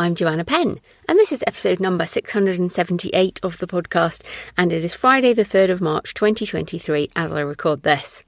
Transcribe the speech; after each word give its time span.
I'm 0.00 0.14
Joanna 0.14 0.44
Penn, 0.44 0.78
and 1.08 1.18
this 1.18 1.32
is 1.32 1.42
episode 1.44 1.80
number 1.80 2.06
678 2.06 3.40
of 3.42 3.58
the 3.58 3.66
podcast, 3.66 4.22
and 4.56 4.72
it 4.72 4.84
is 4.84 4.94
Friday, 4.94 5.32
the 5.32 5.42
3rd 5.42 5.70
of 5.70 5.80
March 5.80 6.14
2023, 6.14 7.10
as 7.16 7.32
I 7.32 7.40
record 7.40 7.82
this. 7.82 8.22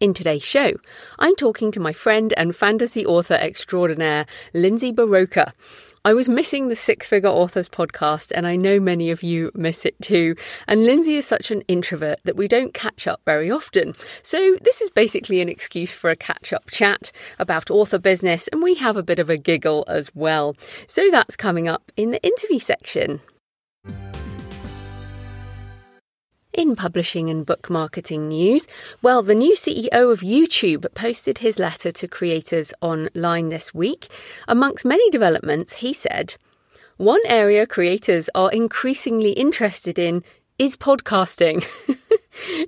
In 0.00 0.14
today's 0.14 0.42
show, 0.42 0.72
I'm 1.18 1.36
talking 1.36 1.70
to 1.72 1.80
my 1.80 1.92
friend 1.92 2.32
and 2.38 2.56
fantasy 2.56 3.04
author 3.04 3.34
extraordinaire, 3.34 4.24
Lindsay 4.54 4.90
Buroker. 4.90 5.52
I 6.04 6.14
was 6.14 6.28
missing 6.28 6.68
the 6.68 6.76
Six 6.76 7.06
Figure 7.08 7.28
Authors 7.28 7.68
podcast, 7.68 8.30
and 8.34 8.46
I 8.46 8.54
know 8.54 8.78
many 8.78 9.10
of 9.10 9.22
you 9.22 9.50
miss 9.54 9.84
it 9.84 10.00
too. 10.00 10.36
And 10.68 10.84
Lindsay 10.84 11.16
is 11.16 11.26
such 11.26 11.50
an 11.50 11.62
introvert 11.62 12.20
that 12.24 12.36
we 12.36 12.46
don't 12.46 12.72
catch 12.72 13.06
up 13.06 13.20
very 13.24 13.50
often. 13.50 13.94
So, 14.22 14.56
this 14.62 14.80
is 14.80 14.90
basically 14.90 15.40
an 15.40 15.48
excuse 15.48 15.92
for 15.92 16.10
a 16.10 16.16
catch 16.16 16.52
up 16.52 16.70
chat 16.70 17.10
about 17.38 17.70
author 17.70 17.98
business, 17.98 18.48
and 18.48 18.62
we 18.62 18.74
have 18.74 18.96
a 18.96 19.02
bit 19.02 19.18
of 19.18 19.28
a 19.28 19.36
giggle 19.36 19.84
as 19.88 20.14
well. 20.14 20.56
So, 20.86 21.10
that's 21.10 21.36
coming 21.36 21.66
up 21.66 21.90
in 21.96 22.12
the 22.12 22.22
interview 22.22 22.60
section. 22.60 23.20
In 26.58 26.74
publishing 26.74 27.30
and 27.30 27.46
book 27.46 27.70
marketing 27.70 28.30
news, 28.30 28.66
well, 29.00 29.22
the 29.22 29.32
new 29.32 29.54
CEO 29.54 30.10
of 30.12 30.22
YouTube 30.22 30.92
posted 30.92 31.38
his 31.38 31.60
letter 31.60 31.92
to 31.92 32.08
creators 32.08 32.74
online 32.80 33.48
this 33.48 33.72
week. 33.72 34.08
Amongst 34.48 34.84
many 34.84 35.08
developments, 35.08 35.74
he 35.74 35.92
said, 35.92 36.34
one 36.96 37.20
area 37.26 37.64
creators 37.64 38.28
are 38.34 38.50
increasingly 38.50 39.34
interested 39.34 40.00
in 40.00 40.24
is 40.58 40.76
podcasting. 40.76 41.64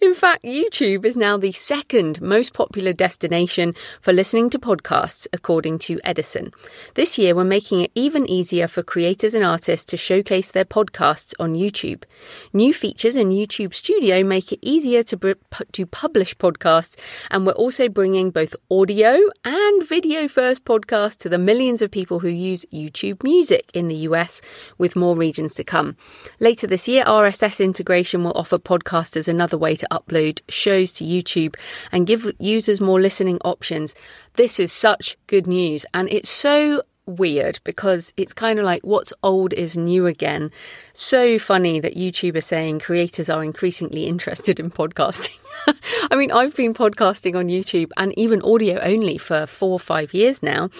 In 0.00 0.14
fact, 0.14 0.44
YouTube 0.44 1.04
is 1.04 1.16
now 1.16 1.36
the 1.36 1.52
second 1.52 2.20
most 2.20 2.52
popular 2.52 2.92
destination 2.92 3.74
for 4.00 4.12
listening 4.12 4.50
to 4.50 4.58
podcasts, 4.58 5.26
according 5.32 5.78
to 5.80 6.00
Edison. 6.04 6.52
This 6.94 7.18
year, 7.18 7.34
we're 7.34 7.44
making 7.44 7.82
it 7.82 7.92
even 7.94 8.28
easier 8.28 8.66
for 8.66 8.82
creators 8.82 9.34
and 9.34 9.44
artists 9.44 9.84
to 9.86 9.96
showcase 9.96 10.50
their 10.50 10.64
podcasts 10.64 11.34
on 11.38 11.54
YouTube. 11.54 12.04
New 12.52 12.74
features 12.74 13.16
in 13.16 13.30
YouTube 13.30 13.74
Studio 13.74 14.24
make 14.24 14.52
it 14.52 14.58
easier 14.62 15.02
to, 15.04 15.36
to 15.72 15.86
publish 15.86 16.36
podcasts, 16.36 16.98
and 17.30 17.46
we're 17.46 17.52
also 17.52 17.88
bringing 17.88 18.30
both 18.30 18.56
audio 18.70 19.18
and 19.44 19.86
video 19.86 20.26
first 20.26 20.64
podcasts 20.64 21.18
to 21.18 21.28
the 21.28 21.38
millions 21.38 21.80
of 21.80 21.90
people 21.90 22.20
who 22.20 22.28
use 22.28 22.64
YouTube 22.72 23.22
Music 23.22 23.70
in 23.72 23.88
the 23.88 23.96
US, 24.08 24.42
with 24.78 24.96
more 24.96 25.16
regions 25.16 25.54
to 25.54 25.64
come. 25.64 25.96
Later 26.40 26.66
this 26.66 26.88
year, 26.88 27.04
RSS 27.04 27.64
integration 27.64 28.24
will 28.24 28.32
offer 28.34 28.58
podcasters 28.58 29.28
another 29.28 29.59
way 29.60 29.76
to 29.76 29.86
upload 29.90 30.40
shows 30.48 30.92
to 30.94 31.04
YouTube 31.04 31.54
and 31.92 32.06
give 32.06 32.26
users 32.38 32.80
more 32.80 33.00
listening 33.00 33.38
options. 33.44 33.94
This 34.34 34.58
is 34.58 34.72
such 34.72 35.16
good 35.26 35.46
news, 35.46 35.86
and 35.94 36.08
it's 36.10 36.30
so 36.30 36.82
weird 37.06 37.60
because 37.64 38.12
it's 38.16 38.32
kind 38.32 38.58
of 38.58 38.64
like 38.64 38.82
what's 38.82 39.12
old 39.22 39.52
is 39.52 39.76
new 39.76 40.06
again. 40.06 40.50
So 40.92 41.38
funny 41.38 41.80
that 41.80 41.96
YouTube 41.96 42.36
are 42.36 42.40
saying 42.40 42.80
creators 42.80 43.28
are 43.28 43.44
increasingly 43.44 44.06
interested 44.06 44.60
in 44.60 44.70
podcasting. 44.70 45.36
I 46.10 46.16
mean, 46.16 46.30
I've 46.30 46.56
been 46.56 46.74
podcasting 46.74 47.36
on 47.36 47.48
YouTube 47.48 47.90
and 47.96 48.16
even 48.18 48.42
audio 48.42 48.78
only 48.80 49.18
for 49.18 49.46
four 49.46 49.72
or 49.72 49.80
five 49.80 50.14
years 50.14 50.42
now. 50.42 50.70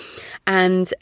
And 0.47 0.93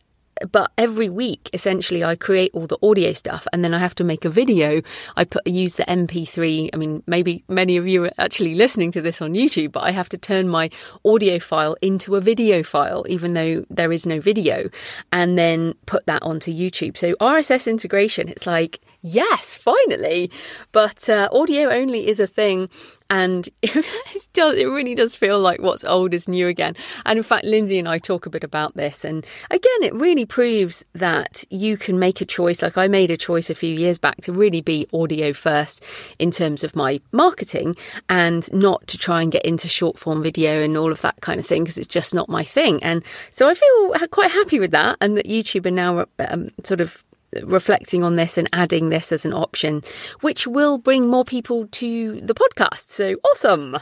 but 0.51 0.71
every 0.79 1.09
week 1.09 1.51
essentially 1.53 2.05
i 2.05 2.15
create 2.15 2.51
all 2.55 2.67
the 2.67 2.79
audio 2.83 3.13
stuff 3.13 3.47
and 3.53 3.65
then 3.65 3.75
i 3.75 3.79
have 3.79 3.95
to 3.95 4.05
make 4.05 4.25
a 4.25 4.31
video. 4.31 4.83
I 5.17 5.25
put 5.25 5.47
use 5.47 5.75
the 5.75 5.85
mp3 5.85 6.71
i 6.73 6.77
mean 6.77 7.03
maybe 7.07 7.45
many 7.49 7.77
of 7.77 7.87
you 7.87 8.05
are 8.05 8.13
actually 8.19 8.55
listening 8.55 8.93
to 8.93 9.01
this 9.01 9.21
on 9.21 9.33
youtube 9.33 9.73
but 9.73 9.81
i 9.81 9.91
have 9.91 10.09
to 10.11 10.19
turn 10.19 10.49
my 10.49 10.71
audio 11.05 11.39
file 11.39 11.77
into 11.83 12.17
a 12.17 12.21
video 12.21 12.63
file 12.63 13.05
even 13.09 13.35
though 13.35 13.65
there 13.71 13.93
is 13.93 14.07
no 14.07 14.21
video 14.21 14.69
and 15.13 15.39
then 15.39 15.75
put 15.87 16.07
that 16.07 16.23
onto 16.23 16.53
youtube. 16.53 16.97
So 16.97 17.15
rss 17.15 17.67
integration 17.67 18.29
it's 18.29 18.47
like 18.47 18.81
yes 19.03 19.57
finally! 19.57 20.31
But 20.73 21.09
uh, 21.09 21.29
audio 21.33 21.71
only 21.71 22.09
is 22.09 22.21
a 22.21 22.27
thing 22.27 22.69
and 23.11 23.49
it, 23.63 24.29
does, 24.33 24.57
it 24.57 24.67
really 24.67 24.95
does 24.95 25.15
feel 25.15 25.41
like 25.41 25.61
what's 25.61 25.85
old 25.85 26.15
is 26.15 26.29
new 26.29 26.47
again. 26.47 26.77
And 27.07 27.19
in 27.19 27.23
fact, 27.23 27.45
Lindsay 27.45 27.79
and 27.79 27.89
I 27.89 27.99
talk 27.99 28.27
a 28.27 28.31
bit 28.31 28.45
about 28.45 28.77
this. 28.77 29.05
And 29.05 29.27
again, 29.51 29.83
it 29.83 29.95
really 29.95 30.25
proves 30.25 30.85
that 30.95 31.45
you 31.51 31.77
can 31.77 31.99
make 31.99 32.21
a 32.21 32.25
choice. 32.25 32.63
Like 32.63 32.77
I 32.77 32.89
made 32.89 33.11
a 33.11 33.17
choice 33.17 33.51
a 33.51 33.55
few 33.55 33.75
years 33.75 33.99
back 33.99 34.17
to 34.23 34.33
really 34.33 34.61
be 34.61 34.87
audio 34.93 35.33
first 35.33 35.85
in 36.19 36.31
terms 36.31 36.65
of 36.65 36.77
my 36.77 37.01
marketing 37.13 37.77
and 38.09 38.53
not 38.53 38.87
to 38.89 38.99
try 38.99 39.23
and 39.23 39.33
get 39.33 39.45
into 39.45 39.69
short 39.69 39.99
form 39.99 40.23
video 40.23 40.63
and 40.63 40.77
all 40.77 40.93
of 40.93 41.01
that 41.03 41.21
kind 41.21 41.41
of 41.41 41.47
thing 41.47 41.65
because 41.65 41.79
it's 41.79 41.87
just 41.87 42.15
not 42.15 42.29
my 42.29 42.45
thing. 42.45 42.83
And 42.83 43.03
so 43.31 43.49
I 43.49 43.55
feel 43.55 43.95
quite 44.11 44.31
happy 44.31 44.59
with 44.59 44.71
that 44.73 44.97
and 45.01 45.17
that 45.17 45.27
YouTube 45.27 45.67
are 45.67 45.71
now 45.71 46.07
um, 46.19 46.51
sort 46.63 46.81
of 46.81 47.05
reflecting 47.43 48.03
on 48.05 48.17
this 48.17 48.39
and 48.39 48.49
adding 48.53 48.89
this 48.89 49.13
as 49.13 49.25
an 49.25 49.33
option, 49.33 49.83
which 50.21 50.47
will 50.47 50.79
bring 50.79 51.09
more 51.09 51.25
people 51.25 51.67
to 51.69 52.21
the 52.21 52.35
podcast. 52.35 52.89
So 52.89 53.17
awesome! 53.31 53.77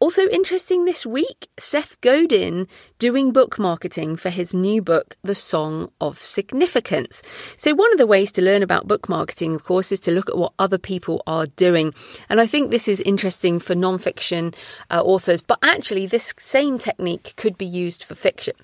Also 0.00 0.28
interesting 0.28 0.84
this 0.84 1.04
week, 1.04 1.48
Seth 1.58 2.00
Godin 2.00 2.68
doing 3.00 3.32
book 3.32 3.58
marketing 3.58 4.14
for 4.14 4.30
his 4.30 4.54
new 4.54 4.80
book, 4.80 5.16
The 5.22 5.34
Song 5.34 5.90
of 6.00 6.18
Significance. 6.18 7.20
So, 7.56 7.74
one 7.74 7.90
of 7.90 7.98
the 7.98 8.06
ways 8.06 8.30
to 8.32 8.42
learn 8.42 8.62
about 8.62 8.86
book 8.86 9.08
marketing, 9.08 9.56
of 9.56 9.64
course, 9.64 9.90
is 9.90 9.98
to 10.00 10.12
look 10.12 10.28
at 10.28 10.38
what 10.38 10.52
other 10.56 10.78
people 10.78 11.24
are 11.26 11.46
doing. 11.46 11.94
And 12.28 12.40
I 12.40 12.46
think 12.46 12.70
this 12.70 12.86
is 12.86 13.00
interesting 13.00 13.58
for 13.58 13.74
nonfiction 13.74 14.54
uh, 14.88 15.02
authors, 15.02 15.42
but 15.42 15.58
actually, 15.62 16.06
this 16.06 16.32
same 16.38 16.78
technique 16.78 17.34
could 17.36 17.58
be 17.58 17.66
used 17.66 18.04
for 18.04 18.14
fiction. 18.14 18.54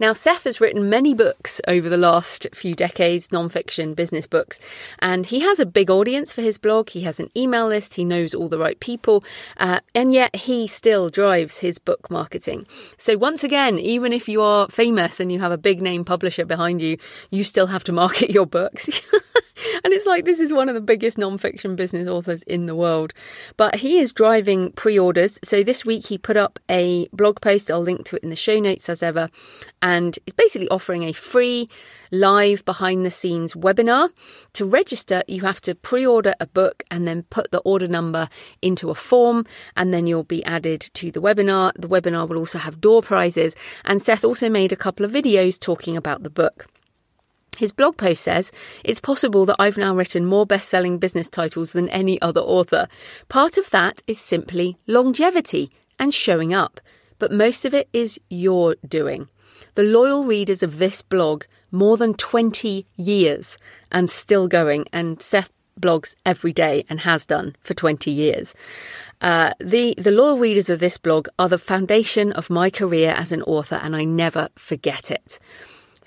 Now, 0.00 0.12
Seth 0.12 0.42
has 0.42 0.60
written 0.60 0.90
many 0.90 1.14
books 1.14 1.60
over 1.68 1.88
the 1.88 1.96
last 1.96 2.48
few 2.52 2.74
decades, 2.74 3.28
nonfiction 3.28 3.94
business 3.94 4.26
books, 4.26 4.58
and 4.98 5.26
he 5.26 5.38
has 5.40 5.60
a 5.60 5.66
big 5.66 5.88
audience 5.88 6.32
for 6.32 6.42
his 6.42 6.58
blog. 6.58 6.90
He 6.90 7.02
has 7.02 7.20
an 7.20 7.30
email 7.36 7.68
list, 7.68 7.94
he 7.94 8.04
knows 8.04 8.34
all 8.34 8.48
the 8.48 8.58
right 8.58 8.80
people, 8.80 9.22
uh, 9.56 9.78
and 9.94 10.12
yet 10.12 10.34
he 10.34 10.66
still 10.80 11.10
drives 11.10 11.58
his 11.58 11.78
book 11.78 12.10
marketing. 12.10 12.66
So, 12.96 13.18
once 13.18 13.44
again, 13.44 13.78
even 13.78 14.14
if 14.14 14.30
you 14.30 14.40
are 14.40 14.66
famous 14.70 15.20
and 15.20 15.30
you 15.30 15.38
have 15.38 15.52
a 15.52 15.58
big 15.58 15.82
name 15.82 16.06
publisher 16.06 16.46
behind 16.46 16.80
you, 16.80 16.96
you 17.30 17.44
still 17.44 17.66
have 17.66 17.84
to 17.84 17.92
market 17.92 18.30
your 18.30 18.46
books. 18.46 18.88
and 19.84 19.92
it's 19.92 20.06
like 20.06 20.24
this 20.24 20.40
is 20.40 20.52
one 20.52 20.68
of 20.68 20.74
the 20.74 20.80
biggest 20.80 21.18
non-fiction 21.18 21.76
business 21.76 22.08
authors 22.08 22.42
in 22.44 22.66
the 22.66 22.74
world. 22.74 23.12
But 23.56 23.76
he 23.76 23.98
is 23.98 24.12
driving 24.12 24.72
pre-orders. 24.72 25.38
So 25.42 25.62
this 25.62 25.84
week 25.84 26.06
he 26.06 26.18
put 26.18 26.36
up 26.36 26.58
a 26.70 27.08
blog 27.12 27.40
post. 27.40 27.70
I'll 27.70 27.80
link 27.80 28.04
to 28.06 28.16
it 28.16 28.22
in 28.22 28.30
the 28.30 28.36
show 28.36 28.58
notes 28.58 28.88
as 28.88 29.02
ever. 29.02 29.30
And 29.82 30.18
it's 30.26 30.34
basically 30.34 30.68
offering 30.68 31.04
a 31.04 31.12
free 31.12 31.68
live 32.10 32.64
behind 32.64 33.04
the 33.06 33.10
scenes 33.10 33.54
webinar. 33.54 34.10
To 34.54 34.64
register, 34.64 35.22
you 35.28 35.42
have 35.42 35.60
to 35.62 35.74
pre-order 35.74 36.34
a 36.40 36.46
book 36.46 36.82
and 36.90 37.06
then 37.06 37.22
put 37.24 37.50
the 37.50 37.60
order 37.60 37.88
number 37.88 38.28
into 38.62 38.90
a 38.90 38.94
form 38.94 39.46
and 39.76 39.94
then 39.94 40.06
you'll 40.06 40.24
be 40.24 40.44
added 40.44 40.80
to 40.94 41.10
the 41.10 41.20
webinar. 41.20 41.72
The 41.76 41.88
webinar 41.88 42.28
will 42.28 42.38
also 42.38 42.58
have 42.58 42.80
door 42.80 43.02
prizes 43.02 43.54
and 43.84 44.02
Seth 44.02 44.24
also 44.24 44.48
made 44.48 44.72
a 44.72 44.76
couple 44.76 45.04
of 45.06 45.12
videos 45.12 45.58
talking 45.58 45.96
about 45.96 46.22
the 46.22 46.30
book. 46.30 46.66
His 47.58 47.72
blog 47.72 47.96
post 47.96 48.22
says, 48.22 48.52
It's 48.84 49.00
possible 49.00 49.44
that 49.44 49.56
I've 49.58 49.76
now 49.76 49.94
written 49.94 50.24
more 50.24 50.46
best 50.46 50.68
selling 50.68 50.98
business 50.98 51.28
titles 51.28 51.72
than 51.72 51.88
any 51.90 52.20
other 52.22 52.40
author. 52.40 52.88
Part 53.28 53.58
of 53.58 53.70
that 53.70 54.02
is 54.06 54.18
simply 54.18 54.78
longevity 54.86 55.70
and 55.98 56.14
showing 56.14 56.54
up, 56.54 56.80
but 57.18 57.32
most 57.32 57.64
of 57.64 57.74
it 57.74 57.88
is 57.92 58.18
your 58.30 58.76
doing. 58.88 59.28
The 59.74 59.82
loyal 59.82 60.24
readers 60.24 60.62
of 60.62 60.78
this 60.78 61.02
blog, 61.02 61.44
more 61.70 61.96
than 61.96 62.14
20 62.14 62.86
years 62.96 63.58
and 63.92 64.08
still 64.08 64.48
going, 64.48 64.86
and 64.92 65.20
Seth 65.20 65.52
blogs 65.78 66.14
every 66.24 66.52
day 66.52 66.84
and 66.88 67.00
has 67.00 67.26
done 67.26 67.56
for 67.60 67.74
20 67.74 68.10
years. 68.10 68.54
Uh, 69.20 69.52
the 69.60 69.94
the 69.98 70.10
loyal 70.10 70.38
readers 70.38 70.70
of 70.70 70.80
this 70.80 70.96
blog 70.96 71.28
are 71.38 71.48
the 71.48 71.58
foundation 71.58 72.32
of 72.32 72.48
my 72.48 72.70
career 72.70 73.14
as 73.16 73.32
an 73.32 73.42
author, 73.42 73.78
and 73.82 73.94
I 73.94 74.04
never 74.04 74.48
forget 74.56 75.10
it. 75.10 75.38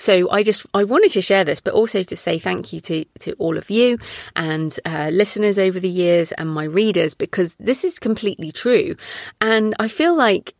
So 0.03 0.29
I 0.29 0.43
just 0.43 0.65
I 0.73 0.83
wanted 0.83 1.11
to 1.13 1.21
share 1.21 1.45
this, 1.45 1.61
but 1.61 1.73
also 1.73 2.03
to 2.03 2.15
say 2.17 2.37
thank 2.37 2.73
you 2.73 2.81
to 2.81 3.05
to 3.19 3.31
all 3.39 3.57
of 3.57 3.69
you 3.69 3.97
and 4.35 4.77
uh, 4.83 5.09
listeners 5.13 5.57
over 5.57 5.79
the 5.79 5.95
years 6.03 6.33
and 6.33 6.49
my 6.49 6.65
readers 6.65 7.15
because 7.15 7.55
this 7.55 7.85
is 7.85 7.99
completely 7.99 8.51
true, 8.51 8.97
and 9.39 9.73
I 9.79 9.87
feel 9.87 10.13
like 10.13 10.55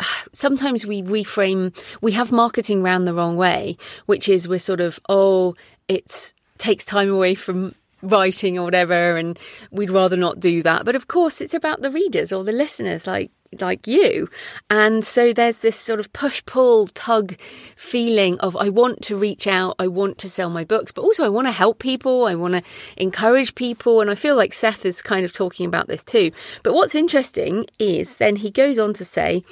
sometimes 0.32 0.84
we 0.84 1.02
reframe, 1.02 1.72
we 2.00 2.10
have 2.12 2.32
marketing 2.32 2.82
round 2.82 3.06
the 3.06 3.14
wrong 3.14 3.36
way, 3.36 3.76
which 4.06 4.28
is 4.28 4.48
we're 4.48 4.58
sort 4.58 4.80
of, 4.80 4.98
oh, 5.08 5.54
it 5.86 6.32
takes 6.58 6.84
time 6.84 7.10
away 7.10 7.36
from 7.36 7.76
writing 8.02 8.58
or 8.58 8.64
whatever 8.64 9.16
and 9.16 9.38
we'd 9.70 9.90
rather 9.90 10.16
not 10.16 10.40
do 10.40 10.62
that. 10.64 10.84
But 10.84 10.96
of 10.96 11.06
course 11.06 11.40
it's 11.40 11.54
about 11.54 11.80
the 11.80 11.90
readers 11.90 12.32
or 12.32 12.42
the 12.42 12.52
listeners. 12.52 13.06
Like 13.06 13.30
like 13.60 13.86
you. 13.86 14.28
And 14.70 15.04
so 15.04 15.32
there's 15.32 15.58
this 15.58 15.76
sort 15.76 16.00
of 16.00 16.12
push 16.12 16.44
pull 16.46 16.86
tug 16.88 17.36
feeling 17.76 18.38
of 18.40 18.56
I 18.56 18.68
want 18.68 19.02
to 19.02 19.16
reach 19.16 19.46
out, 19.46 19.76
I 19.78 19.86
want 19.86 20.18
to 20.18 20.30
sell 20.30 20.50
my 20.50 20.64
books, 20.64 20.92
but 20.92 21.02
also 21.02 21.24
I 21.24 21.28
want 21.28 21.46
to 21.46 21.52
help 21.52 21.78
people, 21.78 22.26
I 22.26 22.34
want 22.34 22.54
to 22.54 22.62
encourage 22.96 23.54
people. 23.54 24.00
And 24.00 24.10
I 24.10 24.14
feel 24.14 24.36
like 24.36 24.52
Seth 24.52 24.84
is 24.84 25.02
kind 25.02 25.24
of 25.24 25.32
talking 25.32 25.66
about 25.66 25.88
this 25.88 26.04
too. 26.04 26.30
But 26.62 26.74
what's 26.74 26.94
interesting 26.94 27.66
is 27.78 28.18
then 28.18 28.36
he 28.36 28.50
goes 28.50 28.78
on 28.78 28.92
to 28.94 29.04
say, 29.04 29.44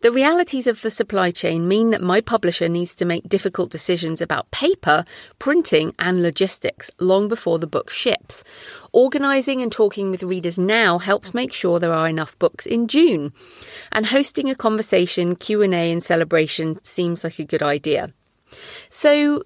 the 0.00 0.12
realities 0.12 0.66
of 0.66 0.82
the 0.82 0.90
supply 0.90 1.30
chain 1.30 1.66
mean 1.66 1.90
that 1.90 2.00
my 2.00 2.20
publisher 2.20 2.68
needs 2.68 2.94
to 2.96 3.04
make 3.04 3.28
difficult 3.28 3.70
decisions 3.70 4.20
about 4.20 4.50
paper, 4.52 5.04
printing, 5.38 5.92
and 5.98 6.22
logistics 6.22 6.90
long 7.00 7.26
before 7.26 7.58
the 7.58 7.66
book 7.66 7.90
ships. 7.90 8.44
Organising 8.92 9.60
and 9.60 9.72
talking 9.72 10.10
with 10.10 10.22
readers 10.22 10.58
now 10.58 10.98
helps 10.98 11.34
make 11.34 11.52
sure 11.52 11.80
there 11.80 11.92
are 11.92 12.08
enough 12.08 12.38
books 12.38 12.64
in 12.64 12.86
June. 12.86 13.32
And 13.90 14.06
hosting 14.06 14.48
a 14.48 14.54
conversation, 14.54 15.34
Q&A 15.34 15.90
and 15.90 16.02
celebration 16.02 16.82
seems 16.84 17.24
like 17.24 17.40
a 17.40 17.44
good 17.44 17.62
idea. 17.62 18.12
So 18.88 19.42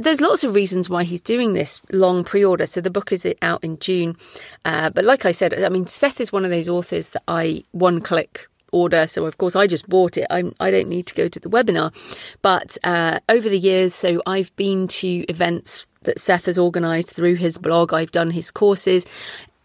there's 0.00 0.20
lots 0.20 0.42
of 0.42 0.54
reasons 0.54 0.90
why 0.90 1.04
he's 1.04 1.20
doing 1.20 1.52
this 1.52 1.80
long 1.92 2.24
pre-order. 2.24 2.66
So 2.66 2.80
the 2.80 2.90
book 2.90 3.12
is 3.12 3.26
out 3.40 3.62
in 3.62 3.78
June, 3.78 4.16
uh, 4.64 4.90
but 4.90 5.04
like 5.04 5.24
I 5.24 5.32
said, 5.32 5.54
I 5.54 5.68
mean 5.68 5.86
Seth 5.86 6.20
is 6.20 6.32
one 6.32 6.44
of 6.44 6.50
those 6.50 6.68
authors 6.68 7.10
that 7.10 7.22
I 7.28 7.64
one 7.70 8.00
click 8.00 8.48
order. 8.72 9.06
So 9.06 9.26
of 9.26 9.38
course 9.38 9.54
I 9.54 9.66
just 9.66 9.88
bought 9.88 10.16
it. 10.16 10.26
I'm, 10.30 10.54
I 10.58 10.70
don't 10.70 10.88
need 10.88 11.06
to 11.06 11.14
go 11.14 11.28
to 11.28 11.38
the 11.38 11.48
webinar. 11.48 11.94
But 12.42 12.76
uh, 12.82 13.20
over 13.28 13.48
the 13.48 13.58
years, 13.58 13.94
so 13.94 14.22
I've 14.26 14.54
been 14.56 14.88
to 14.88 15.24
events 15.28 15.86
that 16.02 16.18
Seth 16.18 16.46
has 16.46 16.58
organised 16.58 17.12
through 17.12 17.36
his 17.36 17.58
blog. 17.58 17.94
I've 17.94 18.12
done 18.12 18.32
his 18.32 18.50
courses. 18.50 19.06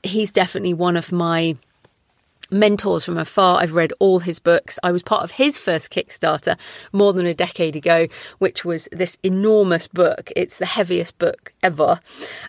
He's 0.04 0.32
definitely 0.32 0.74
one 0.74 0.96
of 0.96 1.12
my 1.12 1.58
mentors 2.50 3.06
from 3.06 3.18
afar. 3.18 3.60
I've 3.60 3.74
read 3.74 3.94
all 4.00 4.20
his 4.20 4.40
books. 4.40 4.80
I 4.84 4.92
was 4.92 5.04
part 5.04 5.24
of 5.24 5.32
his 5.32 5.58
first 5.58 5.92
Kickstarter 5.92 6.58
more 6.92 7.14
than 7.14 7.26
a 7.26 7.34
decade 7.34 7.76
ago, 7.76 8.08
which 8.38 8.64
was 8.64 8.88
this 8.92 9.18
enormous 9.24 9.88
book. 9.88 10.32
It's 10.36 10.58
the 10.58 10.66
heaviest 10.66 11.18
book 11.18 11.54
ever. 11.62 12.00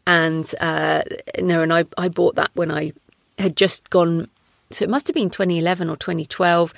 And 0.06 0.52
uh, 0.60 1.02
no, 1.40 1.62
and 1.62 1.72
I, 1.72 1.84
I 1.96 2.08
bought 2.08 2.36
that 2.36 2.50
when 2.54 2.70
I 2.70 2.92
had 3.38 3.56
just 3.56 3.90
gone 3.90 4.28
so 4.70 4.84
it 4.84 4.90
must 4.90 5.06
have 5.08 5.14
been 5.14 5.30
2011 5.30 5.88
or 5.88 5.96
2012 5.96 6.74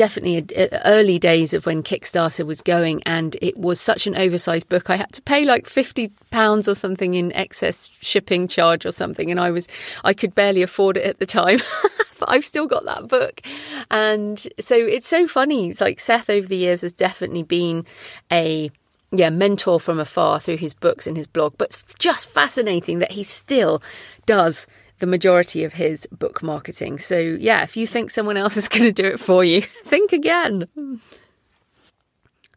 definitely 0.00 0.46
early 0.86 1.18
days 1.18 1.52
of 1.52 1.66
when 1.66 1.82
Kickstarter 1.82 2.46
was 2.46 2.62
going, 2.62 3.02
and 3.04 3.36
it 3.42 3.58
was 3.58 3.78
such 3.78 4.06
an 4.06 4.16
oversized 4.16 4.66
book. 4.70 4.88
I 4.88 4.96
had 4.96 5.12
to 5.12 5.20
pay 5.20 5.44
like 5.44 5.66
fifty 5.66 6.10
pounds 6.30 6.68
or 6.68 6.74
something 6.74 7.12
in 7.12 7.32
excess 7.32 7.90
shipping 8.00 8.48
charge 8.48 8.86
or 8.86 8.92
something, 8.92 9.30
and 9.30 9.38
I 9.38 9.50
was 9.50 9.68
I 10.02 10.14
could 10.14 10.34
barely 10.34 10.62
afford 10.62 10.96
it 10.96 11.04
at 11.04 11.18
the 11.18 11.26
time. 11.26 11.60
but 12.18 12.30
I've 12.30 12.46
still 12.46 12.66
got 12.66 12.86
that 12.86 13.08
book, 13.08 13.42
and 13.90 14.38
so 14.58 14.74
it's 14.74 15.06
so 15.06 15.28
funny. 15.28 15.68
It's 15.68 15.82
like 15.82 16.00
Seth 16.00 16.30
over 16.30 16.48
the 16.48 16.56
years 16.56 16.80
has 16.80 16.94
definitely 16.94 17.42
been 17.42 17.84
a 18.32 18.70
yeah, 19.12 19.28
mentor 19.28 19.80
from 19.80 19.98
afar 19.98 20.40
through 20.40 20.58
his 20.58 20.72
books 20.72 21.06
and 21.06 21.16
his 21.16 21.26
blog, 21.26 21.54
but 21.58 21.68
it's 21.70 21.84
just 21.98 22.28
fascinating 22.28 23.00
that 23.00 23.12
he 23.12 23.22
still 23.22 23.82
does 24.24 24.66
the 25.00 25.06
majority 25.06 25.64
of 25.64 25.74
his 25.74 26.06
book 26.06 26.42
marketing. 26.42 26.98
So, 26.98 27.18
yeah, 27.18 27.62
if 27.62 27.76
you 27.76 27.86
think 27.86 28.10
someone 28.10 28.36
else 28.36 28.56
is 28.56 28.68
going 28.74 28.84
to 28.84 28.92
do 28.92 29.04
it 29.04 29.18
for 29.18 29.42
you, 29.44 29.62
think 29.84 30.12
again. 30.12 30.68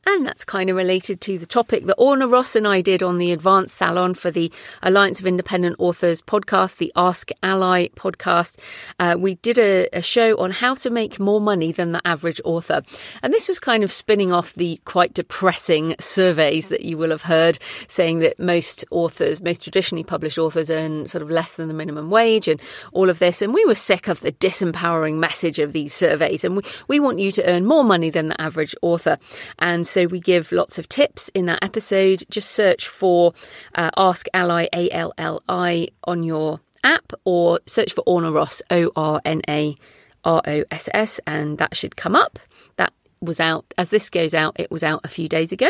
And 0.05 0.25
that's 0.25 0.43
kind 0.43 0.69
of 0.69 0.75
related 0.75 1.21
to 1.21 1.37
the 1.37 1.45
topic 1.45 1.85
that 1.85 1.95
Orna 1.97 2.27
Ross 2.27 2.57
and 2.57 2.67
I 2.67 2.81
did 2.81 3.01
on 3.01 3.19
the 3.19 3.31
Advanced 3.31 3.75
Salon 3.75 4.13
for 4.13 4.31
the 4.31 4.51
Alliance 4.81 5.21
of 5.21 5.25
Independent 5.25 5.77
Authors 5.79 6.21
podcast, 6.21 6.77
the 6.77 6.91
Ask 6.95 7.29
ALLi 7.41 7.89
podcast. 7.95 8.59
Uh, 8.99 9.15
we 9.17 9.35
did 9.35 9.57
a, 9.57 9.87
a, 9.93 10.01
show 10.01 10.37
on 10.37 10.51
how 10.51 10.75
to 10.75 10.89
make 10.89 11.21
more 11.21 11.39
money 11.39 11.71
than 11.71 11.93
the 11.93 12.05
average 12.05 12.41
author. 12.43 12.81
And 13.21 13.31
this 13.31 13.47
was 13.47 13.59
kind 13.59 13.81
of 13.81 13.93
spinning 13.93 14.33
off 14.33 14.53
the 14.53 14.81
quite 14.83 15.13
depressing 15.13 15.95
surveys 15.99 16.67
that 16.67 16.81
you 16.81 16.97
will 16.97 17.11
have 17.11 17.23
heard 17.23 17.57
saying 17.87 18.19
that 18.19 18.37
most 18.37 18.83
authors, 18.91 19.41
most 19.41 19.63
traditionally 19.63 20.03
published 20.03 20.37
authors 20.37 20.69
earn 20.69 21.07
sort 21.07 21.21
of 21.21 21.29
less 21.29 21.55
than 21.55 21.69
the 21.69 21.73
minimum 21.73 22.09
wage 22.09 22.49
and 22.49 22.61
all 22.91 23.09
of 23.09 23.19
this. 23.19 23.41
And 23.41 23.53
we 23.53 23.63
were 23.65 23.75
sick 23.75 24.09
of 24.09 24.19
the 24.19 24.33
disempowering 24.33 25.15
message 25.15 25.59
of 25.59 25.71
these 25.71 25.93
surveys. 25.93 26.43
And 26.43 26.57
we, 26.57 26.63
we 26.89 26.99
want 26.99 27.19
you 27.19 27.31
to 27.31 27.49
earn 27.49 27.65
more 27.65 27.85
money 27.85 28.09
than 28.09 28.27
the 28.27 28.41
average 28.41 28.75
author. 28.81 29.17
And 29.59 29.87
so 29.93 30.07
we 30.07 30.19
give 30.19 30.51
lots 30.51 30.79
of 30.79 30.89
tips 30.89 31.29
in 31.35 31.45
that 31.45 31.63
episode. 31.63 32.23
Just 32.31 32.49
search 32.49 32.87
for 32.87 33.33
uh, 33.75 33.91
Ask 33.95 34.25
ALLi, 34.33 34.67
A 34.73 34.89
L 34.89 35.13
L 35.19 35.39
I, 35.47 35.89
on 36.05 36.23
your 36.23 36.61
app 36.83 37.13
or 37.25 37.59
search 37.67 37.93
for 37.93 38.01
Orna 38.07 38.31
Ross, 38.31 38.63
O 38.71 38.91
R 38.95 39.21
N 39.23 39.41
A 39.47 39.77
R 40.25 40.41
O 40.45 40.63
S 40.71 40.89
S, 40.95 41.19
and 41.27 41.59
that 41.59 41.75
should 41.75 41.95
come 41.95 42.15
up. 42.15 42.39
That 42.77 42.91
was 43.21 43.39
out, 43.39 43.71
as 43.77 43.91
this 43.91 44.09
goes 44.09 44.33
out, 44.33 44.59
it 44.59 44.71
was 44.71 44.83
out 44.83 45.01
a 45.03 45.09
few 45.09 45.29
days 45.29 45.51
ago. 45.51 45.69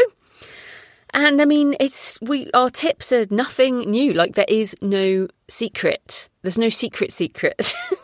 And 1.14 1.42
I 1.42 1.46
mean, 1.46 1.76
it's 1.82 2.20
we 2.22 2.50
our 2.54 2.70
tips 2.70 3.12
are 3.12 3.28
nothing 3.30 3.80
new. 3.80 4.14
Like 4.14 4.36
there 4.36 4.46
is 4.48 4.74
no 4.82 5.28
secret. 5.50 6.30
There's 6.44 6.58
no 6.58 6.70
secret 6.70 7.12
secret. 7.12 7.74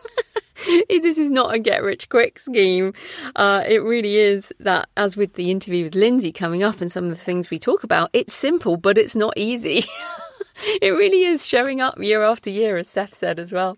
this 0.90 1.18
is 1.18 1.30
not 1.30 1.54
a 1.54 1.60
get 1.60 1.84
rich 1.84 2.10
quick 2.10 2.40
scheme. 2.40 2.94
Uh, 3.36 3.64
it 3.68 3.80
really 3.80 4.18
is 4.18 4.54
that, 4.60 4.90
as 4.98 5.16
with 5.16 5.34
the 5.34 5.52
interview 5.52 5.86
with 5.86 5.96
Lindsay 5.96 6.32
coming 6.32 6.64
up 6.64 6.82
and 6.82 6.92
some 6.92 7.06
of 7.06 7.12
the 7.12 7.16
things 7.16 7.50
we 7.50 7.60
talk 7.60 7.84
about, 7.84 8.10
it's 8.14 8.34
simple, 8.34 8.78
but 8.78 8.98
it's 8.98 9.16
not 9.16 9.34
easy. 9.38 9.86
it 10.82 10.92
really 10.92 11.24
is 11.24 11.48
showing 11.48 11.82
up 11.82 11.98
year 12.00 12.24
after 12.24 12.50
year, 12.50 12.78
as 12.78 12.88
Seth 12.88 13.16
said 13.16 13.40
as 13.40 13.52
well. 13.52 13.78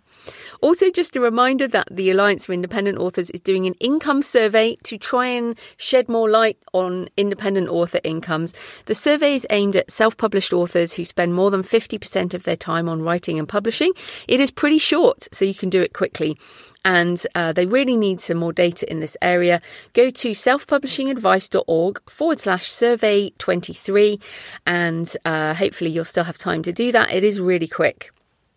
Also, 0.62 0.92
just 0.92 1.16
a 1.16 1.20
reminder 1.20 1.68
that 1.68 1.88
the 1.90 2.12
Alliance 2.12 2.46
for 2.46 2.54
Independent 2.54 2.98
Authors 2.98 3.30
is 3.32 3.42
doing 3.42 3.66
an 3.66 3.74
income 3.80 4.22
survey 4.22 4.76
to 4.84 4.98
try 4.98 5.26
and 5.28 5.58
shed 5.78 6.08
more 6.08 6.30
light 6.30 6.58
on 6.74 7.10
independent 7.18 7.68
author 7.70 8.00
incomes. 8.04 8.54
The 8.86 8.96
survey 8.96 9.36
is 9.36 9.48
aimed 9.50 9.76
at 9.76 9.92
self 9.92 10.18
published 10.18 10.54
authors 10.54 10.94
who 10.94 11.06
spend 11.06 11.34
more 11.34 11.52
than 11.52 11.64
50% 11.64 12.34
of 12.34 12.44
their 12.44 12.56
time 12.56 12.88
on 12.88 13.02
writing 13.02 13.40
and 13.40 13.48
publishing. 13.48 13.92
It 14.28 14.40
is 14.40 14.52
pretty 14.52 14.78
short, 14.78 15.28
so 15.32 15.46
you 15.46 15.56
can 15.56 15.70
do 15.70 15.82
it 15.82 15.94
quickly 15.94 16.38
and 16.84 17.26
uh, 17.36 17.54
they 17.54 17.66
really 17.66 17.96
need 17.96 18.20
some 18.20 18.38
more 18.38 18.54
data 18.54 18.90
in 18.90 19.00
this 19.00 19.16
area, 19.22 19.62
go 19.94 20.10
to 20.10 20.32
selfpublishingadvice.org 20.32 22.02
forward 22.10 22.40
slash 22.40 22.72
survey 22.72 23.30
23, 23.38 24.20
and 24.66 25.16
uh, 25.26 25.54
hopefully 25.54 25.92
you'll 25.92 26.06
still 26.06 26.24
have 26.24 26.38
time 26.38 26.64
to 26.64 26.74
do 26.74 26.92
that. 26.92 27.12
It 27.14 27.24
is 27.24 27.40
really 27.40 27.68
quick 27.68 28.12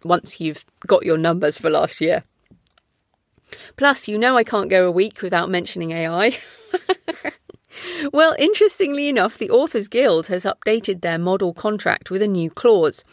once 0.05 0.41
you've 0.41 0.65
got 0.87 1.05
your 1.05 1.19
numbers 1.19 1.57
for 1.57 1.71
last 1.71 2.01
year. 2.01 2.25
Plus, 3.77 4.09
you 4.09 4.19
know 4.19 4.37
I 4.37 4.45
can't 4.45 4.71
go 4.71 4.87
a 4.87 4.91
week 4.91 5.23
without 5.23 5.51
mentioning 5.51 5.93
AI. 5.93 6.39
well, 8.13 8.35
interestingly 8.39 9.09
enough, 9.09 9.39
the 9.39 9.51
Authors 9.51 9.89
Guild 9.89 10.27
has 10.29 10.45
updated 10.45 11.01
their 11.01 11.19
model 11.19 11.53
contract 11.53 12.11
with 12.11 12.23
a 12.23 12.29
new 12.29 12.51
clause. 12.51 13.05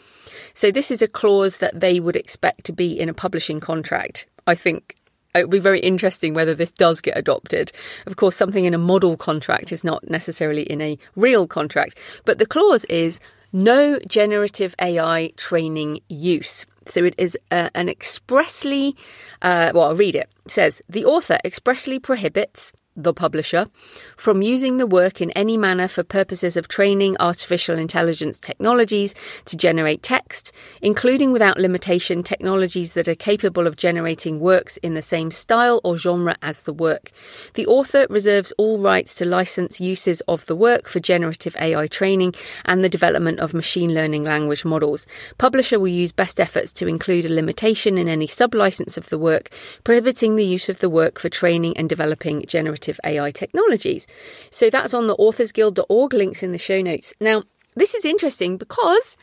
So, 0.53 0.71
this 0.71 0.91
is 0.91 1.01
a 1.01 1.07
clause 1.07 1.57
that 1.59 1.79
they 1.79 1.99
would 1.99 2.15
expect 2.15 2.65
to 2.65 2.73
be 2.73 2.99
in 2.99 3.09
a 3.09 3.13
publishing 3.13 3.59
contract. 3.59 4.27
I 4.47 4.55
think 4.55 4.95
uh, 5.35 5.39
it 5.39 5.43
would 5.43 5.51
be 5.51 5.59
very 5.59 5.79
interesting 5.79 6.33
whether 6.33 6.55
this 6.55 6.71
does 6.71 7.01
get 7.01 7.17
adopted. 7.17 7.71
Of 8.05 8.15
course, 8.15 8.35
something 8.35 8.65
in 8.65 8.73
a 8.73 8.79
model 8.79 9.17
contract 9.17 9.71
is 9.71 9.83
not 9.83 10.09
necessarily 10.09 10.63
in 10.63 10.81
a 10.81 10.97
real 11.15 11.47
contract, 11.47 11.97
but 12.25 12.37
the 12.37 12.45
clause 12.45 12.85
is 12.85 13.19
no 13.53 13.99
generative 14.07 14.75
AI 14.79 15.31
training 15.37 15.99
use. 16.07 16.65
So 16.85 17.03
it 17.03 17.15
is 17.17 17.37
uh, 17.51 17.69
an 17.75 17.89
expressly, 17.89 18.95
uh, 19.41 19.71
well, 19.73 19.85
I'll 19.85 19.95
read 19.95 20.15
it. 20.15 20.29
It 20.45 20.51
says 20.51 20.81
the 20.89 21.05
author 21.05 21.37
expressly 21.45 21.99
prohibits 21.99 22.73
the 23.03 23.13
publisher, 23.13 23.67
from 24.15 24.41
using 24.41 24.77
the 24.77 24.87
work 24.87 25.21
in 25.21 25.31
any 25.31 25.57
manner 25.57 25.87
for 25.87 26.03
purposes 26.03 26.57
of 26.57 26.67
training 26.67 27.15
artificial 27.19 27.77
intelligence 27.77 28.39
technologies 28.39 29.15
to 29.45 29.57
generate 29.57 30.03
text, 30.03 30.51
including 30.81 31.31
without 31.31 31.57
limitation 31.57 32.23
technologies 32.23 32.93
that 32.93 33.07
are 33.07 33.15
capable 33.15 33.67
of 33.67 33.75
generating 33.75 34.39
works 34.39 34.77
in 34.77 34.93
the 34.93 35.01
same 35.01 35.31
style 35.31 35.81
or 35.83 35.97
genre 35.97 36.35
as 36.41 36.61
the 36.63 36.73
work. 36.73 37.11
The 37.53 37.67
author 37.67 38.07
reserves 38.09 38.53
all 38.57 38.79
rights 38.79 39.15
to 39.15 39.25
license 39.25 39.79
uses 39.79 40.21
of 40.21 40.45
the 40.45 40.55
work 40.55 40.87
for 40.87 40.99
generative 40.99 41.55
AI 41.59 41.87
training 41.87 42.33
and 42.65 42.83
the 42.83 42.89
development 42.89 43.39
of 43.39 43.53
machine 43.53 43.93
learning 43.93 44.23
language 44.23 44.65
models. 44.65 45.07
Publisher 45.37 45.79
will 45.79 45.87
use 45.87 46.11
best 46.11 46.39
efforts 46.39 46.71
to 46.73 46.87
include 46.87 47.25
a 47.25 47.29
limitation 47.29 47.97
in 47.97 48.07
any 48.07 48.27
sublicense 48.27 48.97
of 48.97 49.09
the 49.09 49.17
work, 49.17 49.49
prohibiting 49.83 50.35
the 50.35 50.45
use 50.45 50.69
of 50.69 50.79
the 50.79 50.89
work 50.89 51.19
for 51.19 51.29
training 51.29 51.75
and 51.77 51.89
developing 51.89 52.43
generative 52.47 52.90
generative 52.91 52.99
AI 53.03 53.31
technologies. 53.31 54.07
So 54.49 54.69
that's 54.69 54.93
on 54.93 55.07
the 55.07 55.15
authorsguild.org, 55.15 56.13
links 56.13 56.43
in 56.43 56.51
the 56.51 56.57
show 56.57 56.81
notes. 56.81 57.13
Now, 57.19 57.43
this 57.75 57.95
is 57.95 58.05
interesting 58.05 58.57
because, 58.57 59.17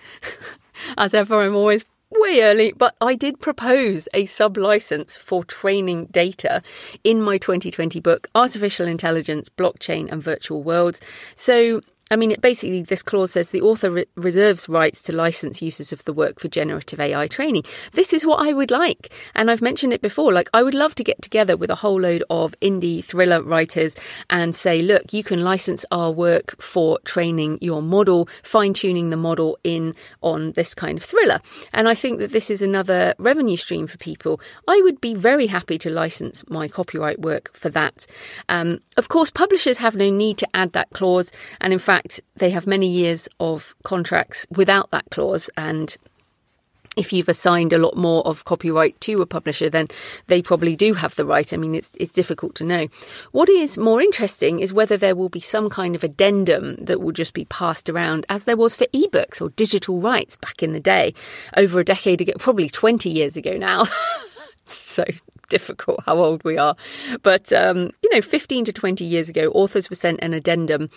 as 0.99 1.15
ever, 1.15 1.43
I'm 1.43 1.55
always 1.55 1.85
way 2.11 2.41
early, 2.43 2.73
but 2.73 2.95
I 3.01 3.15
did 3.15 3.41
propose 3.41 4.09
a 4.15 4.25
sub 4.25 4.57
license 4.57 5.17
for 5.17 5.45
training 5.45 6.07
data 6.07 6.63
in 7.05 7.21
my 7.23 7.37
2020 7.37 8.01
book, 8.01 8.29
Artificial 8.35 8.89
Intelligence, 8.89 9.51
Blockchain 9.51 10.11
and 10.11 10.23
Virtual 10.23 10.63
Worlds. 10.63 11.01
So 11.37 11.83
I 12.11 12.17
mean, 12.17 12.35
basically, 12.41 12.83
this 12.83 13.03
clause 13.03 13.33
says 13.33 13.51
the 13.51 13.61
author 13.61 13.91
re- 13.91 14.07
reserves 14.15 14.69
rights 14.69 15.03
to 15.03 15.13
license 15.13 15.61
uses 15.61 15.93
of 15.93 16.05
the 16.05 16.13
work 16.13 16.41
for 16.41 16.49
generative 16.49 17.01
AI 17.01 17.27
training. 17.27 17.65
This 17.93 18.13
is 18.13 18.25
what 18.25 18.47
I 18.47 18.53
would 18.53 18.71
like. 18.71 19.13
And 19.35 19.51
I've 19.51 19.63
mentioned 19.63 19.93
it 19.93 20.01
before. 20.01 20.33
Like, 20.33 20.49
I 20.55 20.63
would 20.63 20.75
love 20.75 20.95
to 20.97 21.05
get 21.05 21.21
together 21.21 21.57
with 21.57 21.71
a 21.71 21.77
whole 21.77 22.01
load 22.01 22.25
of 22.31 22.55
indie 22.61 23.05
thriller 23.05 23.43
writers 23.43 23.95
and 24.31 24.55
say, 24.55 24.81
look, 24.81 25.13
you 25.13 25.23
can 25.23 25.43
license 25.43 25.85
our 25.91 26.11
work 26.11 26.61
for 26.61 26.99
training 27.05 27.59
your 27.61 27.83
model, 27.83 28.29
fine 28.43 28.73
tuning 28.73 29.11
the 29.11 29.17
model 29.17 29.59
in 29.65 29.95
on 30.23 30.53
this 30.53 30.75
kind 30.75 30.99
of 30.99 31.05
thriller. 31.05 31.41
And 31.73 31.89
I 31.89 31.95
think 31.95 32.19
that 32.21 32.33
this 32.33 32.51
is 32.51 32.63
another 32.63 33.15
revenue 33.19 33.57
stream 33.57 33.87
for 33.87 33.99
people. 33.99 34.41
I 34.67 34.81
would 34.83 35.01
be 35.01 35.15
very 35.15 35.47
happy 35.47 35.79
to 35.79 35.91
license 35.91 36.45
my 36.49 36.69
copyright 36.69 37.21
work 37.21 37.51
for 37.55 37.69
that. 37.71 38.07
Um, 38.49 38.81
of 38.97 39.09
course, 39.09 39.31
publishers 39.31 39.79
have 39.79 39.97
no 39.97 40.11
need 40.11 40.39
to 40.39 40.49
add 40.55 40.73
that 40.73 40.91
clause. 40.91 41.33
And 41.61 41.73
in 41.73 41.79
fact, 41.79 41.98
fact, 41.99 42.21
they 42.37 42.51
have 42.51 42.67
many 42.67 42.89
years 42.89 43.29
of 43.41 43.75
contracts 43.83 44.47
without 44.51 44.91
that 44.91 45.11
clause. 45.11 45.51
And 45.57 45.97
if 46.97 47.13
you've 47.13 47.29
assigned 47.29 47.73
a 47.73 47.79
lot 47.79 47.97
more 47.97 48.27
of 48.27 48.45
copyright 48.45 49.01
to 49.03 49.21
a 49.21 49.27
publisher, 49.27 49.69
then 49.69 49.89
they 50.29 50.41
probably 50.41 50.77
do 50.77 50.95
have 50.95 51.17
the 51.17 51.27
right. 51.27 51.53
I 51.53 51.57
mean, 51.57 51.75
it's 51.75 51.91
it's 51.99 52.13
difficult 52.13 52.55
to 52.57 52.65
know. 52.65 52.89
What 53.33 53.49
is 53.49 53.79
more 53.79 54.01
interesting 54.01 54.61
is 54.61 54.73
whether 54.73 54.97
there 54.97 55.17
will 55.17 55.29
be 55.29 55.41
some 55.41 55.69
kind 55.69 55.97
of 55.97 56.05
addendum 56.05 56.77
that 56.85 57.01
will 57.01 57.13
just 57.13 57.35
be 57.35 57.45
passed 57.47 57.89
around, 57.89 58.27
as 58.29 58.45
there 58.45 58.57
was 58.57 58.77
for 58.77 58.87
ebooks 58.87 59.41
or 59.41 59.51
digital 59.51 60.01
rights 60.01 60.37
back 60.37 60.63
in 60.63 60.73
the 60.73 60.81
day, 60.81 61.15
over 61.57 61.81
a 61.81 61.85
decade 61.85 62.21
ago, 62.21 62.33
probably 62.39 62.69
twenty 62.69 63.11
years 63.11 63.37
ago 63.37 63.57
now. 63.57 63.85
so 64.67 65.05
difficult 65.49 66.01
how 66.07 66.19
old 66.19 66.45
we 66.45 66.59
are. 66.59 66.77
But, 67.23 67.53
um, 67.53 67.91
you 68.03 68.11
know, 68.13 68.21
15 68.21 68.65
to 68.67 68.73
20 68.73 69.05
years 69.05 69.29
ago, 69.29 69.51
authors 69.51 69.91
were 69.91 69.97
sent 69.97 70.21
an 70.23 70.33
addendum 70.33 70.91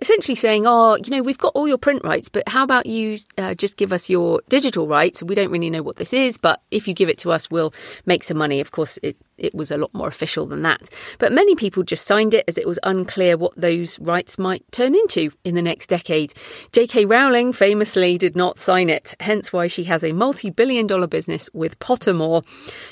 essentially 0.00 0.34
saying, 0.34 0.64
oh, 0.66 0.96
you 0.96 1.10
know, 1.10 1.22
we've 1.22 1.38
got 1.38 1.52
all 1.54 1.66
your 1.66 1.78
print 1.78 2.02
rights, 2.04 2.28
but 2.28 2.46
how 2.48 2.62
about 2.62 2.86
you 2.86 3.18
uh, 3.38 3.54
just 3.54 3.76
give 3.76 3.92
us 3.92 4.10
your 4.10 4.42
digital 4.48 4.86
rights? 4.86 5.22
We 5.22 5.34
don't 5.34 5.50
really 5.50 5.70
know 5.70 5.82
what 5.82 5.96
this 5.96 6.12
is, 6.12 6.36
but 6.38 6.62
if 6.70 6.86
you 6.86 6.94
give 6.94 7.08
it 7.08 7.18
to 7.18 7.32
us, 7.32 7.50
we'll 7.50 7.72
make 8.04 8.22
some 8.22 8.36
money. 8.36 8.60
Of 8.60 8.70
course, 8.70 8.98
it, 9.02 9.16
it 9.38 9.54
was 9.54 9.70
a 9.70 9.76
lot 9.76 9.92
more 9.94 10.08
official 10.08 10.46
than 10.46 10.62
that. 10.62 10.88
But 11.18 11.32
many 11.32 11.54
people 11.54 11.82
just 11.82 12.06
signed 12.06 12.34
it 12.34 12.44
as 12.48 12.58
it 12.58 12.66
was 12.66 12.78
unclear 12.82 13.36
what 13.36 13.56
those 13.56 13.98
rights 14.00 14.38
might 14.38 14.70
turn 14.72 14.94
into 14.94 15.30
in 15.44 15.54
the 15.54 15.62
next 15.62 15.88
decade. 15.88 16.34
J.K. 16.72 17.04
Rowling 17.04 17.52
famously 17.52 18.18
did 18.18 18.36
not 18.36 18.58
sign 18.58 18.88
it, 18.88 19.14
hence 19.20 19.52
why 19.52 19.66
she 19.66 19.84
has 19.84 20.04
a 20.04 20.12
multi 20.12 20.50
billion 20.50 20.86
dollar 20.86 21.06
business 21.06 21.48
with 21.52 21.78
Pottermore. 21.78 22.44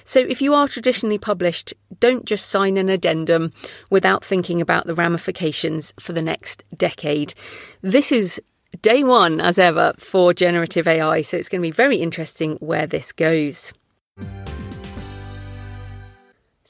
So 0.05 0.21
if 0.21 0.43
you 0.43 0.55
are 0.55 0.69
traditionally 0.69 1.19
published, 1.19 1.75
don't 2.01 2.25
just 2.25 2.49
sign 2.49 2.77
an 2.77 2.89
addendum 2.89 3.53
without 3.91 4.25
thinking 4.25 4.61
about 4.61 4.87
the 4.87 4.95
ramifications 4.95 5.95
for 5.99 6.13
the 6.13 6.23
next 6.23 6.65
decade. 6.77 7.35
This 7.83 8.13
is 8.13 8.41
day 8.81 9.05
one, 9.05 9.41
as 9.41 9.59
ever, 9.59 9.93
for 9.99 10.33
generative 10.33 10.89
AI, 10.89 11.23
so 11.23 11.37
it's 11.37 11.49
going 11.49 11.61
to 11.61 11.67
be 11.67 11.71
very 11.71 11.99
interesting 11.99 12.57
where 12.57 12.87
this 12.87 13.13
goes. 13.13 13.73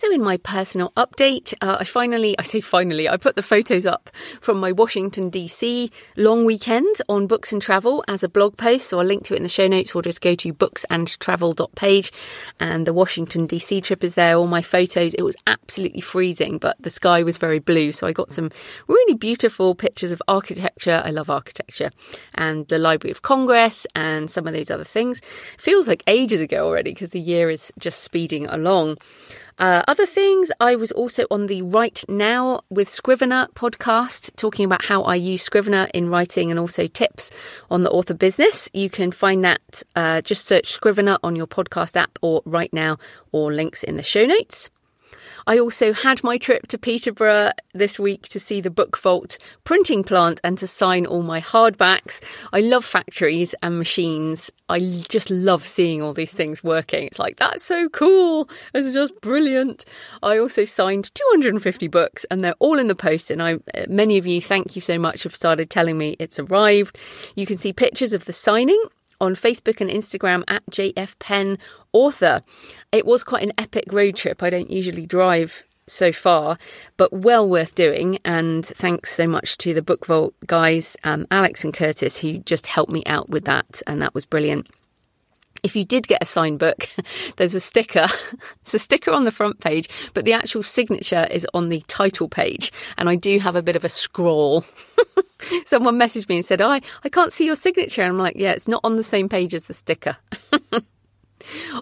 So, 0.02 0.10
in 0.10 0.24
my 0.24 0.36
personal 0.36 0.90
update, 0.96 1.54
uh, 1.60 1.76
I 1.78 1.84
finally, 1.84 2.36
I 2.36 2.42
say 2.42 2.60
finally, 2.60 3.08
I 3.08 3.16
put 3.16 3.36
the 3.36 3.42
photos 3.42 3.86
up 3.86 4.10
from 4.40 4.58
my 4.58 4.72
Washington 4.72 5.30
DC 5.30 5.92
long 6.16 6.44
weekend 6.44 6.96
on 7.08 7.28
Books 7.28 7.52
and 7.52 7.62
Travel 7.62 8.02
as 8.08 8.24
a 8.24 8.28
blog 8.28 8.56
post. 8.56 8.88
So, 8.88 8.98
I'll 8.98 9.06
link 9.06 9.22
to 9.26 9.34
it 9.34 9.36
in 9.36 9.44
the 9.44 9.48
show 9.48 9.68
notes 9.68 9.94
or 9.94 10.02
just 10.02 10.20
go 10.20 10.34
to 10.34 10.52
booksandtravel.page. 10.52 12.12
And 12.58 12.84
the 12.84 12.92
Washington 12.92 13.46
DC 13.46 13.80
trip 13.84 14.02
is 14.02 14.16
there, 14.16 14.34
all 14.34 14.48
my 14.48 14.60
photos. 14.60 15.14
It 15.14 15.22
was 15.22 15.36
absolutely 15.46 16.00
freezing, 16.00 16.58
but 16.58 16.82
the 16.82 16.90
sky 16.90 17.22
was 17.22 17.36
very 17.36 17.60
blue. 17.60 17.92
So, 17.92 18.08
I 18.08 18.12
got 18.12 18.32
some 18.32 18.50
really 18.88 19.14
beautiful 19.14 19.76
pictures 19.76 20.10
of 20.10 20.20
architecture. 20.26 21.00
I 21.04 21.12
love 21.12 21.30
architecture 21.30 21.92
and 22.34 22.66
the 22.66 22.78
Library 22.78 23.12
of 23.12 23.22
Congress 23.22 23.86
and 23.94 24.28
some 24.28 24.48
of 24.48 24.52
those 24.52 24.68
other 24.68 24.82
things. 24.82 25.20
Feels 25.58 25.86
like 25.86 26.02
ages 26.08 26.40
ago 26.40 26.66
already 26.66 26.90
because 26.90 27.10
the 27.10 27.20
year 27.20 27.50
is 27.50 27.72
just 27.78 28.02
speeding 28.02 28.46
along. 28.46 28.98
Uh, 29.62 29.84
other 29.86 30.06
things, 30.06 30.50
I 30.58 30.74
was 30.74 30.90
also 30.90 31.24
on 31.30 31.46
the 31.46 31.62
Right 31.62 32.04
Now 32.08 32.62
with 32.68 32.88
Scrivener 32.88 33.46
podcast, 33.54 34.34
talking 34.34 34.64
about 34.64 34.86
how 34.86 35.04
I 35.04 35.14
use 35.14 35.44
Scrivener 35.44 35.86
in 35.94 36.10
writing 36.10 36.50
and 36.50 36.58
also 36.58 36.88
tips 36.88 37.30
on 37.70 37.84
the 37.84 37.90
author 37.92 38.12
business. 38.12 38.68
You 38.72 38.90
can 38.90 39.12
find 39.12 39.44
that, 39.44 39.84
uh, 39.94 40.20
just 40.22 40.46
search 40.46 40.72
Scrivener 40.72 41.16
on 41.22 41.36
your 41.36 41.46
podcast 41.46 41.94
app 41.94 42.18
or 42.22 42.42
Right 42.44 42.72
Now 42.72 42.98
or 43.30 43.52
links 43.52 43.84
in 43.84 43.96
the 43.96 44.02
show 44.02 44.26
notes. 44.26 44.68
I 45.46 45.58
also 45.58 45.92
had 45.92 46.22
my 46.22 46.38
trip 46.38 46.66
to 46.68 46.78
Peterborough 46.78 47.50
this 47.74 47.98
week 47.98 48.28
to 48.28 48.40
see 48.40 48.60
the 48.60 48.70
Book 48.70 48.96
Vault 48.98 49.38
printing 49.64 50.04
plant 50.04 50.40
and 50.44 50.56
to 50.58 50.66
sign 50.66 51.06
all 51.06 51.22
my 51.22 51.40
hardbacks. 51.40 52.22
I 52.52 52.60
love 52.60 52.84
factories 52.84 53.54
and 53.62 53.78
machines. 53.78 54.50
I 54.68 54.78
just 55.08 55.30
love 55.30 55.66
seeing 55.66 56.02
all 56.02 56.12
these 56.12 56.34
things 56.34 56.62
working. 56.62 57.06
It's 57.06 57.18
like, 57.18 57.36
that's 57.36 57.64
so 57.64 57.88
cool. 57.88 58.48
It's 58.74 58.92
just 58.92 59.20
brilliant. 59.20 59.84
I 60.22 60.38
also 60.38 60.64
signed 60.64 61.14
250 61.14 61.88
books 61.88 62.24
and 62.30 62.44
they're 62.44 62.54
all 62.58 62.78
in 62.78 62.86
the 62.86 62.94
post. 62.94 63.30
And 63.30 63.42
I, 63.42 63.58
many 63.88 64.18
of 64.18 64.26
you, 64.26 64.40
thank 64.40 64.76
you 64.76 64.80
so 64.80 64.98
much, 64.98 65.24
have 65.24 65.34
started 65.34 65.70
telling 65.70 65.98
me 65.98 66.16
it's 66.18 66.38
arrived. 66.38 66.98
You 67.34 67.46
can 67.46 67.56
see 67.56 67.72
pictures 67.72 68.12
of 68.12 68.24
the 68.26 68.32
signing 68.32 68.82
on 69.22 69.36
Facebook 69.36 69.80
and 69.80 69.88
Instagram 69.88 70.42
at 70.48 70.66
JF 70.66 71.18
Penn 71.20 71.56
Author. 71.92 72.42
It 72.90 73.06
was 73.06 73.22
quite 73.22 73.44
an 73.44 73.52
epic 73.56 73.84
road 73.92 74.16
trip. 74.16 74.42
I 74.42 74.50
don't 74.50 74.70
usually 74.70 75.06
drive 75.06 75.62
so 75.86 76.12
far, 76.12 76.58
but 76.96 77.12
well 77.12 77.48
worth 77.48 77.74
doing. 77.74 78.18
And 78.24 78.66
thanks 78.66 79.14
so 79.14 79.28
much 79.28 79.56
to 79.58 79.72
the 79.72 79.80
Book 79.80 80.06
Vault 80.06 80.34
guys, 80.46 80.96
um, 81.04 81.26
Alex 81.30 81.64
and 81.64 81.72
Curtis, 81.72 82.18
who 82.18 82.38
just 82.38 82.66
helped 82.66 82.92
me 82.92 83.04
out 83.06 83.30
with 83.30 83.44
that. 83.44 83.80
And 83.86 84.02
that 84.02 84.12
was 84.12 84.26
brilliant. 84.26 84.68
If 85.62 85.76
you 85.76 85.84
did 85.84 86.08
get 86.08 86.22
a 86.22 86.26
signed 86.26 86.58
book, 86.58 86.88
there's 87.36 87.54
a 87.54 87.60
sticker. 87.60 88.06
It's 88.62 88.74
a 88.74 88.78
sticker 88.78 89.10
on 89.10 89.24
the 89.24 89.32
front 89.32 89.60
page, 89.60 89.88
but 90.14 90.24
the 90.24 90.32
actual 90.32 90.62
signature 90.62 91.26
is 91.30 91.46
on 91.52 91.68
the 91.68 91.82
title 91.88 92.28
page. 92.28 92.72
And 92.96 93.08
I 93.08 93.16
do 93.16 93.40
have 93.40 93.56
a 93.56 93.62
bit 93.62 93.74
of 93.74 93.84
a 93.84 93.88
scrawl. 93.88 94.64
Someone 95.64 95.98
messaged 95.98 96.28
me 96.28 96.36
and 96.36 96.44
said, 96.44 96.60
I, 96.60 96.80
I 97.04 97.08
can't 97.08 97.32
see 97.32 97.46
your 97.46 97.56
signature. 97.56 98.02
And 98.02 98.10
I'm 98.10 98.18
like, 98.18 98.36
yeah, 98.36 98.52
it's 98.52 98.68
not 98.68 98.80
on 98.84 98.96
the 98.96 99.02
same 99.02 99.28
page 99.28 99.54
as 99.54 99.64
the 99.64 99.74
sticker. 99.74 100.16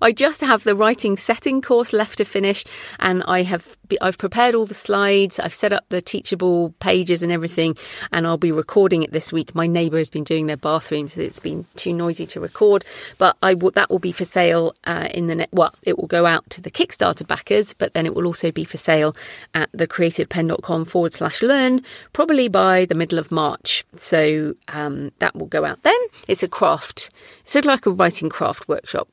I 0.02 0.12
just 0.12 0.40
have 0.40 0.64
the 0.64 0.76
writing 0.76 1.16
setting 1.16 1.60
course 1.62 1.92
left 1.92 2.18
to 2.18 2.24
finish, 2.24 2.64
and 2.98 3.22
I 3.26 3.42
have 3.42 3.76
I've 4.00 4.18
prepared 4.18 4.54
all 4.54 4.66
the 4.66 4.74
slides. 4.74 5.38
I've 5.38 5.54
set 5.54 5.72
up 5.72 5.84
the 5.88 6.00
teachable 6.00 6.74
pages 6.80 7.22
and 7.22 7.32
everything, 7.32 7.76
and 8.12 8.26
I'll 8.26 8.36
be 8.36 8.52
recording 8.52 9.02
it 9.02 9.12
this 9.12 9.32
week. 9.32 9.54
My 9.54 9.66
neighbour 9.66 9.98
has 9.98 10.10
been 10.10 10.24
doing 10.24 10.46
their 10.46 10.56
bathroom, 10.56 11.08
so 11.08 11.20
it's 11.20 11.40
been 11.40 11.64
too 11.76 11.92
noisy 11.92 12.26
to 12.26 12.40
record. 12.40 12.84
But 13.18 13.36
I 13.42 13.54
will, 13.54 13.70
that 13.72 13.90
will 13.90 13.98
be 13.98 14.12
for 14.12 14.24
sale 14.24 14.74
uh, 14.84 15.08
in 15.12 15.26
the 15.26 15.34
net. 15.34 15.48
Well, 15.52 15.74
it 15.82 15.98
will 15.98 16.06
go 16.06 16.26
out 16.26 16.48
to 16.50 16.60
the 16.60 16.70
Kickstarter 16.70 17.26
backers, 17.26 17.72
but 17.74 17.94
then 17.94 18.06
it 18.06 18.14
will 18.14 18.26
also 18.26 18.50
be 18.50 18.64
for 18.64 18.78
sale 18.78 19.16
at 19.54 19.70
thecreativepenn.com 19.72 20.84
forward 20.84 21.14
slash 21.14 21.42
learn, 21.42 21.82
probably 22.12 22.48
by 22.48 22.84
the 22.84 22.94
middle 22.94 23.18
of 23.18 23.30
March. 23.30 23.84
So 23.96 24.54
um, 24.68 25.12
that 25.18 25.34
will 25.34 25.46
go 25.46 25.64
out 25.64 25.82
then. 25.82 25.98
It's 26.28 26.42
a 26.42 26.48
craft. 26.48 27.10
It's 27.42 27.52
sort 27.52 27.64
of 27.64 27.70
like 27.70 27.86
a 27.86 27.90
writing 27.90 28.28
craft 28.28 28.68
workshop 28.68 29.08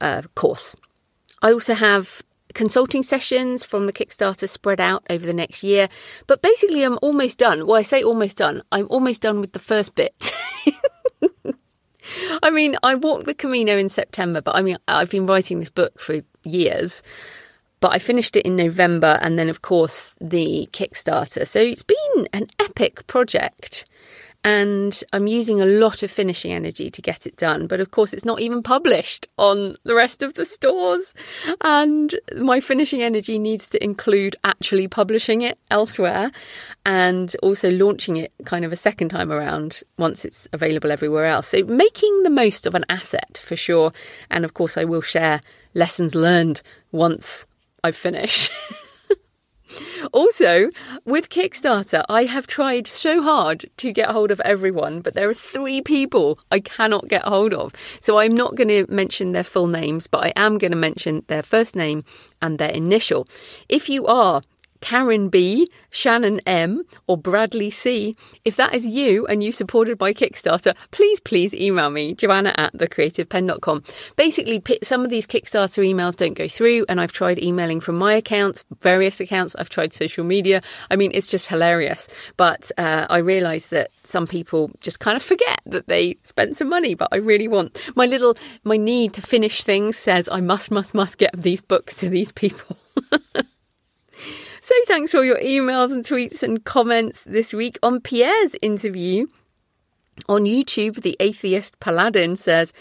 uh, 0.00 0.22
course. 0.34 0.76
I 1.42 1.52
also 1.52 1.74
have 1.74 2.22
consulting 2.54 3.02
sessions 3.02 3.64
from 3.64 3.86
the 3.86 3.92
Kickstarter 3.92 4.48
spread 4.48 4.80
out 4.80 5.04
over 5.08 5.26
the 5.26 5.32
next 5.32 5.62
year. 5.62 5.88
But 6.26 6.42
basically, 6.42 6.82
I'm 6.82 6.98
almost 7.02 7.38
done. 7.38 7.66
Well, 7.66 7.76
I 7.76 7.82
say 7.82 8.02
almost 8.02 8.36
done. 8.38 8.62
I'm 8.72 8.86
almost 8.90 9.22
done 9.22 9.40
with 9.40 9.52
the 9.52 9.58
first 9.58 9.94
bit. 9.94 10.32
I 12.42 12.50
mean, 12.50 12.76
I 12.82 12.94
walked 12.94 13.26
the 13.26 13.34
Camino 13.34 13.76
in 13.76 13.88
September, 13.88 14.40
but 14.40 14.56
I 14.56 14.62
mean, 14.62 14.78
I've 14.88 15.10
been 15.10 15.26
writing 15.26 15.60
this 15.60 15.70
book 15.70 16.00
for 16.00 16.22
years. 16.44 17.02
But 17.80 17.92
I 17.92 17.98
finished 17.98 18.36
it 18.36 18.44
in 18.44 18.56
November, 18.56 19.18
and 19.22 19.38
then, 19.38 19.48
of 19.48 19.62
course, 19.62 20.14
the 20.20 20.68
Kickstarter. 20.72 21.46
So 21.46 21.60
it's 21.60 21.82
been 21.82 22.28
an 22.32 22.48
epic 22.58 23.06
project 23.06 23.86
and 24.42 25.02
I'm 25.12 25.26
using 25.26 25.60
a 25.60 25.66
lot 25.66 26.02
of 26.02 26.10
finishing 26.10 26.52
energy 26.52 26.90
to 26.90 27.02
get 27.02 27.26
it 27.26 27.36
done. 27.36 27.66
But 27.66 27.80
of 27.80 27.90
course, 27.90 28.12
it's 28.12 28.24
not 28.24 28.40
even 28.40 28.62
published 28.62 29.26
on 29.36 29.76
the 29.84 29.94
rest 29.94 30.22
of 30.22 30.34
the 30.34 30.44
stores, 30.44 31.14
and 31.60 32.14
my 32.36 32.60
finishing 32.60 33.02
energy 33.02 33.38
needs 33.38 33.68
to 33.70 33.84
include 33.84 34.36
actually 34.44 34.88
publishing 34.88 35.42
it 35.42 35.58
elsewhere 35.70 36.30
and 36.86 37.36
also 37.42 37.70
launching 37.70 38.16
it 38.16 38.32
kind 38.44 38.64
of 38.64 38.72
a 38.72 38.76
second 38.76 39.10
time 39.10 39.30
around 39.30 39.82
once 39.98 40.24
it's 40.24 40.48
available 40.52 40.90
everywhere 40.90 41.26
else. 41.26 41.48
So, 41.48 41.62
making 41.64 42.22
the 42.22 42.30
most 42.30 42.66
of 42.66 42.74
an 42.74 42.86
asset 42.88 43.38
for 43.42 43.56
sure. 43.56 43.92
And 44.30 44.44
of 44.44 44.54
course, 44.54 44.76
I 44.76 44.84
will 44.84 45.02
share 45.02 45.40
lessons 45.74 46.14
learned 46.14 46.62
once 46.92 47.46
I 47.84 47.92
finish. 47.92 48.50
Also, 50.12 50.70
with 51.04 51.28
Kickstarter, 51.28 52.04
I 52.08 52.24
have 52.24 52.46
tried 52.46 52.86
so 52.86 53.22
hard 53.22 53.66
to 53.78 53.92
get 53.92 54.10
hold 54.10 54.30
of 54.30 54.40
everyone, 54.40 55.00
but 55.00 55.14
there 55.14 55.28
are 55.28 55.34
three 55.34 55.82
people 55.82 56.38
I 56.50 56.60
cannot 56.60 57.08
get 57.08 57.22
hold 57.22 57.54
of. 57.54 57.72
So 58.00 58.18
I'm 58.18 58.34
not 58.34 58.54
going 58.54 58.68
to 58.68 58.86
mention 58.88 59.32
their 59.32 59.44
full 59.44 59.66
names, 59.66 60.06
but 60.06 60.24
I 60.24 60.32
am 60.36 60.58
going 60.58 60.72
to 60.72 60.76
mention 60.76 61.24
their 61.28 61.42
first 61.42 61.76
name 61.76 62.04
and 62.42 62.58
their 62.58 62.70
initial. 62.70 63.28
If 63.68 63.88
you 63.88 64.06
are 64.06 64.42
Karen 64.80 65.28
B, 65.28 65.68
Shannon 65.90 66.40
M, 66.46 66.84
or 67.06 67.16
Bradley 67.16 67.70
C. 67.70 68.16
If 68.44 68.56
that 68.56 68.74
is 68.74 68.86
you 68.86 69.26
and 69.26 69.42
you 69.42 69.52
supported 69.52 69.98
by 69.98 70.12
Kickstarter, 70.12 70.74
please, 70.90 71.20
please 71.20 71.54
email 71.54 71.90
me, 71.90 72.14
joanna 72.14 72.54
at 72.56 72.72
thecreativepenn.com. 72.74 73.84
Basically, 74.16 74.62
some 74.82 75.04
of 75.04 75.10
these 75.10 75.26
Kickstarter 75.26 75.84
emails 75.84 76.16
don't 76.16 76.34
go 76.34 76.48
through, 76.48 76.84
and 76.88 77.00
I've 77.00 77.12
tried 77.12 77.42
emailing 77.42 77.80
from 77.80 77.98
my 77.98 78.14
accounts, 78.14 78.64
various 78.80 79.20
accounts, 79.20 79.54
I've 79.56 79.68
tried 79.68 79.92
social 79.92 80.24
media. 80.24 80.62
I 80.90 80.96
mean, 80.96 81.10
it's 81.14 81.26
just 81.26 81.48
hilarious. 81.48 82.08
But 82.36 82.70
uh, 82.78 83.06
I 83.10 83.18
realise 83.18 83.66
that 83.68 83.90
some 84.04 84.26
people 84.26 84.70
just 84.80 85.00
kind 85.00 85.16
of 85.16 85.22
forget 85.22 85.60
that 85.66 85.88
they 85.88 86.16
spent 86.22 86.56
some 86.56 86.68
money, 86.68 86.94
but 86.94 87.08
I 87.12 87.16
really 87.16 87.48
want 87.48 87.80
my 87.94 88.06
little, 88.06 88.36
my 88.64 88.76
need 88.76 89.12
to 89.14 89.22
finish 89.22 89.62
things 89.62 89.96
says 89.96 90.28
I 90.30 90.40
must, 90.40 90.70
must, 90.70 90.94
must 90.94 91.18
get 91.18 91.32
these 91.34 91.60
books 91.60 91.96
to 91.96 92.08
these 92.08 92.32
people. 92.32 92.76
So 94.62 94.74
thanks 94.84 95.12
for 95.12 95.18
all 95.18 95.24
your 95.24 95.38
emails 95.38 95.90
and 95.90 96.04
tweets 96.04 96.42
and 96.42 96.62
comments 96.62 97.24
this 97.24 97.54
week 97.54 97.78
on 97.82 98.00
Pierre's 98.02 98.54
interview. 98.60 99.26
On 100.28 100.44
YouTube, 100.44 101.00
the 101.00 101.16
atheist 101.18 101.80
Paladin 101.80 102.36
says, 102.36 102.74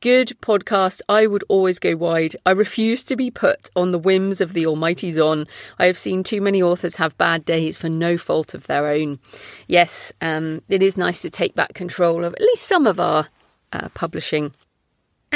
Good 0.00 0.28
podcast. 0.40 1.02
I 1.10 1.26
would 1.26 1.44
always 1.48 1.78
go 1.78 1.94
wide. 1.94 2.36
I 2.46 2.52
refuse 2.52 3.02
to 3.04 3.16
be 3.16 3.30
put 3.30 3.68
on 3.76 3.90
the 3.90 3.98
whims 3.98 4.40
of 4.40 4.54
the 4.54 4.66
Almighty 4.66 5.12
Zon. 5.12 5.46
I 5.78 5.84
have 5.84 5.98
seen 5.98 6.22
too 6.22 6.40
many 6.40 6.62
authors 6.62 6.96
have 6.96 7.18
bad 7.18 7.44
days 7.44 7.76
for 7.76 7.90
no 7.90 8.16
fault 8.16 8.54
of 8.54 8.66
their 8.66 8.86
own. 8.86 9.18
Yes, 9.66 10.14
um, 10.22 10.62
it 10.70 10.82
is 10.82 10.96
nice 10.96 11.20
to 11.20 11.28
take 11.28 11.54
back 11.54 11.74
control 11.74 12.24
of 12.24 12.32
at 12.32 12.40
least 12.40 12.62
some 12.62 12.86
of 12.86 12.98
our 12.98 13.28
uh, 13.74 13.90
publishing. 13.92 14.54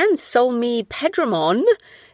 And 0.00 0.16
Solmi 0.16 0.88
Pedramon 0.88 1.62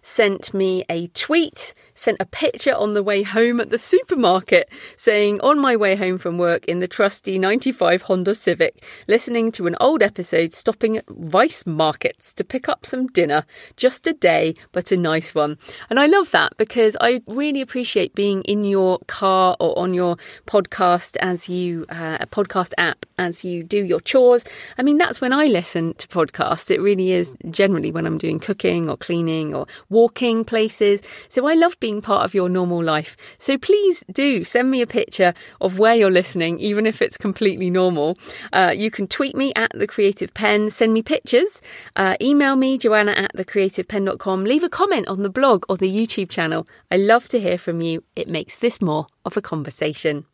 sent 0.03 0.53
me 0.53 0.85
a 0.89 1.07
tweet 1.07 1.73
sent 1.97 2.19
a 2.21 2.27
picture 2.27 2.75
on 2.75 2.95
the 2.95 3.03
way 3.03 3.23
home 3.23 3.61
at 3.61 3.71
the 3.71 3.79
supermarket 3.79 4.69
saying, 4.97 5.41
On 5.41 5.59
my 5.59 5.75
way 5.75 5.97
home 5.97 6.19
from 6.19 6.39
work 6.39 6.65
in 6.67 6.79
the 6.79 6.87
trusty 6.87 7.39
95 7.39 8.03
Honda 8.03 8.35
Civic, 8.35 8.85
listening 9.09 9.51
to 9.53 9.67
an 9.67 9.75
old 9.81 10.03
episode, 10.03 10.55
stopping 10.55 10.99
at 10.99 11.05
Rice 11.09 11.67
Markets 11.67 12.33
to 12.35 12.45
pick 12.45 12.69
up 12.69 12.87
some 12.87 13.09
dinner. 13.09 13.45
Just 13.77 14.07
a 14.07 14.13
day, 14.13 14.55
but 14.73 14.93
a 14.93 14.97
nice 14.97 15.35
one. 15.35 15.59
And 15.91 15.99
I 15.99 16.07
love 16.07 16.31
that 16.31 16.57
because 16.57 16.97
I 17.01 17.23
really 17.27 17.63
appreciate 17.63 18.15
being 18.15 18.43
in 18.43 18.65
your 18.65 18.99
car 19.07 19.57
or 19.59 19.77
on 19.79 19.95
your 19.95 20.17
podcast 20.47 21.17
as 21.21 21.49
you, 21.49 21.87
uh, 21.89 22.19
a 22.21 22.27
podcast 22.27 22.73
app, 22.77 23.07
as 23.19 23.45
you 23.45 23.63
do 23.63 23.83
your 23.83 24.01
chores. 24.01 24.45
I 24.77 24.83
mean, 24.83 24.99
that's 24.99 25.21
when 25.21 25.33
I 25.33 25.47
listen 25.47 25.95
to 25.95 26.09
podcasts. 26.09 26.71
It 26.71 26.81
really 26.81 27.13
is 27.13 27.35
generally 27.51 27.76
when 27.77 28.07
I'm 28.07 28.19
doing 28.19 28.39
cooking 28.39 28.89
or 28.89 28.97
cleaning 28.97 29.55
or 29.55 29.67
walking 29.89 30.45
places. 30.45 31.03
So 31.29 31.47
I 31.47 31.55
love 31.55 31.79
being 31.81 32.01
part 32.01 32.25
of 32.25 32.35
your 32.35 32.49
normal 32.49 32.83
life. 32.83 33.17
So 33.39 33.59
please 33.59 34.05
do 34.13 34.45
send 34.45 34.71
me 34.71 34.83
a 34.83 34.87
picture 34.87 35.35
of 35.61 35.79
where 35.79 35.95
you're 35.95 36.11
listening, 36.11 36.59
even 36.59 36.87
if 36.87 37.03
it's 37.03 37.17
completely 37.17 37.71
normal. 37.71 38.17
Uh, 38.53 38.73
you 38.75 38.91
can 38.91 39.07
tweet 39.07 39.37
me 39.37 39.53
at 39.55 39.71
The 39.75 39.87
Creative 39.87 40.33
Penn, 40.33 40.71
send 40.71 40.93
me 40.93 41.03
pictures, 41.03 41.61
uh, 41.97 42.17
email 42.21 42.57
me, 42.57 42.79
joanna 42.79 43.13
at 43.13 43.35
thecreativepenn.com, 43.35 44.45
leave 44.45 44.63
a 44.63 44.69
comment 44.69 45.09
on 45.09 45.23
the 45.23 45.31
blog 45.31 45.65
or 45.69 45.77
the 45.77 45.95
YouTube 45.95 46.31
channel. 46.31 46.67
I 46.91 46.97
love 46.97 47.29
to 47.29 47.41
hear 47.41 47.59
from 47.59 47.81
you. 47.81 48.05
It 48.15 48.29
makes 48.29 48.57
this 48.57 48.81
more 48.81 49.07
of 49.25 49.37
a 49.37 49.43
conversation. 49.43 50.27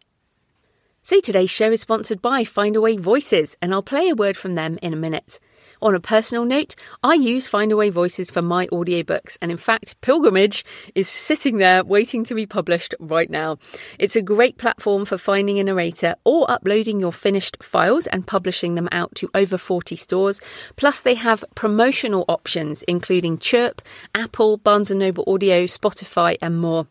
So 1.05 1.19
today's 1.19 1.51
show 1.51 1.73
is 1.73 1.81
sponsored 1.81 2.23
by 2.23 2.45
Findaway 2.45 3.01
Voices, 3.01 3.57
and 3.61 3.75
I'll 3.75 3.83
play 3.83 4.09
a 4.09 4.15
word 4.15 4.37
from 4.37 4.55
them 4.55 4.79
in 4.83 4.93
a 4.93 4.97
minute. 4.97 5.41
On 5.83 5.97
a 5.97 6.01
personal 6.01 6.45
note, 6.45 6.77
I 7.03 7.15
use 7.15 7.51
Findaway 7.51 7.91
Voices 7.91 8.31
for 8.31 8.41
my 8.41 8.69
audiobooks, 8.69 9.37
and 9.43 9.51
in 9.51 9.57
fact, 9.57 10.01
Pilgrimage 10.01 10.65
is 10.95 11.09
sitting 11.09 11.59
there 11.59 11.83
waiting 11.83 12.23
to 12.23 12.37
be 12.37 12.47
published 12.47 12.95
right 13.01 13.29
now. 13.29 13.59
It's 13.99 14.15
a 14.15 14.23
great 14.23 14.59
platform 14.59 15.05
for 15.05 15.19
finding 15.19 15.59
a 15.59 15.65
narrator 15.65 16.15
or 16.23 16.49
uploading 16.49 17.01
your 17.01 17.11
finished 17.11 17.57
files 17.65 18.07
and 18.07 18.29
publishing 18.29 18.77
them 18.77 18.89
out 18.93 19.13
to 19.17 19.29
over 19.35 19.59
40 19.59 19.97
stores. 19.97 20.41
Plus, 20.77 21.03
they 21.03 21.17
have 21.17 21.45
promotional 21.57 22.25
options 22.29 22.85
including 22.85 23.39
Chirp, 23.39 23.83
Apple, 24.15 24.59
Barnes 24.59 24.91
& 24.91 24.93
Noble 24.93 25.25
Audio, 25.27 25.65
Spotify, 25.65 26.37
and 26.41 26.61
more. 26.61 26.87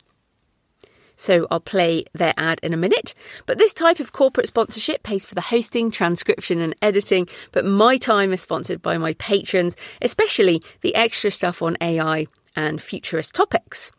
So 1.22 1.46
I'll 1.52 1.60
play 1.60 2.06
their 2.14 2.34
ad 2.36 2.60
in 2.64 2.74
a 2.74 2.78
minute. 2.78 3.14
But 3.46 3.60
this 3.60 3.76
type 3.76 4.00
of 4.00 4.12
corporate 4.12 4.48
sponsorship 4.48 5.04
pays 5.04 5.24
for 5.24 5.36
the 5.36 5.42
hosting, 5.42 5.92
transcription, 5.92 6.60
and 6.60 6.76
editing. 6.82 7.28
But 7.52 7.64
my 7.64 7.98
time 7.98 8.34
is 8.34 8.42
sponsored 8.42 8.82
by 8.82 8.98
my 8.98 9.14
patrons, 9.14 9.78
especially 10.02 10.64
the 10.82 10.96
extra 10.96 11.30
stuff 11.30 11.62
on 11.62 11.78
AI 11.80 12.26
and 12.56 12.82
futurist 12.82 13.36
topics. 13.36 13.92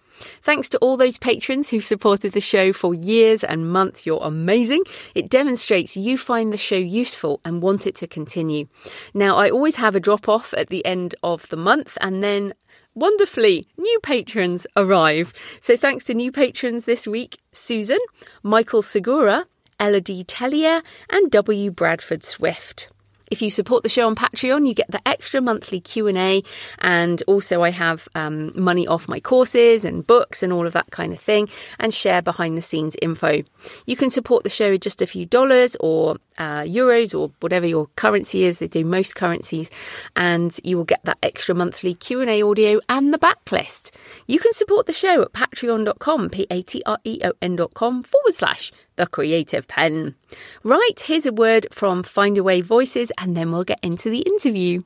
Thanks 0.42 0.68
to 0.70 0.78
all 0.78 0.96
those 0.96 1.18
patrons 1.18 1.70
who've 1.70 1.84
supported 1.84 2.32
the 2.32 2.40
show 2.40 2.72
for 2.72 2.92
years 2.92 3.44
and 3.44 3.70
months. 3.70 4.04
You're 4.04 4.22
amazing. 4.22 4.82
It 5.14 5.30
demonstrates 5.30 5.96
you 5.96 6.18
find 6.18 6.52
the 6.52 6.58
show 6.58 6.76
useful 6.76 7.40
and 7.44 7.62
want 7.62 7.86
it 7.86 7.94
to 7.96 8.06
continue. 8.06 8.66
Now, 9.14 9.36
I 9.36 9.48
always 9.48 9.76
have 9.76 9.96
a 9.96 10.00
drop 10.00 10.28
off 10.28 10.52
at 10.56 10.68
the 10.68 10.84
end 10.84 11.14
of 11.22 11.48
the 11.48 11.56
month, 11.56 11.96
and 12.00 12.22
then 12.22 12.54
Wonderfully, 12.94 13.66
new 13.78 13.98
patrons 14.02 14.66
arrive. 14.76 15.32
So 15.60 15.78
thanks 15.78 16.04
to 16.04 16.14
new 16.14 16.30
patrons 16.30 16.84
this 16.84 17.06
week 17.06 17.38
Susan, 17.50 17.98
Michael 18.42 18.82
Segura, 18.82 19.46
Ella 19.80 20.02
D. 20.02 20.24
Tellier, 20.24 20.82
and 21.08 21.30
W. 21.30 21.70
Bradford 21.70 22.22
Swift. 22.22 22.90
If 23.30 23.40
you 23.40 23.48
support 23.48 23.82
the 23.82 23.88
show 23.88 24.06
on 24.06 24.14
Patreon, 24.14 24.68
you 24.68 24.74
get 24.74 24.90
the 24.90 25.00
extra 25.08 25.40
monthly 25.40 25.80
Q&A 25.80 26.42
and 26.80 27.22
also 27.26 27.62
I 27.62 27.70
have 27.70 28.06
um, 28.14 28.52
money 28.54 28.86
off 28.86 29.08
my 29.08 29.20
courses 29.20 29.86
and 29.86 30.06
books 30.06 30.42
and 30.42 30.52
all 30.52 30.66
of 30.66 30.74
that 30.74 30.90
kind 30.90 31.14
of 31.14 31.18
thing 31.18 31.48
and 31.80 31.94
share 31.94 32.20
behind 32.20 32.58
the 32.58 32.62
scenes 32.62 32.94
info. 33.00 33.42
You 33.86 33.96
can 33.96 34.10
support 34.10 34.44
the 34.44 34.50
show 34.50 34.72
with 34.72 34.82
just 34.82 35.00
a 35.00 35.06
few 35.06 35.24
dollars 35.24 35.78
or 35.80 36.18
uh, 36.38 36.62
euros 36.62 37.18
or 37.18 37.32
whatever 37.40 37.66
your 37.66 37.86
currency 37.96 38.44
is. 38.44 38.58
They 38.58 38.68
do 38.68 38.84
most 38.84 39.14
currencies 39.14 39.70
and 40.16 40.58
you 40.64 40.76
will 40.76 40.84
get 40.84 41.04
that 41.04 41.18
extra 41.22 41.54
monthly 41.54 41.94
Q&A 41.94 42.42
audio 42.42 42.80
and 42.88 43.12
the 43.12 43.18
backlist. 43.18 43.90
You 44.26 44.38
can 44.38 44.52
support 44.52 44.86
the 44.86 44.92
show 44.92 45.22
at 45.22 45.32
patreon.com, 45.32 46.30
P-A-T-R-E-O-N.com 46.30 48.02
forward 48.02 48.34
slash 48.34 48.72
the 48.96 49.06
creative 49.06 49.68
penn. 49.68 50.14
Right, 50.62 51.00
here's 51.04 51.26
a 51.26 51.32
word 51.32 51.66
from 51.70 52.02
Findaway 52.02 52.62
Voices, 52.62 53.10
and 53.18 53.36
then 53.36 53.52
we'll 53.52 53.64
get 53.64 53.80
into 53.82 54.10
the 54.10 54.20
interview. 54.20 54.82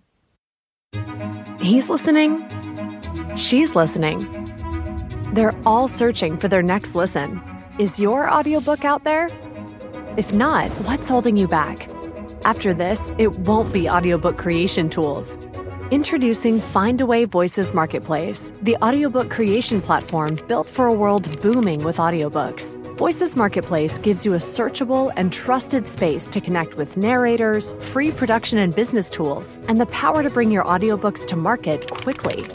He's 1.60 1.88
listening. 1.88 2.44
She's 3.36 3.74
listening. 3.74 4.32
They're 5.34 5.54
all 5.66 5.88
searching 5.88 6.36
for 6.36 6.48
their 6.48 6.62
next 6.62 6.94
listen. 6.94 7.42
Is 7.78 8.00
your 8.00 8.30
audiobook 8.30 8.84
out 8.84 9.04
there? 9.04 9.30
If 10.16 10.32
not, 10.32 10.70
what's 10.86 11.10
holding 11.10 11.36
you 11.36 11.46
back? 11.46 11.90
After 12.46 12.72
this, 12.72 13.12
it 13.18 13.38
won't 13.40 13.70
be 13.70 13.86
audiobook 13.86 14.38
creation 14.38 14.88
tools. 14.88 15.36
Introducing 15.90 16.58
Findaway 16.58 17.28
Voices 17.28 17.74
Marketplace, 17.74 18.50
the 18.62 18.78
audiobook 18.82 19.28
creation 19.28 19.82
platform 19.82 20.40
built 20.48 20.70
for 20.70 20.86
a 20.86 20.92
world 20.92 21.42
booming 21.42 21.84
with 21.84 21.98
audiobooks. 21.98 22.74
Voices 22.96 23.36
Marketplace 23.36 23.98
gives 23.98 24.24
you 24.24 24.32
a 24.32 24.38
searchable 24.38 25.12
and 25.16 25.34
trusted 25.34 25.86
space 25.86 26.30
to 26.30 26.40
connect 26.40 26.78
with 26.78 26.96
narrators, 26.96 27.74
free 27.80 28.10
production 28.10 28.58
and 28.58 28.74
business 28.74 29.10
tools, 29.10 29.60
and 29.68 29.78
the 29.78 29.86
power 29.86 30.22
to 30.22 30.30
bring 30.30 30.50
your 30.50 30.64
audiobooks 30.64 31.26
to 31.26 31.36
market 31.36 31.90
quickly. 31.90 32.48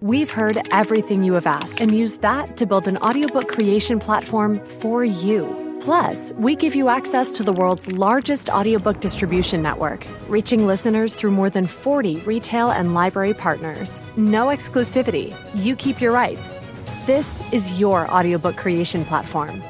We've 0.00 0.30
heard 0.30 0.60
everything 0.72 1.22
you 1.22 1.34
have 1.34 1.46
asked 1.46 1.80
and 1.80 1.96
used 1.96 2.20
that 2.22 2.56
to 2.56 2.66
build 2.66 2.88
an 2.88 2.96
audiobook 2.96 3.46
creation 3.46 4.00
platform 4.00 4.58
for 4.64 5.04
you. 5.04 5.63
Plus, 5.84 6.32
we 6.38 6.56
give 6.56 6.74
you 6.74 6.88
access 6.88 7.30
to 7.30 7.42
the 7.42 7.52
world's 7.52 7.92
largest 7.92 8.48
audiobook 8.48 9.00
distribution 9.00 9.60
network, 9.60 10.06
reaching 10.28 10.66
listeners 10.66 11.14
through 11.14 11.32
more 11.32 11.50
than 11.50 11.66
40 11.66 12.20
retail 12.20 12.70
and 12.70 12.94
library 12.94 13.34
partners. 13.34 14.00
No 14.16 14.46
exclusivity. 14.46 15.36
You 15.54 15.76
keep 15.76 16.00
your 16.00 16.10
rights. 16.10 16.58
This 17.04 17.42
is 17.52 17.78
your 17.78 18.10
audiobook 18.10 18.56
creation 18.56 19.04
platform. 19.04 19.62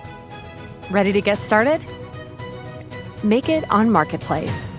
Ready 0.88 1.10
to 1.10 1.20
get 1.20 1.40
started? 1.40 1.84
Make 3.24 3.48
it 3.48 3.68
on 3.68 3.90
Marketplace. 3.90 4.70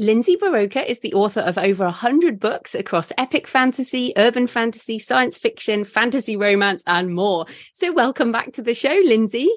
Lindsay 0.00 0.34
Buroker 0.34 0.82
is 0.82 1.00
the 1.00 1.12
author 1.12 1.40
of 1.40 1.58
over 1.58 1.84
100 1.84 2.40
books 2.40 2.74
across 2.74 3.12
epic 3.18 3.46
fantasy, 3.46 4.14
urban 4.16 4.46
fantasy, 4.46 4.98
science 4.98 5.36
fiction, 5.36 5.84
fantasy 5.84 6.38
romance, 6.38 6.82
and 6.86 7.14
more. 7.14 7.44
So, 7.74 7.92
welcome 7.92 8.32
back 8.32 8.54
to 8.54 8.62
the 8.62 8.72
show, 8.72 8.98
Lindsay. 9.04 9.50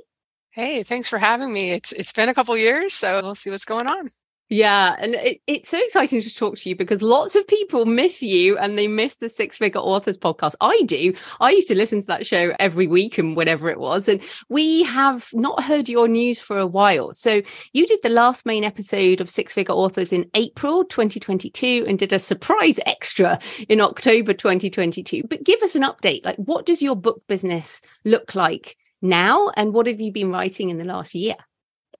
Hey, 0.52 0.84
thanks 0.84 1.08
for 1.08 1.18
having 1.18 1.54
me. 1.54 1.72
It's 1.72 1.94
it's 1.94 2.12
been 2.12 2.28
a 2.28 2.34
couple 2.34 2.58
years, 2.58 2.94
so 2.94 3.22
we'll 3.22 3.36
see 3.36 3.52
what's 3.52 3.64
going 3.64 3.88
on. 3.88 4.10
Yeah, 4.54 4.96
and 5.00 5.16
it, 5.16 5.42
it's 5.48 5.68
so 5.68 5.84
exciting 5.84 6.22
to 6.22 6.36
talk 6.36 6.58
to 6.58 6.70
you 6.70 6.76
because 6.76 7.02
lots 7.02 7.36
of 7.36 7.48
people 7.48 7.86
miss 7.86 8.22
you 8.22 8.56
and 8.60 8.78
they 8.78 8.88
miss 8.88 9.16
the 9.16 9.28
Six 9.28 9.58
Figure 9.58 9.82
Authors 9.82 10.16
podcast. 10.16 10.54
I 10.62 10.80
do. 10.86 11.12
I 11.42 11.50
used 11.50 11.70
to 11.70 11.76
listen 11.76 12.02
to 12.02 12.06
that 12.06 12.28
show 12.28 12.54
every 12.60 12.86
week 12.86 13.18
and 13.18 13.36
whatever 13.36 13.68
it 13.70 13.80
was. 13.80 14.08
And 14.08 14.22
we 14.50 14.84
have 14.84 15.28
not 15.34 15.64
heard 15.64 15.90
your 15.90 16.08
news 16.08 16.40
for 16.40 16.60
a 16.60 16.68
while. 16.68 17.14
So 17.14 17.42
you 17.74 17.88
did 17.88 18.02
the 18.04 18.12
last 18.12 18.46
main 18.46 18.64
episode 18.64 19.22
of 19.22 19.28
Six 19.28 19.56
Figure 19.56 19.74
Authors 19.74 20.14
in 20.14 20.30
April 20.36 20.86
2022 20.86 21.86
and 21.88 21.98
did 21.98 22.14
a 22.14 22.20
surprise 22.20 22.80
extra 22.86 23.40
in 23.70 23.82
October 23.82 24.36
2022. 24.36 25.24
But 25.28 25.44
give 25.44 25.64
us 25.64 25.74
an 25.74 25.82
update. 25.82 26.24
Like, 26.24 26.38
what 26.38 26.68
does 26.68 26.80
your 26.80 26.96
book 26.96 27.24
business 27.26 27.82
look 28.06 28.36
like 28.36 28.78
now? 29.02 29.50
And 29.58 29.74
what 29.74 29.88
have 29.88 30.00
you 30.00 30.12
been 30.12 30.30
writing 30.30 30.70
in 30.70 30.78
the 30.78 30.86
last 30.86 31.16
year? 31.16 31.38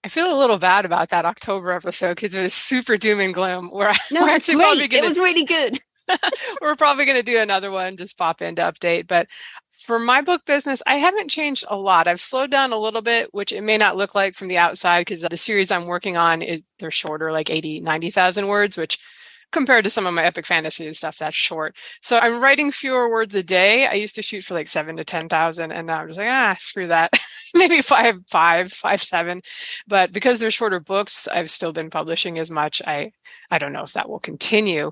I 0.04 0.08
feel 0.08 0.32
a 0.32 0.38
little 0.38 0.58
bad 0.58 0.84
about 0.84 1.08
that 1.08 1.24
October 1.24 1.72
episode 1.72 2.16
because 2.16 2.34
it 2.34 2.42
was 2.42 2.52
super 2.52 2.98
doom 2.98 3.20
and 3.20 3.32
gloom. 3.32 3.70
Where 3.70 3.92
no, 4.12 4.22
we're 4.22 4.28
actually 4.28 4.56
great. 4.56 4.64
probably 4.64 4.88
gonna, 4.88 5.04
it 5.04 5.08
was 5.08 5.18
really 5.18 5.44
good. 5.44 5.80
we're 6.60 6.76
probably 6.76 7.06
going 7.06 7.18
to 7.18 7.24
do 7.24 7.38
another 7.38 7.70
one, 7.70 7.96
just 7.96 8.18
pop 8.18 8.42
in 8.42 8.54
to 8.56 8.62
update. 8.62 9.06
But 9.06 9.28
for 9.72 9.98
my 9.98 10.20
book 10.20 10.44
business, 10.44 10.82
I 10.86 10.96
haven't 10.96 11.30
changed 11.30 11.64
a 11.68 11.78
lot. 11.78 12.08
I've 12.08 12.20
slowed 12.20 12.50
down 12.50 12.72
a 12.72 12.78
little 12.78 13.00
bit, 13.00 13.32
which 13.32 13.52
it 13.52 13.62
may 13.62 13.78
not 13.78 13.96
look 13.96 14.14
like 14.14 14.34
from 14.34 14.48
the 14.48 14.58
outside 14.58 15.00
because 15.00 15.22
the 15.22 15.36
series 15.36 15.70
I'm 15.70 15.86
working 15.86 16.16
on 16.16 16.42
is 16.42 16.62
they're 16.78 16.90
shorter, 16.90 17.32
like 17.32 17.50
80, 17.50 17.80
90,000 17.80 18.48
words, 18.48 18.76
which 18.76 18.98
compared 19.54 19.84
to 19.84 19.90
some 19.90 20.06
of 20.06 20.12
my 20.12 20.24
epic 20.24 20.44
fantasy 20.44 20.92
stuff 20.92 21.16
that's 21.16 21.36
short. 21.36 21.76
So 22.02 22.18
I'm 22.18 22.42
writing 22.42 22.70
fewer 22.70 23.08
words 23.08 23.34
a 23.34 23.42
day. 23.42 23.86
I 23.86 23.94
used 23.94 24.16
to 24.16 24.22
shoot 24.22 24.44
for 24.44 24.52
like 24.52 24.68
seven 24.68 24.96
to 24.96 25.04
10,000 25.04 25.72
and 25.72 25.86
now 25.86 26.00
I'm 26.00 26.08
just 26.08 26.18
like, 26.18 26.28
ah, 26.28 26.56
screw 26.58 26.88
that. 26.88 27.10
Maybe 27.54 27.80
five, 27.80 28.16
five, 28.28 28.72
five, 28.72 29.00
seven. 29.00 29.40
But 29.86 30.12
because 30.12 30.40
they're 30.40 30.50
shorter 30.50 30.80
books, 30.80 31.28
I've 31.28 31.50
still 31.50 31.72
been 31.72 31.88
publishing 31.88 32.38
as 32.38 32.50
much. 32.50 32.82
I, 32.84 33.12
I 33.50 33.58
don't 33.58 33.72
know 33.72 33.84
if 33.84 33.92
that 33.92 34.08
will 34.08 34.18
continue. 34.18 34.90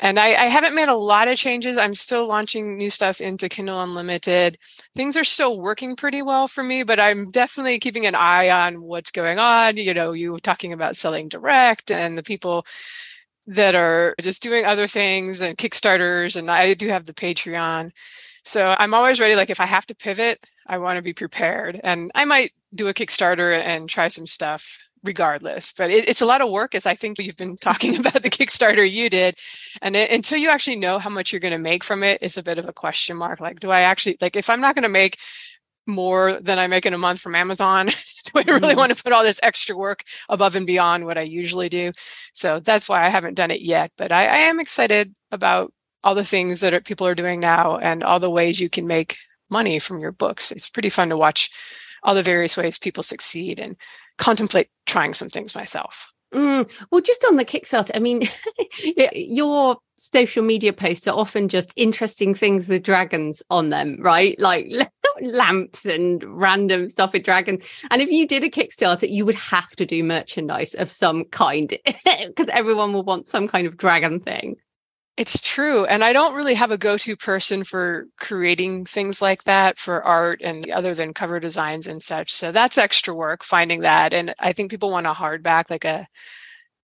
And 0.00 0.18
I, 0.18 0.28
I 0.28 0.46
haven't 0.46 0.74
made 0.74 0.88
a 0.88 0.94
lot 0.94 1.28
of 1.28 1.38
changes. 1.38 1.78
I'm 1.78 1.94
still 1.94 2.26
launching 2.26 2.76
new 2.76 2.90
stuff 2.90 3.20
into 3.20 3.48
Kindle 3.48 3.80
Unlimited. 3.80 4.58
Things 4.96 5.16
are 5.16 5.24
still 5.24 5.60
working 5.60 5.94
pretty 5.94 6.22
well 6.22 6.48
for 6.48 6.64
me, 6.64 6.82
but 6.82 6.98
I'm 6.98 7.30
definitely 7.30 7.78
keeping 7.78 8.06
an 8.06 8.14
eye 8.14 8.50
on 8.50 8.82
what's 8.82 9.10
going 9.12 9.38
on. 9.38 9.76
You 9.76 9.94
know, 9.94 10.12
you 10.12 10.32
were 10.32 10.40
talking 10.40 10.72
about 10.72 10.96
selling 10.96 11.28
direct 11.28 11.90
and 11.90 12.18
the 12.18 12.22
people 12.22 12.66
that 13.50 13.74
are 13.74 14.14
just 14.20 14.42
doing 14.42 14.64
other 14.64 14.86
things 14.86 15.40
and 15.40 15.58
Kickstarters. 15.58 16.36
And 16.36 16.48
I 16.48 16.72
do 16.74 16.88
have 16.88 17.06
the 17.06 17.12
Patreon. 17.12 17.90
So 18.44 18.76
I'm 18.78 18.94
always 18.94 19.18
ready. 19.18 19.34
Like 19.34 19.50
if 19.50 19.60
I 19.60 19.66
have 19.66 19.86
to 19.86 19.94
pivot, 19.94 20.46
I 20.68 20.78
want 20.78 20.96
to 20.96 21.02
be 21.02 21.12
prepared. 21.12 21.80
And 21.82 22.12
I 22.14 22.24
might 22.24 22.52
do 22.72 22.86
a 22.86 22.94
Kickstarter 22.94 23.58
and 23.58 23.88
try 23.88 24.06
some 24.06 24.28
stuff 24.28 24.78
regardless. 25.02 25.72
But 25.72 25.90
it, 25.90 26.08
it's 26.08 26.20
a 26.20 26.26
lot 26.26 26.42
of 26.42 26.50
work, 26.50 26.76
as 26.76 26.86
I 26.86 26.94
think 26.94 27.18
you've 27.18 27.36
been 27.36 27.56
talking 27.60 27.96
about 27.96 28.22
the 28.22 28.30
Kickstarter 28.30 28.88
you 28.88 29.10
did. 29.10 29.36
And 29.82 29.96
it, 29.96 30.12
until 30.12 30.38
you 30.38 30.48
actually 30.48 30.78
know 30.78 31.00
how 31.00 31.10
much 31.10 31.32
you're 31.32 31.40
going 31.40 31.50
to 31.50 31.58
make 31.58 31.82
from 31.82 32.04
it, 32.04 32.20
it's 32.22 32.36
a 32.36 32.44
bit 32.44 32.58
of 32.58 32.68
a 32.68 32.72
question 32.72 33.16
mark. 33.16 33.40
Like, 33.40 33.58
do 33.58 33.70
I 33.70 33.80
actually, 33.80 34.16
like, 34.20 34.36
if 34.36 34.48
I'm 34.48 34.60
not 34.60 34.76
going 34.76 34.84
to 34.84 34.88
make 34.88 35.18
more 35.88 36.38
than 36.40 36.60
I 36.60 36.68
make 36.68 36.86
in 36.86 36.94
a 36.94 36.98
month 36.98 37.20
from 37.20 37.34
Amazon, 37.34 37.88
do 38.34 38.40
I 38.40 38.54
really 38.54 38.74
mm. 38.74 38.78
want 38.78 38.96
to 38.96 39.02
put 39.02 39.12
all 39.12 39.22
this 39.22 39.40
extra 39.42 39.76
work 39.76 40.02
above 40.28 40.56
and 40.56 40.66
beyond 40.66 41.04
what 41.04 41.18
I 41.18 41.22
usually 41.22 41.68
do? 41.68 41.92
So 42.32 42.60
that's 42.60 42.88
why 42.88 43.04
I 43.04 43.08
haven't 43.08 43.34
done 43.34 43.50
it 43.50 43.62
yet. 43.62 43.92
But 43.96 44.12
I, 44.12 44.26
I 44.26 44.36
am 44.36 44.60
excited 44.60 45.14
about 45.30 45.72
all 46.02 46.14
the 46.14 46.24
things 46.24 46.60
that 46.60 46.72
are, 46.74 46.80
people 46.80 47.06
are 47.06 47.14
doing 47.14 47.40
now 47.40 47.76
and 47.76 48.02
all 48.02 48.20
the 48.20 48.30
ways 48.30 48.60
you 48.60 48.70
can 48.70 48.86
make 48.86 49.16
money 49.50 49.78
from 49.78 50.00
your 50.00 50.12
books. 50.12 50.50
It's 50.50 50.70
pretty 50.70 50.90
fun 50.90 51.08
to 51.10 51.16
watch 51.16 51.50
all 52.02 52.14
the 52.14 52.22
various 52.22 52.56
ways 52.56 52.78
people 52.78 53.02
succeed 53.02 53.60
and 53.60 53.76
contemplate 54.16 54.68
trying 54.86 55.14
some 55.14 55.28
things 55.28 55.54
myself. 55.54 56.10
Mm, 56.32 56.70
well, 56.90 57.00
just 57.00 57.24
on 57.28 57.36
the 57.36 57.44
Kickstarter, 57.44 57.90
I 57.94 57.98
mean, 57.98 58.22
your 59.14 59.78
social 59.96 60.42
media 60.42 60.72
posts 60.72 61.06
are 61.08 61.16
often 61.16 61.48
just 61.48 61.72
interesting 61.76 62.34
things 62.34 62.68
with 62.68 62.82
dragons 62.82 63.42
on 63.50 63.70
them, 63.70 63.98
right? 64.00 64.38
Like 64.40 64.70
lamps 65.20 65.84
and 65.86 66.22
random 66.24 66.88
stuff 66.88 67.12
with 67.12 67.24
dragons. 67.24 67.64
And 67.90 68.00
if 68.00 68.10
you 68.10 68.26
did 68.26 68.44
a 68.44 68.50
Kickstarter, 68.50 69.10
you 69.10 69.26
would 69.26 69.34
have 69.34 69.70
to 69.70 69.84
do 69.84 70.04
merchandise 70.04 70.74
of 70.74 70.90
some 70.90 71.24
kind 71.24 71.76
because 72.26 72.48
everyone 72.48 72.92
will 72.92 73.04
want 73.04 73.26
some 73.26 73.48
kind 73.48 73.66
of 73.66 73.76
dragon 73.76 74.20
thing. 74.20 74.56
It's 75.20 75.38
true. 75.38 75.84
And 75.84 76.02
I 76.02 76.14
don't 76.14 76.34
really 76.34 76.54
have 76.54 76.70
a 76.70 76.78
go 76.78 76.96
to 76.96 77.14
person 77.14 77.62
for 77.62 78.06
creating 78.18 78.86
things 78.86 79.20
like 79.20 79.44
that 79.44 79.78
for 79.78 80.02
art 80.02 80.40
and 80.42 80.70
other 80.70 80.94
than 80.94 81.12
cover 81.12 81.38
designs 81.38 81.86
and 81.86 82.02
such. 82.02 82.32
So 82.32 82.52
that's 82.52 82.78
extra 82.78 83.14
work 83.14 83.44
finding 83.44 83.82
that. 83.82 84.14
And 84.14 84.34
I 84.38 84.54
think 84.54 84.70
people 84.70 84.90
want 84.90 85.06
a 85.06 85.12
hardback, 85.12 85.64
like 85.68 85.84
a 85.84 86.08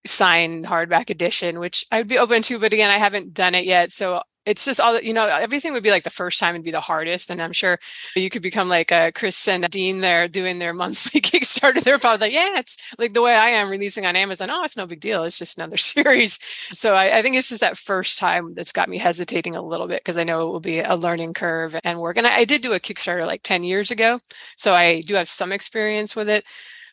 signed 0.04 0.66
hardback 0.66 1.08
edition, 1.08 1.60
which 1.60 1.86
I'd 1.90 2.08
be 2.08 2.18
open 2.18 2.42
to. 2.42 2.58
But 2.58 2.74
again, 2.74 2.90
I 2.90 2.98
haven't 2.98 3.32
done 3.32 3.54
it 3.54 3.64
yet. 3.64 3.90
So 3.90 4.20
it's 4.46 4.64
just 4.64 4.80
all 4.80 4.98
you 5.00 5.12
know 5.12 5.26
everything 5.26 5.72
would 5.72 5.82
be 5.82 5.90
like 5.90 6.04
the 6.04 6.10
first 6.10 6.38
time 6.40 6.54
would 6.54 6.64
be 6.64 6.70
the 6.70 6.80
hardest 6.80 7.30
and 7.30 7.42
i'm 7.42 7.52
sure 7.52 7.78
you 8.14 8.30
could 8.30 8.42
become 8.42 8.68
like 8.68 8.90
a 8.92 9.12
kris 9.12 9.46
and 9.48 9.68
dean 9.70 10.00
there 10.00 10.28
doing 10.28 10.58
their 10.58 10.72
monthly 10.86 11.20
kickstarter. 11.20 11.82
They're 11.82 11.98
probably 11.98 12.28
like 12.28 12.34
yeah 12.34 12.58
it's 12.58 12.94
like 12.98 13.12
the 13.12 13.22
way 13.22 13.34
i 13.34 13.50
am 13.50 13.68
releasing 13.68 14.06
on 14.06 14.16
amazon 14.16 14.50
oh 14.50 14.62
it's 14.64 14.76
no 14.76 14.86
big 14.86 15.00
deal 15.00 15.24
it's 15.24 15.38
just 15.38 15.58
another 15.58 15.76
series. 15.76 16.38
So 16.72 16.94
I, 16.94 17.18
I 17.18 17.22
think 17.22 17.36
it's 17.36 17.48
just 17.48 17.60
that 17.60 17.76
first 17.76 18.18
time 18.18 18.54
that's 18.54 18.72
got 18.72 18.88
me 18.88 18.98
hesitating 18.98 19.56
a 19.56 19.62
little 19.62 19.88
bit 19.88 20.00
because 20.00 20.16
i 20.16 20.24
know 20.24 20.48
it 20.48 20.52
will 20.52 20.60
be 20.60 20.80
a 20.80 20.94
learning 20.94 21.34
curve 21.34 21.76
and 21.84 22.00
work 22.00 22.16
and 22.16 22.26
I, 22.26 22.38
I 22.38 22.44
did 22.44 22.62
do 22.62 22.72
a 22.72 22.80
kickstarter 22.80 23.26
like 23.26 23.42
10 23.42 23.64
years 23.64 23.90
ago 23.90 24.20
so 24.56 24.74
i 24.74 25.00
do 25.00 25.14
have 25.14 25.28
some 25.28 25.52
experience 25.52 26.14
with 26.14 26.28
it 26.28 26.46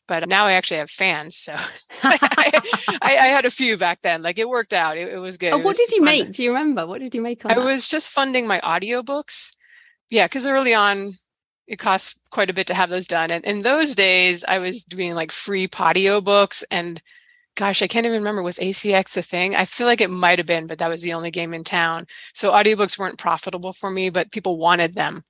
but 0.07 0.27
now 0.27 0.45
I 0.45 0.53
actually 0.53 0.77
have 0.77 0.89
fans. 0.89 1.37
So 1.37 1.53
I, 2.03 2.61
I, 3.01 3.27
had 3.27 3.45
a 3.45 3.51
few 3.51 3.77
back 3.77 3.99
then. 4.01 4.21
Like 4.21 4.37
it 4.37 4.49
worked 4.49 4.73
out. 4.73 4.97
It, 4.97 5.13
it 5.13 5.17
was 5.17 5.37
good. 5.37 5.53
Oh, 5.53 5.57
what 5.57 5.65
was 5.65 5.77
did 5.77 5.91
you 5.91 5.99
fun. 5.99 6.05
make? 6.05 6.31
Do 6.31 6.43
you 6.43 6.49
remember? 6.49 6.85
What 6.85 6.99
did 6.99 7.15
you 7.15 7.21
make? 7.21 7.45
I 7.45 7.55
that? 7.55 7.63
was 7.63 7.87
just 7.87 8.11
funding 8.11 8.47
my 8.47 8.59
audiobooks. 8.61 9.55
Yeah, 10.09 10.25
because 10.25 10.45
early 10.45 10.73
on, 10.73 11.13
it 11.67 11.79
costs 11.79 12.19
quite 12.29 12.49
a 12.49 12.53
bit 12.53 12.67
to 12.67 12.73
have 12.73 12.89
those 12.89 13.07
done. 13.07 13.31
And 13.31 13.43
in 13.45 13.59
those 13.59 13.95
days, 13.95 14.43
I 14.47 14.59
was 14.59 14.83
doing 14.83 15.13
like 15.13 15.31
free 15.31 15.69
audio 15.77 16.21
books 16.21 16.63
and 16.69 17.01
gosh, 17.55 17.81
I 17.81 17.87
can't 17.87 18.05
even 18.05 18.17
remember 18.17 18.41
was 18.41 18.57
ACX 18.57 19.15
a 19.15 19.21
thing? 19.21 19.55
I 19.55 19.65
feel 19.65 19.85
like 19.85 20.01
it 20.01 20.09
might 20.09 20.39
have 20.39 20.47
been, 20.47 20.67
but 20.67 20.79
that 20.79 20.89
was 20.89 21.03
the 21.03 21.13
only 21.13 21.31
game 21.31 21.53
in 21.53 21.63
town. 21.63 22.07
So 22.33 22.51
audiobooks 22.51 22.97
weren't 22.97 23.19
profitable 23.19 23.73
for 23.73 23.91
me, 23.91 24.09
but 24.09 24.31
people 24.31 24.57
wanted 24.57 24.95
them. 24.95 25.23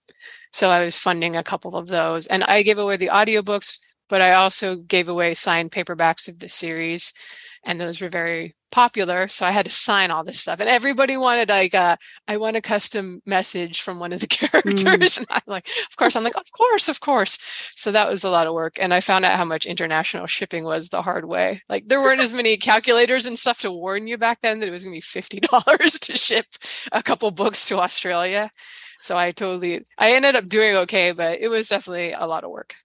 So 0.51 0.69
I 0.69 0.85
was 0.85 0.97
funding 0.97 1.35
a 1.35 1.43
couple 1.43 1.75
of 1.75 1.87
those. 1.87 2.27
And 2.27 2.43
I 2.43 2.63
gave 2.63 2.77
away 2.77 2.97
the 2.97 3.09
audiobooks 3.09 3.77
but 4.13 4.21
I 4.21 4.33
also 4.33 4.75
gave 4.75 5.09
away 5.09 5.33
signed 5.33 5.71
paperbacks 5.71 6.27
of 6.27 6.37
the 6.37 6.47
series, 6.47 7.13
and 7.65 7.79
those 7.79 7.99
were 7.99 8.09
very 8.09 8.55
popular. 8.71 9.27
So 9.27 9.43
I 9.43 9.49
had 9.49 9.65
to 9.65 9.71
sign 9.71 10.11
all 10.11 10.23
this 10.23 10.39
stuff, 10.39 10.59
and 10.59 10.69
everybody 10.69 11.17
wanted 11.17 11.49
like, 11.49 11.73
uh, 11.73 11.95
I 12.27 12.37
want 12.37 12.55
a 12.55 12.61
custom 12.61 13.23
message 13.25 13.81
from 13.81 13.97
one 13.97 14.13
of 14.13 14.19
the 14.19 14.27
characters, 14.39 14.83
mm. 14.83 15.17
and 15.17 15.27
I'm 15.31 15.41
like, 15.47 15.67
of 15.89 15.97
course, 15.97 16.15
I'm 16.15 16.23
like, 16.23 16.37
of 16.37 16.45
course, 16.55 16.89
of 16.89 16.99
course. 16.99 17.39
So 17.75 17.91
that 17.91 18.07
was 18.07 18.23
a 18.23 18.29
lot 18.29 18.45
of 18.45 18.53
work, 18.53 18.75
and 18.79 18.93
I 18.93 18.99
found 18.99 19.25
out 19.25 19.35
how 19.35 19.45
much 19.45 19.65
international 19.65 20.27
shipping 20.27 20.63
was 20.63 20.89
the 20.89 21.01
hard 21.01 21.25
way. 21.25 21.63
Like 21.67 21.87
there 21.87 21.99
weren't 21.99 22.21
as 22.27 22.35
many 22.35 22.55
calculators 22.55 23.25
and 23.25 23.39
stuff 23.39 23.61
to 23.61 23.71
warn 23.71 24.05
you 24.05 24.19
back 24.19 24.41
then 24.43 24.59
that 24.59 24.69
it 24.69 24.71
was 24.71 24.83
going 24.83 24.93
to 24.93 24.97
be 24.97 25.01
fifty 25.01 25.39
dollars 25.51 25.97
to 26.01 26.15
ship 26.15 26.45
a 26.91 27.01
couple 27.01 27.31
books 27.31 27.67
to 27.69 27.79
Australia. 27.79 28.51
So 29.01 29.17
I 29.17 29.31
totally, 29.31 29.87
I 29.97 30.13
ended 30.13 30.35
up 30.35 30.47
doing 30.47 30.75
okay, 30.75 31.13
but 31.13 31.39
it 31.39 31.47
was 31.47 31.67
definitely 31.67 32.11
a 32.13 32.27
lot 32.27 32.43
of 32.43 32.51
work. 32.51 32.75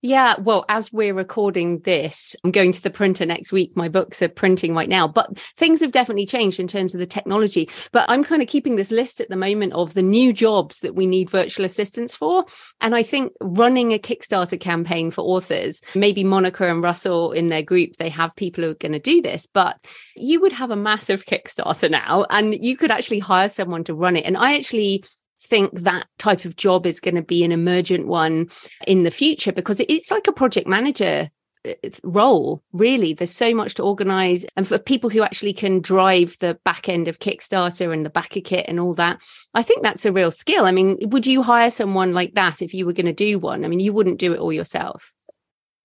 Yeah, 0.00 0.36
well, 0.38 0.64
as 0.68 0.92
we're 0.92 1.12
recording 1.12 1.80
this, 1.80 2.36
I'm 2.44 2.52
going 2.52 2.70
to 2.72 2.80
the 2.80 2.90
printer 2.90 3.26
next 3.26 3.50
week. 3.50 3.72
My 3.74 3.88
books 3.88 4.22
are 4.22 4.28
printing 4.28 4.72
right 4.72 4.88
now, 4.88 5.08
but 5.08 5.36
things 5.56 5.80
have 5.80 5.90
definitely 5.90 6.24
changed 6.24 6.60
in 6.60 6.68
terms 6.68 6.94
of 6.94 7.00
the 7.00 7.06
technology. 7.06 7.68
But 7.90 8.08
I'm 8.08 8.22
kind 8.22 8.40
of 8.40 8.46
keeping 8.46 8.76
this 8.76 8.92
list 8.92 9.20
at 9.20 9.28
the 9.28 9.34
moment 9.34 9.72
of 9.72 9.94
the 9.94 10.02
new 10.02 10.32
jobs 10.32 10.80
that 10.80 10.94
we 10.94 11.04
need 11.04 11.30
virtual 11.30 11.64
assistants 11.64 12.14
for. 12.14 12.44
And 12.80 12.94
I 12.94 13.02
think 13.02 13.32
running 13.40 13.92
a 13.92 13.98
Kickstarter 13.98 14.60
campaign 14.60 15.10
for 15.10 15.22
authors, 15.22 15.80
maybe 15.96 16.22
Monica 16.22 16.70
and 16.70 16.80
Russell 16.80 17.32
in 17.32 17.48
their 17.48 17.64
group, 17.64 17.96
they 17.96 18.08
have 18.08 18.36
people 18.36 18.62
who 18.62 18.70
are 18.70 18.74
going 18.74 18.92
to 18.92 19.00
do 19.00 19.20
this, 19.20 19.46
but 19.46 19.80
you 20.14 20.40
would 20.40 20.52
have 20.52 20.70
a 20.70 20.76
massive 20.76 21.24
Kickstarter 21.26 21.90
now 21.90 22.24
and 22.30 22.54
you 22.64 22.76
could 22.76 22.92
actually 22.92 23.18
hire 23.18 23.48
someone 23.48 23.82
to 23.82 23.94
run 23.94 24.14
it. 24.14 24.24
And 24.24 24.36
I 24.36 24.54
actually 24.54 25.02
think 25.40 25.72
that 25.80 26.06
type 26.18 26.44
of 26.44 26.56
job 26.56 26.86
is 26.86 27.00
going 27.00 27.14
to 27.14 27.22
be 27.22 27.44
an 27.44 27.52
emergent 27.52 28.06
one 28.06 28.48
in 28.86 29.04
the 29.04 29.10
future 29.10 29.52
because 29.52 29.80
it's 29.80 30.10
like 30.10 30.26
a 30.26 30.32
project 30.32 30.66
manager 30.66 31.30
uh, 31.66 31.72
role 32.02 32.62
really. 32.72 33.12
There's 33.12 33.34
so 33.34 33.54
much 33.54 33.74
to 33.74 33.82
organize 33.82 34.44
and 34.56 34.66
for 34.66 34.78
people 34.78 35.10
who 35.10 35.22
actually 35.22 35.52
can 35.52 35.80
drive 35.80 36.36
the 36.40 36.58
back 36.64 36.88
end 36.88 37.08
of 37.08 37.18
kickstarter 37.18 37.92
and 37.92 38.04
the 38.04 38.10
backer 38.10 38.40
kit 38.40 38.66
and 38.68 38.78
all 38.78 38.94
that 38.94 39.20
i 39.54 39.62
think 39.62 39.82
that's 39.82 40.06
a 40.06 40.12
real 40.12 40.30
skill. 40.30 40.66
I 40.66 40.72
mean 40.72 40.98
would 41.02 41.26
you 41.26 41.42
hire 41.42 41.70
someone 41.70 42.14
like 42.14 42.34
that 42.34 42.62
if 42.62 42.74
you 42.74 42.86
were 42.86 42.92
going 42.92 43.06
to 43.06 43.12
do 43.12 43.38
one? 43.38 43.64
I 43.64 43.68
mean 43.68 43.80
you 43.80 43.92
wouldn't 43.92 44.18
do 44.18 44.32
it 44.32 44.40
all 44.40 44.52
yourself 44.52 45.12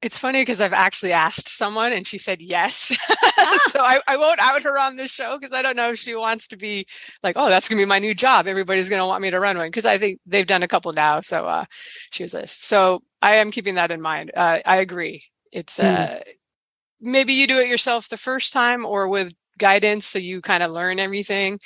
it's 0.05 0.17
funny 0.17 0.41
because 0.41 0.61
I've 0.61 0.73
actually 0.73 1.13
asked 1.13 1.49
someone 1.49 1.93
and 1.93 2.05
she 2.05 2.17
said 2.17 2.41
yes. 2.41 2.95
Ah. 3.35 3.59
so 3.65 3.81
I, 3.81 3.99
I 4.07 4.15
won't 4.15 4.39
out 4.39 4.61
her 4.61 4.79
on 4.79 4.95
the 4.95 5.07
show 5.07 5.37
because 5.37 5.51
I 5.53 5.61
don't 5.61 5.75
know 5.75 5.91
if 5.91 5.99
she 5.99 6.15
wants 6.15 6.47
to 6.49 6.57
be 6.57 6.85
like, 7.23 7.35
oh, 7.35 7.49
that's 7.49 7.67
going 7.67 7.77
to 7.77 7.81
be 7.81 7.89
my 7.89 7.99
new 7.99 8.13
job. 8.13 8.47
Everybody's 8.47 8.89
going 8.89 9.01
to 9.01 9.05
want 9.05 9.21
me 9.21 9.31
to 9.31 9.39
run 9.39 9.57
one 9.57 9.67
because 9.67 9.85
I 9.85 9.97
think 9.97 10.19
they've 10.25 10.47
done 10.47 10.63
a 10.63 10.67
couple 10.67 10.93
now. 10.93 11.19
So 11.19 11.45
uh, 11.45 11.65
she 12.11 12.23
was 12.23 12.31
this. 12.31 12.51
So 12.51 13.01
I 13.21 13.35
am 13.35 13.51
keeping 13.51 13.75
that 13.75 13.91
in 13.91 14.01
mind. 14.01 14.31
Uh, 14.35 14.59
I 14.65 14.77
agree. 14.77 15.23
It's 15.51 15.79
mm. 15.79 15.85
uh, 15.85 16.19
maybe 17.01 17.33
you 17.33 17.47
do 17.47 17.59
it 17.59 17.67
yourself 17.67 18.07
the 18.07 18.17
first 18.17 18.53
time 18.53 18.85
or 18.85 19.09
with 19.09 19.33
guidance 19.57 20.05
so 20.05 20.19
you 20.19 20.41
kind 20.41 20.63
of 20.63 20.71
learn 20.71 20.99
everything. 20.99 21.59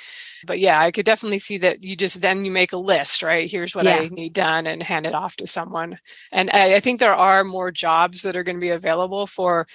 But 0.46 0.58
yeah 0.58 0.80
i 0.80 0.90
could 0.90 1.06
definitely 1.06 1.40
see 1.40 1.58
that 1.58 1.82
you 1.82 1.96
just 1.96 2.20
then 2.20 2.44
you 2.44 2.50
make 2.50 2.72
a 2.72 2.76
list 2.76 3.22
right? 3.22 3.50
Here's 3.50 3.74
what 3.74 3.84
yeah. 3.84 3.96
i 3.96 4.08
need 4.08 4.32
done 4.32 4.66
and 4.66 4.82
hand 4.82 5.06
it 5.06 5.14
off 5.14 5.36
to 5.36 5.46
someone. 5.46 5.98
And 6.32 6.50
I, 6.52 6.76
I 6.76 6.80
think 6.80 7.00
there 7.00 7.14
are 7.14 7.44
more 7.44 7.70
jobs 7.70 8.22
that 8.22 8.36
are 8.36 8.44
going 8.44 8.56
to 8.56 8.60
be 8.60 8.70
available 8.70 9.26
for 9.26 9.66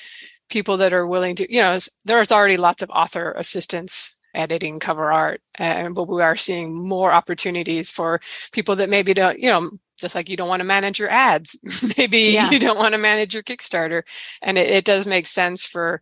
people 0.49 0.78
that 0.78 0.93
are 0.93 1.08
willing 1.08 1.36
to 1.38 1.54
you 1.54 1.62
know 1.62 1.78
there's 2.06 2.32
already 2.32 2.58
lots 2.58 2.84
of 2.84 2.89
author 2.89 3.32
assistants 3.34 4.15
editing 4.36 4.80
cover 4.80 5.12
art 5.12 5.41
and 5.56 5.93
but 5.95 6.08
we 6.08 6.21
are 6.21 6.36
seeing 6.36 6.76
more 6.76 7.12
opportunities 7.12 7.91
for 7.91 8.19
people 8.52 8.76
that 8.76 8.89
maybe 8.89 9.13
don't 9.13 9.39
you 9.39 9.49
know 9.49 9.69
just 9.97 10.15
like 10.15 10.30
you 10.30 10.38
don't 10.38 10.49
want 10.49 10.60
to 10.60 10.65
manage 10.65 10.99
your 10.99 11.10
ads. 11.10 11.58
Maybe 11.97 12.34
yeah. 12.34 12.49
you 12.49 12.60
don't 12.60 12.78
want 12.78 12.93
to 12.93 12.97
manage 12.97 13.34
your 13.34 13.43
kickstarter. 13.43 14.04
And 14.41 14.58
it, 14.58 14.69
it 14.69 14.86
does 14.86 15.08
make 15.08 15.28
sense 15.28 15.65
for 15.65 16.02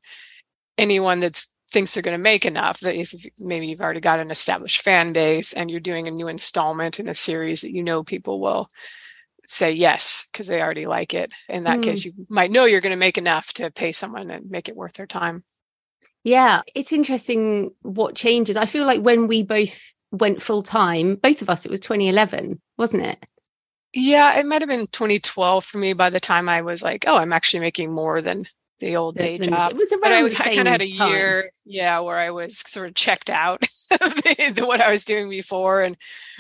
anyone 0.78 1.20
that's 1.20 1.54
thinks 1.72 1.94
they're 1.94 2.04
going 2.04 2.18
to 2.18 2.24
make 2.24 2.46
enough 2.46 2.80
that 2.82 2.96
if 2.96 3.14
maybe 3.40 3.68
you've 3.68 3.82
already 3.82 4.00
got 4.00 4.20
an 4.20 4.32
established 4.32 4.82
fan 4.82 5.14
base 5.14 5.54
and 5.54 5.72
you're 5.72 5.80
doing 5.80 6.08
a 6.08 6.12
new 6.12 6.28
installment 6.28 7.00
in 7.00 7.08
a 7.08 7.16
series 7.16 7.62
that 7.62 7.74
you 7.74 7.84
know 7.84 8.04
people 8.04 8.40
will 8.40 8.70
say 9.48 9.72
yes 9.72 10.28
because 10.32 10.48
they 10.48 10.62
already 10.62 10.86
like 10.86 11.14
it. 11.14 11.34
In 11.50 11.64
that 11.64 11.80
mm. 11.80 11.84
case 11.84 12.06
you 12.06 12.14
might 12.30 12.52
know 12.52 12.66
you're 12.66 12.82
going 12.82 12.92
to 12.92 12.98
make 12.98 13.18
enough 13.18 13.54
to 13.54 13.72
pay 13.72 13.92
someone 13.92 14.30
and 14.30 14.50
make 14.50 14.70
it 14.70 14.76
worth 14.76 14.94
their 14.94 15.08
time. 15.08 15.44
Yeah 16.24 16.62
it's 16.76 16.94
interesting 16.94 17.72
what 17.82 18.16
changes. 18.16 18.58
I 18.58 18.66
feel 18.66 18.86
like 18.86 19.02
when 19.02 19.28
we 19.28 19.44
both 19.44 19.94
went 20.12 20.42
full 20.42 20.62
time 20.62 21.16
both 21.16 21.42
of 21.42 21.50
us 21.50 21.66
it 21.66 21.72
was 21.72 21.80
2011 21.80 22.62
wasn't 22.78 23.04
it? 23.04 23.26
Yeah 23.94 24.38
it 24.38 24.46
might 24.46 24.62
have 24.62 24.70
been 24.70 24.88
2012 24.88 25.64
for 25.64 25.78
me 25.78 25.94
by 25.94 26.10
the 26.10 26.20
time 26.20 26.50
i 26.50 26.62
was 26.62 26.84
like 26.84 27.06
oh 27.08 27.16
i'm 27.16 27.32
actually 27.32 27.62
making 27.62 27.94
more 27.94 28.22
than 28.22 28.46
the 28.82 28.98
old 28.98 29.16
day 29.16 29.38
the, 29.38 29.46
job. 29.46 29.72
It 29.72 29.78
was 29.78 29.94
around 29.94 30.14
I, 30.14 30.26
I 30.26 30.56
kind 30.56 30.68
of 30.68 30.68
had 30.68 30.82
a 30.82 30.92
time. 30.92 31.12
year, 31.12 31.52
yeah, 31.64 32.00
where 32.00 32.18
I 32.18 32.32
was 32.32 32.58
sort 32.58 32.90
of 32.90 32.96
checked 32.96 33.30
out 33.30 33.62
the, 33.90 34.66
what 34.68 34.82
I 34.82 34.92
was 34.92 35.06
doing 35.06 35.30
before 35.30 35.82
and 35.82 35.96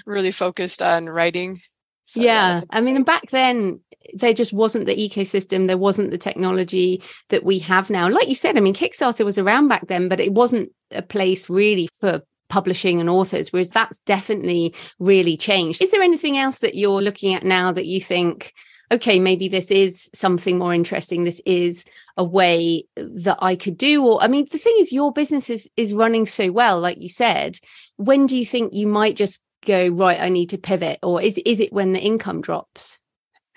really 0.05 0.31
focused 0.31 0.81
on 0.81 1.07
writing. 1.07 1.61
So, 2.03 2.19
yeah, 2.19 2.55
yeah 2.55 2.61
I 2.71 2.81
mean, 2.81 2.97
and 2.97 3.05
back 3.05 3.29
then 3.29 3.79
there 4.13 4.33
just 4.33 4.51
wasn't 4.51 4.87
the 4.87 4.95
ecosystem, 4.95 5.67
there 5.67 5.77
wasn't 5.77 6.11
the 6.11 6.17
technology 6.17 7.01
that 7.29 7.45
we 7.45 7.59
have 7.59 7.89
now. 7.89 8.09
Like 8.09 8.27
you 8.27 8.35
said, 8.35 8.57
I 8.57 8.59
mean, 8.59 8.73
Kickstarter 8.73 9.23
was 9.23 9.37
around 9.37 9.69
back 9.69 9.87
then, 9.87 10.09
but 10.09 10.19
it 10.19 10.33
wasn't 10.33 10.71
a 10.89 11.01
place 11.01 11.49
really 11.49 11.87
for 11.93 12.21
publishing 12.49 12.99
and 12.99 13.09
authors, 13.09 13.53
whereas 13.53 13.69
that's 13.69 13.99
definitely 13.99 14.75
really 14.99 15.37
changed. 15.37 15.81
Is 15.81 15.91
there 15.91 16.01
anything 16.01 16.37
else 16.37 16.59
that 16.59 16.75
you're 16.75 17.01
looking 17.01 17.33
at 17.33 17.45
now 17.45 17.71
that 17.71 17.85
you 17.85 18.01
think? 18.01 18.53
Okay, 18.91 19.19
maybe 19.19 19.47
this 19.47 19.71
is 19.71 20.09
something 20.13 20.57
more 20.57 20.73
interesting. 20.73 21.23
This 21.23 21.41
is 21.45 21.85
a 22.17 22.23
way 22.23 22.85
that 22.95 23.37
I 23.41 23.55
could 23.55 23.77
do. 23.77 24.05
Or, 24.05 24.21
I 24.21 24.27
mean, 24.27 24.47
the 24.51 24.57
thing 24.57 24.75
is, 24.79 24.93
your 24.93 25.11
business 25.11 25.49
is, 25.49 25.69
is 25.77 25.93
running 25.93 26.25
so 26.25 26.51
well, 26.51 26.79
like 26.79 26.99
you 26.99 27.09
said. 27.09 27.57
When 27.97 28.25
do 28.27 28.37
you 28.37 28.45
think 28.45 28.73
you 28.73 28.87
might 28.87 29.15
just 29.15 29.41
go, 29.65 29.87
right, 29.89 30.19
I 30.19 30.29
need 30.29 30.51
to 30.51 30.57
pivot? 30.57 30.99
Or 31.03 31.21
is, 31.21 31.37
is 31.45 31.59
it 31.59 31.73
when 31.73 31.93
the 31.93 31.99
income 31.99 32.41
drops? 32.41 33.00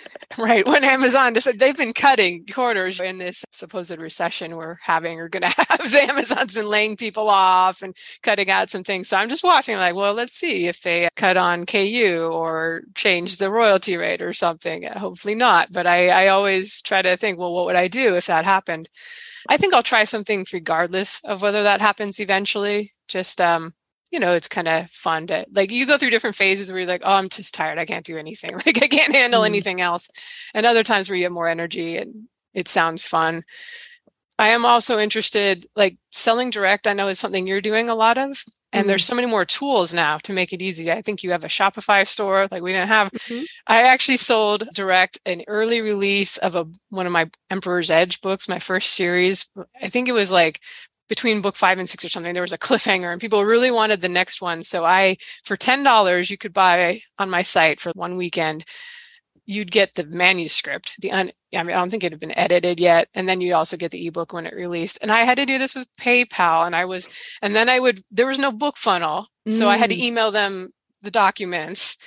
Right. 0.39 0.67
When 0.67 0.83
Amazon 0.83 1.33
decided 1.33 1.61
they've 1.61 1.77
been 1.77 1.93
cutting 1.93 2.45
quarters 2.47 3.01
in 3.01 3.19
this 3.19 3.45
supposed 3.53 3.97
recession 3.97 4.57
we're 4.57 4.79
having 4.83 5.21
or 5.21 5.29
going 5.29 5.43
to 5.49 5.65
have, 5.69 5.95
Amazon's 5.95 6.55
been 6.55 6.67
laying 6.67 6.97
people 6.97 7.29
off 7.29 7.83
and 7.83 7.97
cutting 8.23 8.51
out 8.51 8.71
some 8.71 8.83
things. 8.83 9.09
So 9.09 9.17
I'm 9.17 9.29
just 9.29 9.45
watching, 9.45 9.77
like, 9.77 9.95
well, 9.95 10.13
let's 10.13 10.35
see 10.35 10.67
if 10.67 10.81
they 10.83 11.09
cut 11.15 11.37
on 11.37 11.67
KU 11.67 12.29
or 12.33 12.83
change 12.95 13.39
the 13.39 13.51
royalty 13.51 13.97
rate 13.97 14.23
or 14.23 14.33
something. 14.33 14.83
Hopefully 14.85 15.35
not. 15.37 15.73
But 15.73 15.87
I, 15.87 16.09
I 16.09 16.29
always 16.29 16.83
try 16.83 17.01
to 17.03 17.17
think, 17.17 17.39
well, 17.39 17.53
what 17.53 17.67
would 17.67 17.77
I 17.77 17.89
do 17.89 18.17
if 18.17 18.27
that 18.27 18.45
happened? 18.45 18.89
I 19.49 19.57
think 19.57 19.75
I'll 19.75 19.83
try 19.83 20.05
something 20.05 20.45
regardless 20.53 21.21
of 21.25 21.43
whether 21.43 21.63
that 21.63 21.81
happens 21.81 22.19
eventually. 22.19 22.93
Just 23.07 23.41
um, 23.41 23.75
you 24.15 24.21
know, 24.21 24.33
it's 24.33 24.47
kind 24.47 24.69
of 24.69 24.89
fun 24.93 25.27
to 25.27 25.45
like 25.53 25.73
you 25.73 25.89
go 25.89 25.99
through 25.99 26.11
different 26.11 26.37
phases 26.37 26.71
where 26.71 26.79
you're 26.79 26.89
like, 26.89 27.03
oh, 27.05 27.15
I'm 27.15 27.29
just 27.29 27.53
tired. 27.53 27.81
I 27.81 27.85
can't 27.85 28.07
do 28.07 28.17
anything. 28.17 28.53
Like 28.65 28.81
I 28.81 28.87
can't 28.87 29.13
handle 29.13 29.43
mm. 29.43 29.47
anything 29.47 29.81
else. 29.81 30.09
And 30.55 30.65
other 30.65 30.85
times 30.85 31.11
where 31.11 31.17
you 31.17 31.25
have 31.25 31.33
more 31.33 31.49
energy 31.49 31.97
and 31.97 32.29
it 32.55 32.69
sounds 32.69 33.03
fun. 33.03 33.43
I 34.39 34.51
am 34.51 34.65
also 34.65 35.01
interested, 35.01 35.67
like 35.75 35.97
selling 36.13 36.51
direct, 36.51 36.87
I 36.87 36.93
know 36.93 37.09
is 37.09 37.19
something 37.19 37.47
you're 37.47 37.61
doing 37.61 37.89
a 37.89 37.95
lot 37.97 38.17
of. 38.17 38.45
And 38.73 38.85
mm. 38.85 38.89
there's 38.89 39.05
so 39.05 39.17
many 39.17 39.27
more 39.27 39.45
tools 39.45 39.93
now 39.93 40.19
to 40.19 40.33
make 40.33 40.53
it 40.53 40.63
easy. 40.63 40.93
I 40.93 41.03
think 41.03 41.25
you 41.25 41.33
have 41.33 41.45
a 41.45 41.49
Shopify 41.49 42.07
store, 42.07 42.47
like 42.53 42.63
we 42.63 42.73
didn't 42.73 42.89
have. 42.89 43.11
Mm-hmm. 43.11 43.45
I 43.67 43.83
actually 43.83 44.19
sold 44.19 44.69
direct 44.73 45.19
an 45.27 45.43
early 45.49 45.81
release 45.81 46.37
of 46.37 46.55
a 46.55 46.67
one 46.91 47.07
of 47.07 47.13
my 47.13 47.29
Emperor's 47.51 47.91
Edge 47.91 48.21
books, 48.21 48.49
my 48.49 48.61
first 48.61 48.93
series. 48.93 49.51
I 49.83 49.89
think 49.89 50.09
it 50.09 50.13
was 50.13 50.31
like 50.31 50.61
between 51.09 51.43
book 51.43 51.57
five 51.57 51.79
and 51.79 51.89
six 51.89 52.05
or 52.05 52.09
something, 52.09 52.35
there 52.35 52.43
was 52.43 52.53
a 52.53 52.59
cliffhanger 52.59 53.13
and 53.13 53.21
people 53.21 53.45
really 53.45 53.71
wanted 53.71 54.01
the 54.01 54.09
next 54.09 54.41
one. 54.41 54.63
So 54.63 54.85
I, 54.85 55.17
for 55.45 55.57
$10, 55.57 56.31
you 56.31 56.39
could 56.39 56.53
buy 56.53 57.01
on 57.19 57.31
my 57.31 57.43
site 57.43 57.81
for 57.81 57.93
one 57.95 58.17
weekend, 58.17 58.65
you'd 59.47 59.71
get 59.71 59.95
the 59.95 60.05
manuscript, 60.05 60.95
the 61.01 61.13
un, 61.13 61.31
I 61.55 61.63
mean, 61.63 61.77
I 61.77 61.79
don't 61.79 61.91
think 61.91 62.03
it 62.03 62.13
had 62.13 62.21
been 62.21 62.37
edited 62.37 62.81
yet. 62.81 63.09
And 63.15 63.29
then 63.29 63.41
you'd 63.41 63.53
also 63.53 63.77
get 63.77 63.91
the 63.91 64.07
ebook 64.07 64.33
when 64.33 64.47
it 64.47 64.55
released. 64.55 64.99
And 65.03 65.13
I 65.13 65.21
had 65.21 65.37
to 65.37 65.47
do 65.47 65.59
this 65.59 65.75
with 65.75 65.87
PayPal 66.01 66.67
and 66.67 66.75
I 66.75 66.87
was, 66.87 67.09
and 67.43 67.55
then 67.55 67.69
I 67.69 67.79
would, 67.79 68.03
there 68.11 68.27
was 68.27 68.39
no 68.39 68.51
book 68.51 68.77
funnel. 68.77 69.27
So 69.47 69.69
I 69.69 69.77
had 69.77 69.91
to 69.91 69.97
mm. 69.97 70.01
email 70.01 70.31
them 70.31 70.71
the 71.03 71.11
documents 71.11 71.99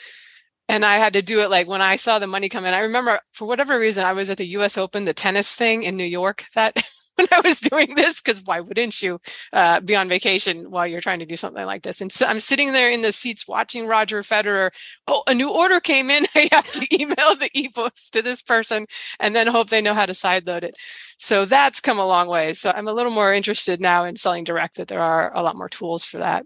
and 0.68 0.86
I 0.86 0.98
had 0.98 1.14
to 1.14 1.22
do 1.22 1.42
it 1.42 1.50
like 1.50 1.68
when 1.68 1.82
I 1.82 1.96
saw 1.96 2.20
the 2.20 2.28
money 2.28 2.50
come 2.50 2.66
in. 2.66 2.74
I 2.74 2.80
remember 2.80 3.20
for 3.32 3.48
whatever 3.48 3.80
reason, 3.80 4.04
I 4.04 4.14
was 4.14 4.30
at 4.30 4.38
the 4.38 4.48
US 4.58 4.78
Open, 4.78 5.06
the 5.06 5.14
tennis 5.14 5.56
thing 5.56 5.84
in 5.84 5.96
New 5.96 6.04
York 6.04 6.46
that 6.56 6.76
when 7.28 7.28
I 7.32 7.42
was 7.42 7.60
doing 7.60 7.96
this 7.96 8.22
because 8.22 8.44
why 8.44 8.60
wouldn't 8.60 9.02
you 9.02 9.20
uh, 9.52 9.80
be 9.82 9.96
on 9.96 10.08
vacation 10.08 10.70
while 10.70 10.86
you're 10.86 11.02
trying 11.02 11.20
to 11.20 11.26
do 11.26 11.36
something 11.36 11.66
like 11.66 11.84
this? 11.84 12.00
And 12.02 12.12
so 12.12 12.28
I'm 12.28 12.40
sitting 12.40 12.74
there 12.74 12.92
in 12.92 13.02
the 13.02 13.12
seats 13.12 13.48
watching 13.48 13.88
Roger 13.88 14.22
Federer. 14.22 14.70
Oh, 15.08 15.24
a 15.28 15.34
new 15.34 15.52
order 15.52 15.80
came 15.80 16.10
in. 16.10 16.26
I 16.36 16.50
have 16.52 16.70
to 16.72 16.88
email 16.94 17.36
the 17.36 17.50
ebooks 17.56 18.10
to 18.12 18.22
this 18.22 18.42
person 18.42 18.86
and 19.20 19.36
then 19.36 19.48
hope 19.48 19.70
they 19.70 19.82
know 19.82 19.94
how 19.94 20.06
to 20.06 20.14
sideload 20.14 20.64
it. 20.64 20.78
So 21.20 21.46
that's 21.46 21.82
come 21.82 21.98
a 21.98 22.06
long 22.06 22.28
way. 22.28 22.54
So 22.54 22.72
I'm 22.72 22.88
a 22.88 22.94
little 22.94 23.12
more 23.12 23.34
interested 23.34 23.82
now 23.82 24.06
in 24.06 24.16
selling 24.16 24.44
direct 24.44 24.78
that 24.78 24.88
there 24.88 25.02
are 25.02 25.36
a 25.36 25.42
lot 25.42 25.56
more 25.56 25.70
tools 25.70 26.06
for 26.06 26.20
that. 26.20 26.46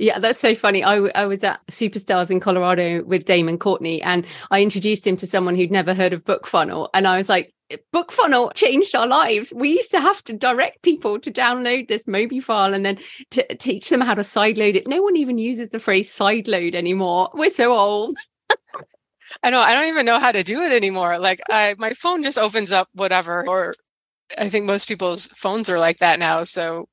Yeah, 0.00 0.18
that's 0.18 0.38
so 0.38 0.54
funny. 0.54 0.82
I, 0.82 0.96
I 1.14 1.26
was 1.26 1.44
at 1.44 1.60
Superstars 1.70 2.30
in 2.30 2.40
Colorado 2.40 3.04
with 3.04 3.26
Damon 3.26 3.58
Courtney, 3.58 4.00
and 4.00 4.24
I 4.50 4.62
introduced 4.62 5.06
him 5.06 5.18
to 5.18 5.26
someone 5.26 5.56
who'd 5.56 5.70
never 5.70 5.92
heard 5.92 6.14
of 6.14 6.24
BookFunnel. 6.24 6.88
And 6.94 7.06
I 7.06 7.18
was 7.18 7.28
like, 7.28 7.52
BookFunnel 7.92 8.54
changed 8.54 8.94
our 8.94 9.06
lives. 9.06 9.52
We 9.54 9.68
used 9.68 9.90
to 9.90 10.00
have 10.00 10.24
to 10.24 10.32
direct 10.32 10.80
people 10.80 11.20
to 11.20 11.30
download 11.30 11.88
this 11.88 12.04
Mobi 12.06 12.42
file 12.42 12.72
and 12.72 12.84
then 12.84 12.98
to 13.32 13.42
teach 13.56 13.90
them 13.90 14.00
how 14.00 14.14
to 14.14 14.22
sideload 14.22 14.74
it. 14.74 14.86
No 14.86 15.02
one 15.02 15.18
even 15.18 15.36
uses 15.36 15.68
the 15.68 15.78
phrase 15.78 16.10
sideload 16.10 16.74
anymore. 16.74 17.28
We're 17.34 17.50
so 17.50 17.74
old. 17.74 18.16
I 19.42 19.50
know. 19.50 19.60
I 19.60 19.74
don't 19.74 19.88
even 19.88 20.06
know 20.06 20.18
how 20.18 20.32
to 20.32 20.42
do 20.42 20.62
it 20.62 20.72
anymore. 20.72 21.18
Like, 21.18 21.42
I 21.50 21.74
my 21.78 21.92
phone 21.92 22.22
just 22.22 22.38
opens 22.38 22.72
up 22.72 22.88
whatever, 22.94 23.46
or 23.46 23.74
I 24.38 24.48
think 24.48 24.64
most 24.64 24.88
people's 24.88 25.26
phones 25.26 25.68
are 25.68 25.78
like 25.78 25.98
that 25.98 26.18
now. 26.18 26.44
So 26.44 26.88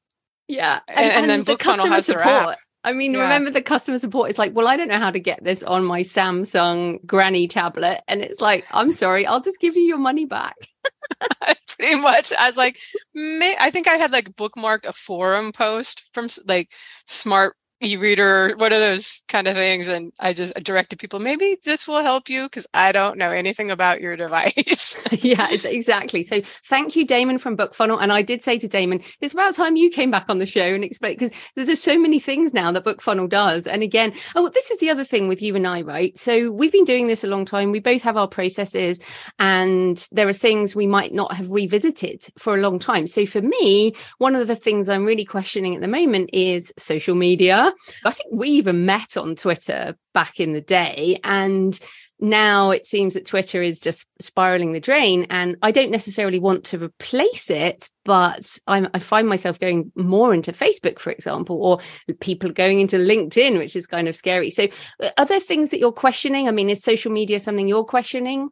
yeah, 0.50 0.82
and, 0.90 1.00
and, 1.00 1.14
and 1.14 1.30
then 1.30 1.44
the 1.46 1.54
BookFunnel 1.54 1.88
has 1.88 2.06
support. 2.06 2.26
their 2.26 2.50
app. 2.50 2.58
I 2.84 2.94
mean, 2.94 3.14
yeah. 3.14 3.22
remember 3.22 3.50
the 3.50 3.62
customer 3.62 4.00
support 4.00 4.30
is 4.30 4.38
like, 4.38 4.56
well, 4.56 4.68
I 4.68 4.78
don't 4.78 4.88
know 4.88 5.00
how 5.00 5.12
to 5.12 5.20
get 5.20 5.44
this 5.44 5.64
on 5.64 5.84
my 5.84 6.02
Samsung 6.02 7.06
granny 7.06 7.48
tablet. 7.48 8.02
And 8.08 8.22
it's 8.22 8.40
like, 8.40 8.66
I'm 8.72 8.92
sorry, 8.92 9.26
I'll 9.26 9.42
just 9.42 9.60
give 9.60 9.76
you 9.76 9.84
your 9.84 9.98
money 9.98 10.26
back. 10.26 10.56
Pretty 11.78 12.00
much. 12.00 12.34
I 12.34 12.48
was 12.48 12.58
like, 12.58 12.80
may- 13.14 13.58
I 13.60 13.72
think 13.72 13.88
I 13.88 13.96
had 13.96 14.12
like 14.12 14.36
bookmarked 14.36 14.86
a 14.86 14.94
forum 14.94 15.52
post 15.52 16.10
from 16.14 16.28
like 16.46 16.72
smart 17.06 17.56
e-reader 17.82 18.56
what 18.58 18.74
are 18.74 18.80
those 18.80 19.24
kind 19.28 19.48
of 19.48 19.56
things 19.56 19.88
and 19.88 20.12
i 20.20 20.34
just 20.34 20.54
directed 20.64 20.98
people 21.00 21.20
maybe 21.20 21.58
this 21.64 21.88
will 21.88 22.02
help 22.02 22.30
you 22.30 22.44
because 22.44 22.68
i 22.74 22.92
don't 22.92 23.18
know 23.18 23.30
anything 23.30 23.70
about 23.72 24.02
your 24.02 24.16
device. 24.16 24.96
Yeah 25.22 25.48
exactly. 25.50 26.22
So 26.22 26.42
thank 26.42 26.96
you 26.96 27.06
damon 27.06 27.38
from 27.38 27.56
bookfunnel 27.56 28.02
and 28.02 28.12
i 28.12 28.22
did 28.22 28.42
say 28.42 28.58
to 28.60 28.68
damon 28.68 29.02
it's 29.22 29.34
about 29.34 29.56
time 29.56 29.76
you 29.76 29.90
came 29.90 30.12
back 30.12 30.26
on 30.28 30.38
the 30.38 30.46
show 30.46 30.62
and 30.62 30.84
explain 30.84 31.14
because 31.14 31.32
there's 31.56 31.82
so 31.82 31.98
many 31.98 32.20
things 32.20 32.54
now 32.54 32.72
that 32.72 32.84
bookfunnel 32.84 33.30
does 33.30 33.68
and 33.68 33.84
again 33.84 34.14
oh 34.36 34.50
this 34.50 34.70
is 34.70 34.80
the 34.80 34.90
other 34.90 35.04
thing 35.04 35.28
with 35.28 35.42
you 35.42 35.56
and 35.56 35.66
i 35.68 35.82
right? 35.82 36.18
So 36.18 36.52
we've 36.52 36.72
been 36.72 36.84
doing 36.84 37.08
this 37.08 37.24
a 37.24 37.28
long 37.28 37.46
time. 37.46 37.72
We 37.72 37.80
both 37.80 38.02
have 38.02 38.18
our 38.18 38.28
processes 38.28 39.00
and 39.40 40.08
there 40.12 40.28
are 40.28 40.34
things 40.34 40.76
we 40.76 40.88
might 40.88 41.14
not 41.14 41.34
have 41.34 41.52
revisited 41.52 42.26
for 42.38 42.54
a 42.54 42.58
long 42.58 42.80
time. 42.80 43.08
So 43.08 43.26
for 43.26 43.42
me 43.42 43.94
one 44.18 44.36
of 44.36 44.48
the 44.48 44.56
things 44.56 44.90
i'm 44.90 45.06
really 45.06 45.26
questioning 45.26 45.76
at 45.76 45.82
the 45.82 45.88
moment 45.88 46.30
is 46.34 46.74
social 46.78 47.16
media 47.16 47.67
I 48.06 48.12
think 48.12 48.30
we 48.32 48.50
even 48.50 48.86
met 48.86 49.18
on 49.18 49.36
Twitter 49.36 49.96
back 50.14 50.40
in 50.40 50.54
the 50.54 50.62
day. 50.62 51.20
And 51.24 51.80
now 52.20 52.72
it 52.72 52.86
seems 52.86 53.14
that 53.14 53.26
Twitter 53.26 53.62
is 53.62 53.80
just 53.80 54.08
spiraling 54.20 54.74
the 54.74 54.80
drain. 54.80 55.28
And 55.30 55.58
I 55.62 55.72
don't 55.72 55.92
necessarily 55.92 56.40
want 56.40 56.64
to 56.66 56.84
replace 56.84 57.50
it, 57.50 57.90
but 58.06 58.58
I'm, 58.66 58.88
i 58.94 59.00
find 59.00 59.28
myself 59.28 59.60
going 59.60 59.92
more 59.96 60.34
into 60.34 60.52
Facebook, 60.52 61.00
for 61.00 61.12
example, 61.12 61.62
or 61.62 61.80
people 62.20 62.52
going 62.52 62.80
into 62.80 62.98
LinkedIn, 62.98 63.58
which 63.58 63.76
is 63.76 63.86
kind 63.86 64.08
of 64.08 64.16
scary. 64.16 64.50
So, 64.50 64.68
uh, 65.04 65.10
are 65.18 65.26
there 65.26 65.40
things 65.40 65.70
that 65.70 65.80
you're 65.80 65.92
questioning? 65.92 66.48
I 66.48 66.52
mean, 66.52 66.70
is 66.70 66.84
social 66.84 67.12
media 67.12 67.40
something 67.40 67.68
you're 67.68 67.84
questioning? 67.84 68.50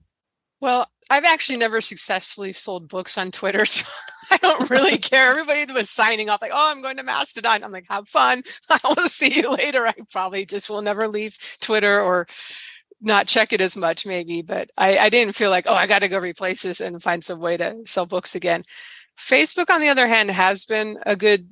Well, 0.61 0.87
I've 1.09 1.25
actually 1.25 1.57
never 1.57 1.81
successfully 1.81 2.51
sold 2.51 2.87
books 2.87 3.17
on 3.17 3.31
Twitter. 3.31 3.65
So 4.27 4.35
I 4.35 4.37
don't 4.37 4.71
really 4.71 4.97
care. 4.97 5.29
Everybody 5.29 5.71
was 5.71 5.87
signing 5.87 6.29
up 6.29 6.41
like, 6.41 6.49
oh, 6.51 6.71
I'm 6.71 6.81
going 6.81 6.97
to 6.97 7.03
Mastodon. 7.03 7.63
I'm 7.63 7.71
like, 7.71 7.85
have 7.91 8.09
fun. 8.09 8.41
I 8.71 8.79
will 8.83 9.07
see 9.07 9.31
you 9.35 9.53
later. 9.53 9.85
I 9.85 9.93
probably 10.11 10.47
just 10.47 10.67
will 10.67 10.81
never 10.81 11.07
leave 11.07 11.37
Twitter 11.61 12.01
or 12.01 12.25
not 12.99 13.27
check 13.27 13.53
it 13.53 13.61
as 13.61 13.77
much, 13.77 14.03
maybe. 14.03 14.41
But 14.41 14.71
I, 14.77 14.97
I 14.97 15.09
didn't 15.09 15.35
feel 15.35 15.51
like, 15.51 15.65
oh, 15.67 15.75
I 15.75 15.85
got 15.85 15.99
to 15.99 16.07
go 16.07 16.17
replace 16.17 16.63
this 16.63 16.81
and 16.81 17.03
find 17.03 17.23
some 17.23 17.39
way 17.39 17.55
to 17.57 17.83
sell 17.85 18.07
books 18.07 18.33
again. 18.33 18.63
Facebook, 19.19 19.69
on 19.69 19.79
the 19.79 19.89
other 19.89 20.07
hand, 20.07 20.31
has 20.31 20.65
been 20.65 20.97
a 21.05 21.15
good 21.15 21.47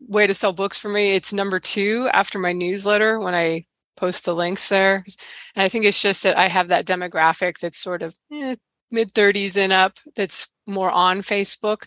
way 0.00 0.26
to 0.26 0.32
sell 0.32 0.54
books 0.54 0.78
for 0.78 0.88
me. 0.88 1.14
It's 1.14 1.32
number 1.32 1.60
two 1.60 2.08
after 2.12 2.38
my 2.38 2.54
newsletter 2.54 3.18
when 3.18 3.34
I 3.34 3.66
post 3.98 4.24
the 4.24 4.34
links 4.34 4.68
there. 4.68 5.04
And 5.54 5.62
I 5.62 5.68
think 5.68 5.84
it's 5.84 6.00
just 6.00 6.22
that 6.22 6.38
I 6.38 6.48
have 6.48 6.68
that 6.68 6.86
demographic 6.86 7.58
that's 7.58 7.78
sort 7.78 8.02
of 8.02 8.14
eh, 8.32 8.56
mid 8.90 9.12
30s 9.12 9.56
and 9.56 9.72
up 9.72 9.98
that's 10.16 10.48
more 10.66 10.90
on 10.90 11.20
Facebook. 11.22 11.84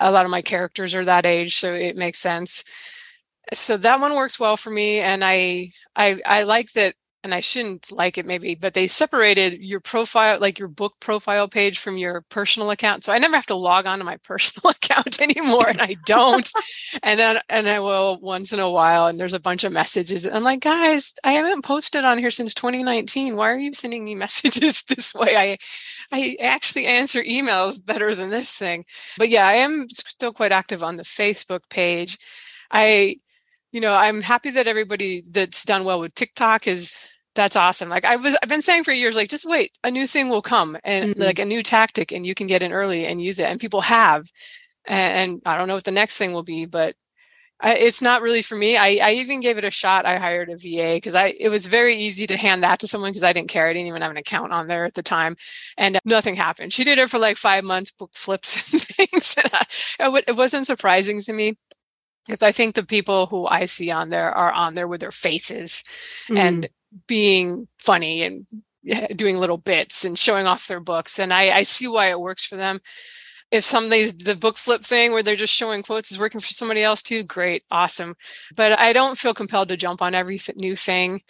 A 0.00 0.10
lot 0.10 0.24
of 0.24 0.30
my 0.30 0.40
characters 0.40 0.94
are 0.94 1.04
that 1.04 1.26
age, 1.26 1.56
so 1.56 1.72
it 1.74 1.96
makes 1.96 2.18
sense. 2.18 2.64
So 3.52 3.76
that 3.78 4.00
one 4.00 4.14
works 4.14 4.38
well 4.38 4.56
for 4.56 4.70
me, 4.70 5.00
and 5.00 5.22
I 5.24 5.72
I 5.96 6.20
I 6.24 6.42
like 6.44 6.72
that 6.72 6.94
and 7.22 7.34
I 7.34 7.40
shouldn't 7.40 7.92
like 7.92 8.16
it 8.16 8.24
maybe, 8.24 8.54
but 8.54 8.72
they 8.72 8.86
separated 8.86 9.60
your 9.60 9.80
profile, 9.80 10.40
like 10.40 10.58
your 10.58 10.68
book 10.68 10.94
profile 11.00 11.48
page 11.48 11.78
from 11.78 11.98
your 11.98 12.22
personal 12.30 12.70
account. 12.70 13.04
So 13.04 13.12
I 13.12 13.18
never 13.18 13.36
have 13.36 13.46
to 13.46 13.54
log 13.54 13.86
on 13.86 13.98
to 13.98 14.04
my 14.04 14.16
personal 14.22 14.70
account 14.70 15.20
anymore. 15.20 15.68
And 15.68 15.80
I 15.80 15.96
don't. 16.06 16.50
and 17.02 17.20
then, 17.20 17.40
and 17.48 17.68
I 17.68 17.80
will 17.80 18.18
once 18.20 18.52
in 18.52 18.60
a 18.60 18.70
while. 18.70 19.06
And 19.06 19.20
there's 19.20 19.34
a 19.34 19.40
bunch 19.40 19.64
of 19.64 19.72
messages. 19.72 20.26
I'm 20.26 20.42
like, 20.42 20.60
guys, 20.60 21.12
I 21.22 21.32
haven't 21.32 21.62
posted 21.62 22.04
on 22.04 22.18
here 22.18 22.30
since 22.30 22.54
2019. 22.54 23.36
Why 23.36 23.50
are 23.50 23.58
you 23.58 23.74
sending 23.74 24.04
me 24.04 24.14
messages 24.16 24.82
this 24.84 25.14
way? 25.14 25.36
I, 25.36 25.58
I 26.12 26.36
actually 26.40 26.86
answer 26.86 27.22
emails 27.22 27.84
better 27.84 28.14
than 28.14 28.30
this 28.30 28.54
thing. 28.54 28.84
But 29.18 29.28
yeah, 29.28 29.46
I 29.46 29.54
am 29.54 29.88
still 29.90 30.32
quite 30.32 30.52
active 30.52 30.82
on 30.82 30.96
the 30.96 31.02
Facebook 31.02 31.68
page. 31.68 32.18
I, 32.70 33.16
you 33.72 33.80
know, 33.80 33.92
I'm 33.92 34.22
happy 34.22 34.50
that 34.50 34.66
everybody 34.66 35.22
that's 35.28 35.64
done 35.64 35.84
well 35.84 36.00
with 36.00 36.14
TikTok 36.14 36.66
is 36.66 36.94
that's 37.34 37.56
awesome. 37.56 37.88
Like 37.88 38.04
I 38.04 38.16
was 38.16 38.36
I've 38.42 38.48
been 38.48 38.62
saying 38.62 38.84
for 38.84 38.92
years, 38.92 39.16
like 39.16 39.28
just 39.28 39.48
wait, 39.48 39.72
a 39.84 39.90
new 39.90 40.06
thing 40.06 40.28
will 40.28 40.42
come 40.42 40.76
and 40.84 41.12
mm-hmm. 41.12 41.22
like 41.22 41.38
a 41.38 41.44
new 41.44 41.62
tactic 41.62 42.12
and 42.12 42.26
you 42.26 42.34
can 42.34 42.46
get 42.46 42.62
in 42.62 42.72
early 42.72 43.06
and 43.06 43.22
use 43.22 43.38
it. 43.38 43.44
And 43.44 43.60
people 43.60 43.82
have. 43.82 44.30
And 44.86 45.42
I 45.44 45.56
don't 45.56 45.68
know 45.68 45.74
what 45.74 45.84
the 45.84 45.90
next 45.90 46.16
thing 46.16 46.32
will 46.32 46.42
be, 46.42 46.64
but 46.64 46.96
I, 47.60 47.74
it's 47.74 48.00
not 48.00 48.22
really 48.22 48.42
for 48.42 48.56
me. 48.56 48.76
I, 48.76 48.98
I 49.02 49.12
even 49.12 49.40
gave 49.40 49.58
it 49.58 49.64
a 49.64 49.70
shot. 49.70 50.06
I 50.06 50.16
hired 50.16 50.48
a 50.48 50.56
VA 50.56 50.94
because 50.94 51.14
I 51.14 51.34
it 51.38 51.50
was 51.50 51.66
very 51.66 51.96
easy 51.96 52.26
to 52.26 52.36
hand 52.36 52.62
that 52.62 52.80
to 52.80 52.86
someone 52.86 53.10
because 53.10 53.24
I 53.24 53.32
didn't 53.32 53.50
care. 53.50 53.68
I 53.68 53.74
didn't 53.74 53.88
even 53.88 54.02
have 54.02 54.10
an 54.10 54.16
account 54.16 54.52
on 54.52 54.66
there 54.66 54.86
at 54.86 54.94
the 54.94 55.02
time, 55.02 55.36
and 55.76 55.98
nothing 56.04 56.36
happened. 56.36 56.72
She 56.72 56.84
did 56.84 56.98
it 56.98 57.10
for 57.10 57.18
like 57.18 57.36
five 57.36 57.64
months, 57.64 57.92
book 57.92 58.12
flips 58.14 58.72
and 58.72 58.82
things. 58.82 59.36
it 59.98 60.36
wasn't 60.36 60.66
surprising 60.66 61.20
to 61.20 61.32
me 61.34 61.58
because 62.26 62.42
I 62.42 62.52
think 62.52 62.74
the 62.74 62.86
people 62.86 63.26
who 63.26 63.46
I 63.46 63.66
see 63.66 63.90
on 63.90 64.08
there 64.08 64.32
are 64.32 64.52
on 64.52 64.74
there 64.74 64.88
with 64.88 65.00
their 65.00 65.10
faces 65.10 65.84
mm. 66.28 66.38
and 66.38 66.68
being 67.06 67.68
funny 67.78 68.22
and 68.22 68.46
doing 69.14 69.36
little 69.36 69.58
bits 69.58 70.04
and 70.04 70.18
showing 70.18 70.46
off 70.46 70.66
their 70.66 70.80
books. 70.80 71.18
And 71.18 71.32
I, 71.32 71.50
I 71.58 71.62
see 71.62 71.86
why 71.86 72.10
it 72.10 72.20
works 72.20 72.44
for 72.44 72.56
them. 72.56 72.80
If 73.50 73.64
somebody's 73.64 74.16
the 74.16 74.36
book 74.36 74.56
flip 74.56 74.82
thing 74.82 75.12
where 75.12 75.22
they're 75.22 75.36
just 75.36 75.54
showing 75.54 75.82
quotes 75.82 76.12
is 76.12 76.20
working 76.20 76.40
for 76.40 76.52
somebody 76.52 76.82
else 76.82 77.02
too, 77.02 77.22
great, 77.24 77.64
awesome. 77.70 78.14
But 78.54 78.78
I 78.78 78.92
don't 78.92 79.18
feel 79.18 79.34
compelled 79.34 79.68
to 79.70 79.76
jump 79.76 80.00
on 80.02 80.14
every 80.14 80.40
new 80.56 80.76
thing. 80.76 81.20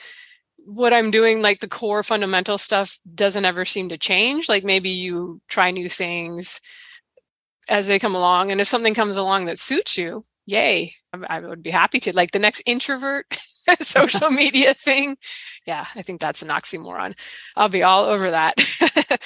What 0.58 0.92
I'm 0.92 1.10
doing, 1.10 1.40
like 1.40 1.60
the 1.60 1.68
core 1.68 2.02
fundamental 2.02 2.58
stuff, 2.58 2.98
doesn't 3.14 3.46
ever 3.46 3.64
seem 3.64 3.88
to 3.88 3.96
change. 3.96 4.48
Like 4.48 4.64
maybe 4.64 4.90
you 4.90 5.40
try 5.48 5.70
new 5.70 5.88
things 5.88 6.60
as 7.68 7.88
they 7.88 7.98
come 7.98 8.14
along. 8.14 8.50
And 8.50 8.60
if 8.60 8.68
something 8.68 8.94
comes 8.94 9.16
along 9.16 9.46
that 9.46 9.58
suits 9.58 9.96
you, 9.96 10.22
yay 10.50 10.92
i 11.28 11.40
would 11.40 11.62
be 11.62 11.70
happy 11.70 12.00
to 12.00 12.14
like 12.14 12.32
the 12.32 12.38
next 12.38 12.62
introvert 12.66 13.26
social 13.80 14.30
media 14.42 14.74
thing. 14.74 15.16
Yeah 15.66 15.84
i 15.94 16.02
think 16.02 16.20
that's 16.20 16.42
an 16.42 16.48
oxymoron. 16.48 17.14
I'll 17.56 17.68
be 17.68 17.82
all 17.82 18.04
over 18.04 18.30
that. 18.30 18.54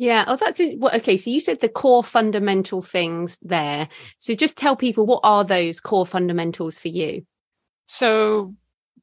Yeah 0.00 0.24
oh 0.28 0.36
that's 0.36 0.60
it 0.60 0.80
okay 0.80 1.16
so 1.16 1.28
you 1.28 1.40
said 1.40 1.58
the 1.58 1.68
core 1.68 2.04
fundamental 2.04 2.82
things 2.82 3.36
there. 3.42 3.88
So 4.16 4.36
just 4.36 4.56
tell 4.56 4.76
people 4.76 5.06
what 5.06 5.22
are 5.24 5.44
those 5.44 5.80
core 5.80 6.06
fundamentals 6.06 6.78
for 6.78 6.86
you? 6.86 7.26
So 7.86 8.54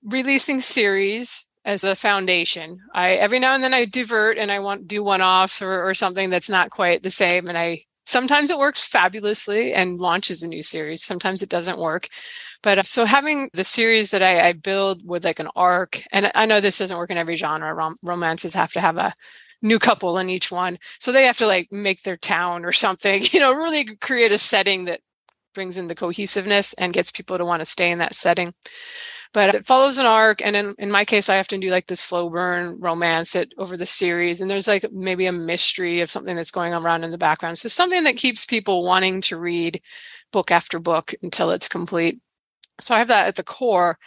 releasing 0.05 0.61
series 0.61 1.45
as 1.65 1.83
a 1.83 1.95
foundation. 1.95 2.79
I 2.93 3.15
every 3.15 3.39
now 3.39 3.55
and 3.55 3.63
then 3.63 3.73
I 3.73 3.85
divert 3.85 4.37
and 4.37 4.51
I 4.51 4.59
want 4.59 4.87
do 4.87 5.03
one 5.03 5.21
offs 5.21 5.61
or, 5.61 5.85
or 5.85 5.93
something 5.93 6.29
that's 6.29 6.49
not 6.49 6.69
quite 6.69 7.03
the 7.03 7.11
same, 7.11 7.49
and 7.49 7.57
I 7.57 7.81
Sometimes 8.05 8.49
it 8.49 8.59
works 8.59 8.85
fabulously 8.85 9.73
and 9.73 9.99
launches 9.99 10.43
a 10.43 10.47
new 10.47 10.61
series. 10.61 11.03
Sometimes 11.03 11.41
it 11.41 11.49
doesn't 11.49 11.79
work. 11.79 12.07
But 12.61 12.79
uh, 12.79 12.83
so 12.83 13.05
having 13.05 13.49
the 13.53 13.63
series 13.63 14.11
that 14.11 14.21
I, 14.21 14.49
I 14.49 14.53
build 14.53 15.07
with 15.07 15.25
like 15.25 15.39
an 15.39 15.49
arc, 15.55 16.01
and 16.11 16.31
I 16.35 16.45
know 16.45 16.61
this 16.61 16.77
doesn't 16.77 16.97
work 16.97 17.09
in 17.09 17.17
every 17.17 17.35
genre. 17.35 17.73
Rom- 17.73 17.97
romances 18.03 18.53
have 18.53 18.71
to 18.73 18.81
have 18.81 18.97
a 18.97 19.13
new 19.61 19.79
couple 19.79 20.17
in 20.17 20.29
each 20.29 20.51
one. 20.51 20.77
So 20.99 21.11
they 21.11 21.25
have 21.25 21.37
to 21.39 21.47
like 21.47 21.71
make 21.71 22.03
their 22.03 22.17
town 22.17 22.65
or 22.65 22.71
something, 22.71 23.23
you 23.31 23.39
know, 23.39 23.53
really 23.53 23.85
create 23.97 24.31
a 24.31 24.37
setting 24.37 24.85
that 24.85 25.01
brings 25.53 25.77
in 25.77 25.87
the 25.87 25.95
cohesiveness 25.95 26.73
and 26.73 26.93
gets 26.93 27.11
people 27.11 27.37
to 27.37 27.45
want 27.45 27.61
to 27.61 27.65
stay 27.65 27.89
in 27.89 27.99
that 27.99 28.15
setting 28.15 28.53
but 29.35 29.53
it 29.53 29.65
follows 29.65 29.97
an 29.97 30.05
arc 30.05 30.41
and 30.41 30.55
in, 30.55 30.73
in 30.79 30.89
my 30.89 31.03
case 31.03 31.27
i 31.29 31.37
often 31.37 31.59
do 31.59 31.69
like 31.69 31.87
the 31.87 31.95
slow 31.95 32.29
burn 32.29 32.79
romance 32.79 33.35
it 33.35 33.53
over 33.57 33.75
the 33.75 33.85
series 33.85 34.39
and 34.39 34.49
there's 34.49 34.67
like 34.67 34.89
maybe 34.93 35.25
a 35.25 35.31
mystery 35.31 35.99
of 35.99 36.09
something 36.09 36.37
that's 36.37 36.51
going 36.51 36.73
on 36.73 36.85
around 36.85 37.03
in 37.03 37.11
the 37.11 37.17
background. 37.17 37.57
So 37.57 37.67
something 37.67 38.03
that 38.05 38.15
keeps 38.15 38.45
people 38.45 38.85
wanting 38.85 39.21
to 39.21 39.37
read 39.37 39.81
book 40.31 40.51
after 40.51 40.79
book 40.79 41.13
until 41.21 41.51
it's 41.51 41.67
complete. 41.67 42.19
So 42.79 42.95
i 42.95 42.99
have 42.99 43.09
that 43.09 43.27
at 43.27 43.35
the 43.35 43.43
core 43.43 43.97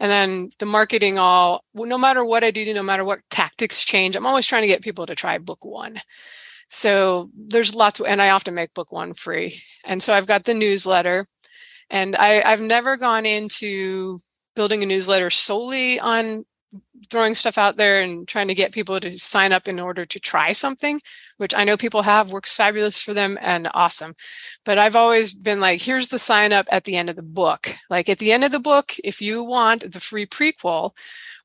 and 0.00 0.10
then 0.10 0.50
the 0.58 0.66
marketing 0.66 1.18
all 1.18 1.64
no 1.74 1.98
matter 1.98 2.24
what 2.24 2.44
i 2.44 2.50
do 2.50 2.72
no 2.72 2.82
matter 2.82 3.04
what 3.04 3.20
tactics 3.30 3.84
change 3.84 4.16
i'm 4.16 4.26
always 4.26 4.46
trying 4.46 4.62
to 4.62 4.68
get 4.68 4.82
people 4.82 5.06
to 5.06 5.14
try 5.14 5.38
book 5.38 5.64
one. 5.64 6.00
So 6.70 7.30
there's 7.36 7.74
lots 7.74 8.00
of, 8.00 8.06
and 8.06 8.22
i 8.22 8.30
often 8.30 8.54
make 8.54 8.74
book 8.74 8.90
one 8.90 9.12
free. 9.14 9.60
And 9.84 10.02
so 10.02 10.14
i've 10.14 10.26
got 10.26 10.44
the 10.44 10.54
newsletter 10.54 11.26
and 11.90 12.16
I, 12.16 12.42
I've 12.42 12.60
never 12.60 12.96
gone 12.96 13.26
into 13.26 14.18
building 14.58 14.82
a 14.82 14.86
newsletter 14.86 15.30
solely 15.30 16.00
on 16.00 16.44
throwing 17.10 17.36
stuff 17.36 17.56
out 17.56 17.76
there 17.76 18.00
and 18.00 18.26
trying 18.26 18.48
to 18.48 18.56
get 18.56 18.72
people 18.72 18.98
to 18.98 19.16
sign 19.16 19.52
up 19.52 19.68
in 19.68 19.78
order 19.78 20.04
to 20.04 20.18
try 20.18 20.50
something, 20.50 21.00
which 21.36 21.54
I 21.54 21.62
know 21.62 21.76
people 21.76 22.02
have, 22.02 22.32
works 22.32 22.56
fabulous 22.56 23.00
for 23.00 23.14
them 23.14 23.38
and 23.40 23.70
awesome. 23.72 24.14
But 24.64 24.76
I've 24.76 24.96
always 24.96 25.32
been 25.32 25.60
like, 25.60 25.80
here's 25.80 26.08
the 26.08 26.18
sign 26.18 26.52
up 26.52 26.66
at 26.72 26.82
the 26.86 26.96
end 26.96 27.08
of 27.08 27.14
the 27.14 27.22
book. 27.22 27.72
Like 27.88 28.08
at 28.08 28.18
the 28.18 28.32
end 28.32 28.42
of 28.42 28.50
the 28.50 28.58
book, 28.58 28.94
if 29.04 29.22
you 29.22 29.44
want 29.44 29.92
the 29.92 30.00
free 30.00 30.26
prequel, 30.26 30.90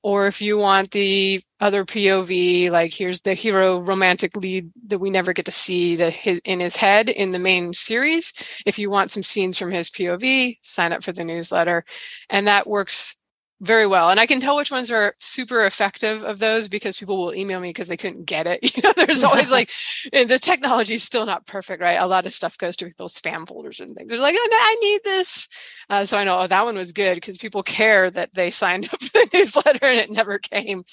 or 0.03 0.27
if 0.27 0.41
you 0.41 0.57
want 0.57 0.91
the 0.91 1.41
other 1.61 1.85
POV, 1.85 2.69
like 2.69 2.93
here's 2.93 3.21
the 3.21 3.33
hero 3.33 3.79
romantic 3.79 4.35
lead 4.35 4.69
that 4.87 4.99
we 4.99 5.09
never 5.09 5.31
get 5.31 5.45
to 5.45 5.51
see 5.51 5.95
the, 5.95 6.09
his, 6.09 6.41
in 6.43 6.59
his 6.59 6.75
head 6.75 7.09
in 7.09 7.31
the 7.31 7.39
main 7.39 7.73
series. 7.73 8.33
If 8.65 8.77
you 8.77 8.89
want 8.89 9.11
some 9.11 9.23
scenes 9.23 9.57
from 9.57 9.71
his 9.71 9.89
POV, 9.89 10.57
sign 10.61 10.91
up 10.91 11.03
for 11.03 11.13
the 11.13 11.23
newsletter. 11.23 11.85
And 12.29 12.47
that 12.47 12.67
works 12.67 13.15
very 13.63 13.87
well. 13.87 14.09
And 14.09 14.19
I 14.19 14.25
can 14.25 14.41
tell 14.41 14.57
which 14.57 14.71
ones 14.71 14.91
are 14.91 15.15
super 15.19 15.65
effective 15.65 16.21
of 16.23 16.39
those 16.39 16.67
because 16.67 16.97
people 16.97 17.17
will 17.17 17.33
email 17.33 17.61
me 17.61 17.69
because 17.69 17.87
they 17.87 17.95
couldn't 17.95 18.25
get 18.25 18.45
it. 18.45 18.59
You 18.75 18.81
know, 18.81 18.93
there's 18.95 19.23
always 19.23 19.51
like 19.51 19.69
the 20.11 20.39
technology 20.41 20.95
is 20.95 21.03
still 21.03 21.25
not 21.25 21.45
perfect, 21.45 21.81
right? 21.81 21.93
A 21.93 22.07
lot 22.07 22.25
of 22.25 22.33
stuff 22.33 22.57
goes 22.57 22.75
to 22.77 22.85
people's 22.85 23.17
spam 23.17 23.47
folders 23.47 23.79
and 23.79 23.95
things. 23.95 24.09
They're 24.09 24.19
like, 24.19 24.35
oh, 24.37 24.49
I 24.51 24.75
need 24.81 25.01
this. 25.03 25.47
Uh, 25.89 26.03
so 26.03 26.17
I 26.17 26.23
know 26.23 26.41
oh, 26.41 26.47
that 26.47 26.65
one 26.65 26.75
was 26.75 26.91
good 26.91 27.15
because 27.15 27.37
people 27.37 27.63
care 27.63 28.11
that 28.11 28.33
they 28.33 28.51
signed 28.51 28.85
up 28.93 29.01
for 29.01 29.09
the 29.09 29.29
newsletter 29.33 29.85
and 29.85 29.99
it 29.99 30.11
never 30.11 30.39
came. 30.39 30.83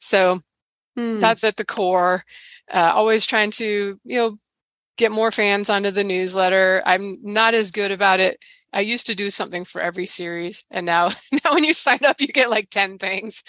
So 0.00 0.40
hmm. 0.96 1.18
that's 1.18 1.44
at 1.44 1.56
the 1.56 1.64
core. 1.66 2.22
Uh, 2.72 2.92
always 2.94 3.26
trying 3.26 3.50
to, 3.52 4.00
you 4.04 4.16
know, 4.16 4.38
get 4.96 5.12
more 5.12 5.30
fans 5.30 5.68
onto 5.68 5.90
the 5.90 6.04
newsletter. 6.04 6.82
I'm 6.86 7.18
not 7.22 7.54
as 7.54 7.70
good 7.70 7.90
about 7.90 8.20
it 8.20 8.38
I 8.76 8.80
used 8.80 9.06
to 9.06 9.14
do 9.14 9.30
something 9.30 9.64
for 9.64 9.80
every 9.80 10.06
series, 10.06 10.62
and 10.70 10.84
now 10.86 11.08
now 11.44 11.54
when 11.54 11.64
you 11.64 11.74
sign 11.74 12.04
up, 12.04 12.20
you 12.20 12.28
get 12.28 12.50
like 12.50 12.70
ten 12.70 12.98
things. 12.98 13.42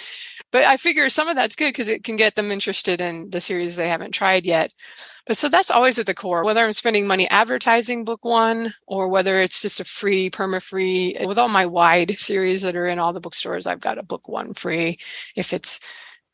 But 0.52 0.64
I 0.64 0.78
figure 0.78 1.10
some 1.10 1.28
of 1.28 1.36
that's 1.36 1.56
good 1.56 1.70
because 1.70 1.90
it 1.90 2.04
can 2.06 2.16
get 2.16 2.36
them 2.36 2.52
interested 2.52 3.02
in 3.02 3.30
the 3.30 3.42
series 3.42 3.76
they 3.76 3.90
haven't 3.90 4.14
tried 4.14 4.46
yet. 4.46 4.72
But 5.26 5.38
so 5.38 5.50
that's 5.50 5.70
always 5.70 6.00
at 6.00 6.06
the 6.06 6.14
core, 6.14 6.46
whether 6.46 6.64
I'm 6.64 6.72
spending 6.74 7.06
money 7.08 7.30
advertising 7.30 8.06
book 8.06 8.24
one 8.24 8.74
or 8.88 9.10
whether 9.10 9.42
it's 9.42 9.62
just 9.62 9.82
a 9.82 9.84
free, 9.84 10.30
perma 10.30 10.62
free. 10.64 11.16
Eh, 11.16 11.26
with 11.26 11.38
all 11.38 11.50
my 11.50 11.66
wide 11.66 12.18
series 12.18 12.62
that 12.62 12.76
are 12.78 12.88
in 12.88 13.00
all 13.00 13.12
the 13.14 13.20
bookstores, 13.20 13.68
I've 13.68 13.82
got 13.82 13.98
a 13.98 14.04
book 14.04 14.30
one 14.30 14.54
free 14.54 14.98
if 15.36 15.52
it's 15.54 15.82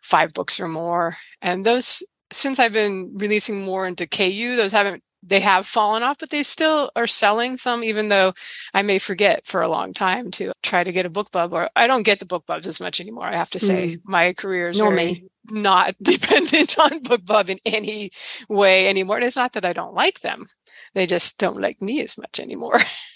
five 0.04 0.34
books 0.34 0.60
or 0.60 0.68
more. 0.68 1.18
And 1.42 1.66
those, 1.66 2.04
since 2.32 2.60
I've 2.60 2.74
been 2.74 3.14
releasing 3.18 3.66
more 3.66 3.88
into 3.88 4.06
KU, 4.08 4.56
those 4.56 4.72
haven't 4.72 5.04
they 5.26 5.40
have 5.40 5.66
fallen 5.66 6.04
off, 6.04 6.18
but 6.20 6.30
they 6.30 6.44
still 6.44 6.92
are 6.96 7.08
selling 7.08 7.58
some, 7.58 7.84
even 7.84 8.10
though 8.10 8.34
I 8.74 8.82
may 8.82 9.00
forget 9.00 9.48
for 9.48 9.62
a 9.62 9.70
long 9.70 9.94
time 9.94 10.32
to 10.32 10.52
try 10.62 10.84
to 10.84 10.92
get 10.92 11.06
a 11.06 11.10
book 11.10 11.32
BookBub. 11.32 11.52
Or 11.52 11.70
I 11.76 11.88
don't 11.88 12.04
get 12.04 12.20
the 12.20 12.26
book 12.26 12.46
BookBubs 12.46 12.68
as 12.68 12.82
much 12.82 13.00
anymore. 13.00 13.26
I 13.26 13.36
have 13.36 13.50
to 13.52 13.60
say, 13.60 13.96
mm. 13.96 14.02
my 14.04 14.34
career 14.34 14.70
is 14.70 14.80
very 14.80 15.26
not 15.50 15.96
dependent 16.02 16.78
on 16.78 17.04
book 17.04 17.22
BookBub 17.24 17.50
in 17.50 17.60
any 17.66 18.12
way 18.50 18.88
anymore. 18.88 19.18
And 19.18 19.26
it's 19.26 19.36
not 19.36 19.54
that 19.54 19.66
I 19.66 19.74
don't 19.74 19.94
like 19.94 20.22
them; 20.22 20.46
they 20.94 21.06
just 21.06 21.38
don't 21.38 21.62
like 21.62 21.82
me 21.82 22.02
as 22.02 22.18
much 22.18 22.40
anymore. 22.40 22.80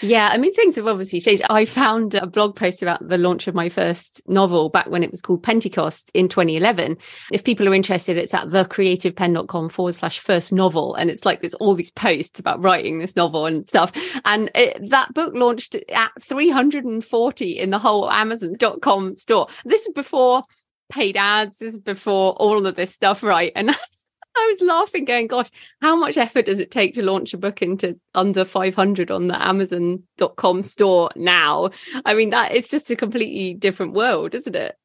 yeah, 0.00 0.30
I 0.32 0.38
mean, 0.38 0.54
things 0.54 0.76
have 0.76 0.86
obviously 0.86 1.20
changed. 1.20 1.42
I 1.50 1.64
found 1.64 2.14
a 2.14 2.26
blog 2.26 2.56
post 2.56 2.82
about 2.82 3.06
the 3.06 3.18
launch 3.18 3.46
of 3.46 3.54
my 3.54 3.68
first 3.68 4.22
novel 4.26 4.70
back 4.70 4.88
when 4.88 5.02
it 5.02 5.10
was 5.10 5.20
called 5.20 5.42
Pentecost 5.42 6.10
in 6.14 6.28
2011. 6.28 6.96
If 7.32 7.44
people 7.44 7.68
are 7.68 7.74
interested, 7.74 8.16
it's 8.16 8.34
at 8.34 8.48
thecreativepenn.com 8.48 9.68
forward 9.68 9.94
slash 9.94 10.18
first 10.18 10.52
novel. 10.52 10.94
And 10.94 11.10
it's 11.10 11.24
like 11.24 11.40
there's 11.40 11.54
all 11.54 11.74
these 11.74 11.90
posts 11.90 12.40
about 12.40 12.62
writing 12.62 12.98
this 12.98 13.16
novel 13.16 13.46
and 13.46 13.68
stuff. 13.68 13.92
And 14.24 14.50
it, 14.54 14.90
that 14.90 15.12
book 15.12 15.34
launched 15.34 15.76
at 15.90 16.10
340 16.22 17.58
in 17.58 17.70
the 17.70 17.78
whole 17.78 18.10
Amazon.com 18.10 19.16
store. 19.16 19.48
This 19.64 19.86
is 19.86 19.92
before 19.92 20.42
paid 20.90 21.16
ads, 21.16 21.58
this 21.58 21.74
is 21.74 21.78
before 21.78 22.32
all 22.32 22.66
of 22.66 22.76
this 22.76 22.92
stuff, 22.92 23.22
right? 23.22 23.52
And 23.54 23.70
I 24.36 24.46
was 24.48 24.62
laughing, 24.62 25.04
going, 25.04 25.26
gosh, 25.26 25.50
how 25.80 25.96
much 25.96 26.16
effort 26.16 26.46
does 26.46 26.60
it 26.60 26.70
take 26.70 26.94
to 26.94 27.02
launch 27.02 27.34
a 27.34 27.38
book 27.38 27.62
into 27.62 27.98
under 28.14 28.44
500 28.44 29.10
on 29.10 29.28
the 29.28 29.42
Amazon.com 29.42 30.62
store 30.62 31.10
now? 31.16 31.70
I 32.04 32.14
mean, 32.14 32.30
that 32.30 32.52
it's 32.54 32.70
just 32.70 32.90
a 32.90 32.96
completely 32.96 33.54
different 33.54 33.92
world, 33.92 34.34
isn't 34.34 34.56
it? 34.56 34.76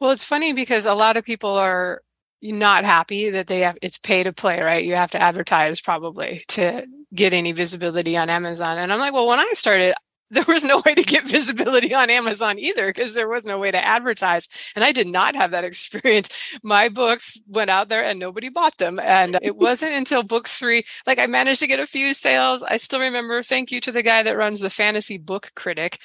Well, 0.00 0.10
it's 0.10 0.24
funny 0.24 0.52
because 0.52 0.86
a 0.86 0.94
lot 0.94 1.16
of 1.16 1.24
people 1.24 1.50
are 1.50 2.02
not 2.42 2.84
happy 2.84 3.30
that 3.30 3.46
they 3.46 3.60
have 3.60 3.76
it's 3.82 3.98
pay 3.98 4.22
to 4.22 4.32
play, 4.32 4.60
right? 4.60 4.84
You 4.84 4.94
have 4.96 5.10
to 5.12 5.22
advertise 5.22 5.80
probably 5.80 6.44
to 6.48 6.86
get 7.14 7.34
any 7.34 7.52
visibility 7.52 8.16
on 8.16 8.30
Amazon. 8.30 8.78
And 8.78 8.92
I'm 8.92 8.98
like, 8.98 9.12
well, 9.12 9.26
when 9.26 9.40
I 9.40 9.52
started, 9.54 9.94
there 10.32 10.44
was 10.46 10.62
no 10.62 10.80
way 10.86 10.94
to 10.94 11.02
get 11.02 11.26
visibility 11.26 11.92
on 11.92 12.08
Amazon 12.08 12.58
either 12.58 12.86
because 12.86 13.14
there 13.14 13.28
was 13.28 13.44
no 13.44 13.58
way 13.58 13.72
to 13.72 13.84
advertise. 13.84 14.48
And 14.76 14.84
I 14.84 14.92
did 14.92 15.08
not 15.08 15.34
have 15.34 15.50
that 15.50 15.64
experience. 15.70 16.30
My 16.62 16.88
books 16.88 17.40
went 17.48 17.70
out 17.70 17.88
there 17.88 18.04
and 18.04 18.18
nobody 18.18 18.48
bought 18.48 18.78
them. 18.78 19.00
And 19.00 19.38
it 19.42 19.56
wasn't 19.56 19.92
until 19.92 20.22
book 20.22 20.48
three, 20.48 20.84
like 21.06 21.18
I 21.18 21.26
managed 21.26 21.60
to 21.60 21.66
get 21.66 21.80
a 21.80 21.86
few 21.86 22.14
sales. 22.14 22.62
I 22.62 22.76
still 22.76 23.00
remember, 23.00 23.42
thank 23.42 23.72
you 23.72 23.80
to 23.80 23.92
the 23.92 24.04
guy 24.04 24.22
that 24.22 24.36
runs 24.36 24.60
the 24.60 24.70
Fantasy 24.70 25.18
Book 25.18 25.50
Critic 25.56 25.98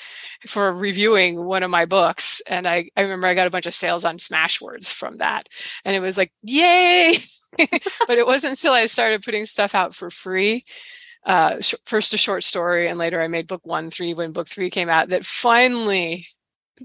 for 0.47 0.73
reviewing 0.73 1.43
one 1.45 1.61
of 1.61 1.69
my 1.69 1.85
books. 1.85 2.41
And 2.47 2.67
I, 2.67 2.89
I 2.97 3.01
remember 3.01 3.27
I 3.27 3.35
got 3.35 3.47
a 3.47 3.51
bunch 3.51 3.67
of 3.67 3.75
sales 3.75 4.05
on 4.05 4.17
Smashwords 4.17 4.91
from 4.91 5.17
that. 5.17 5.49
And 5.83 5.95
it 5.95 5.99
was 5.99 6.17
like, 6.17 6.33
yay. 6.41 7.15
but 7.57 8.17
it 8.17 8.25
wasn't 8.25 8.51
until 8.51 8.73
I 8.73 8.87
started 8.87 9.23
putting 9.23 9.45
stuff 9.45 9.75
out 9.75 9.93
for 9.93 10.09
free 10.09 10.63
uh, 11.25 11.59
sh- 11.61 11.75
first 11.85 12.13
a 12.13 12.17
short 12.17 12.43
story, 12.43 12.87
and 12.87 12.97
later 12.97 13.21
I 13.21 13.27
made 13.27 13.47
book 13.47 13.65
one, 13.65 13.89
three 13.89 14.13
when 14.13 14.31
book 14.31 14.47
three 14.47 14.69
came 14.69 14.89
out. 14.89 15.09
That 15.09 15.25
finally 15.25 16.27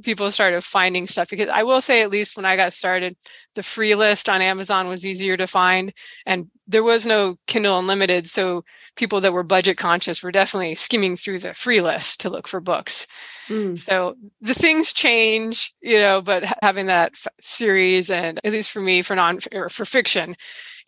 people 0.03 0.31
started 0.31 0.63
finding 0.63 1.07
stuff 1.07 1.29
because 1.29 1.49
I 1.49 1.65
will 1.65 1.81
say, 1.81 2.03
at 2.03 2.11
least 2.11 2.37
when 2.37 2.45
I 2.45 2.57
got 2.57 2.73
started, 2.73 3.17
the 3.55 3.63
free 3.63 3.95
list 3.95 4.29
on 4.29 4.41
Amazon 4.41 4.89
was 4.89 5.05
easier 5.05 5.37
to 5.37 5.47
find, 5.47 5.93
and 6.25 6.51
there 6.67 6.85
was 6.85 7.05
no 7.05 7.37
Kindle 7.47 7.79
Unlimited, 7.79 8.29
so 8.29 8.65
people 8.97 9.21
that 9.21 9.33
were 9.33 9.43
budget 9.43 9.77
conscious 9.77 10.23
were 10.23 10.31
definitely 10.31 10.75
skimming 10.77 11.17
through 11.17 11.41
the 11.41 11.55
free 11.55 11.81
list 11.81 12.21
to 12.21 12.31
look 12.31 12.47
for 12.47 12.61
books. 12.61 13.07
Mm. 13.49 13.77
So 13.77 14.15
the 14.41 14.55
things 14.55 14.93
change, 14.93 15.75
you 15.81 15.99
know, 15.99 16.23
but 16.23 16.45
having 16.63 16.87
that 16.87 17.13
f- 17.15 17.27
series, 17.43 18.11
and 18.11 18.41
at 18.45 18.53
least 18.53 18.71
for 18.71 18.81
me, 18.81 19.03
for 19.03 19.17
non 19.17 19.41
or 19.53 19.69
for 19.69 19.85
fiction, 19.85 20.37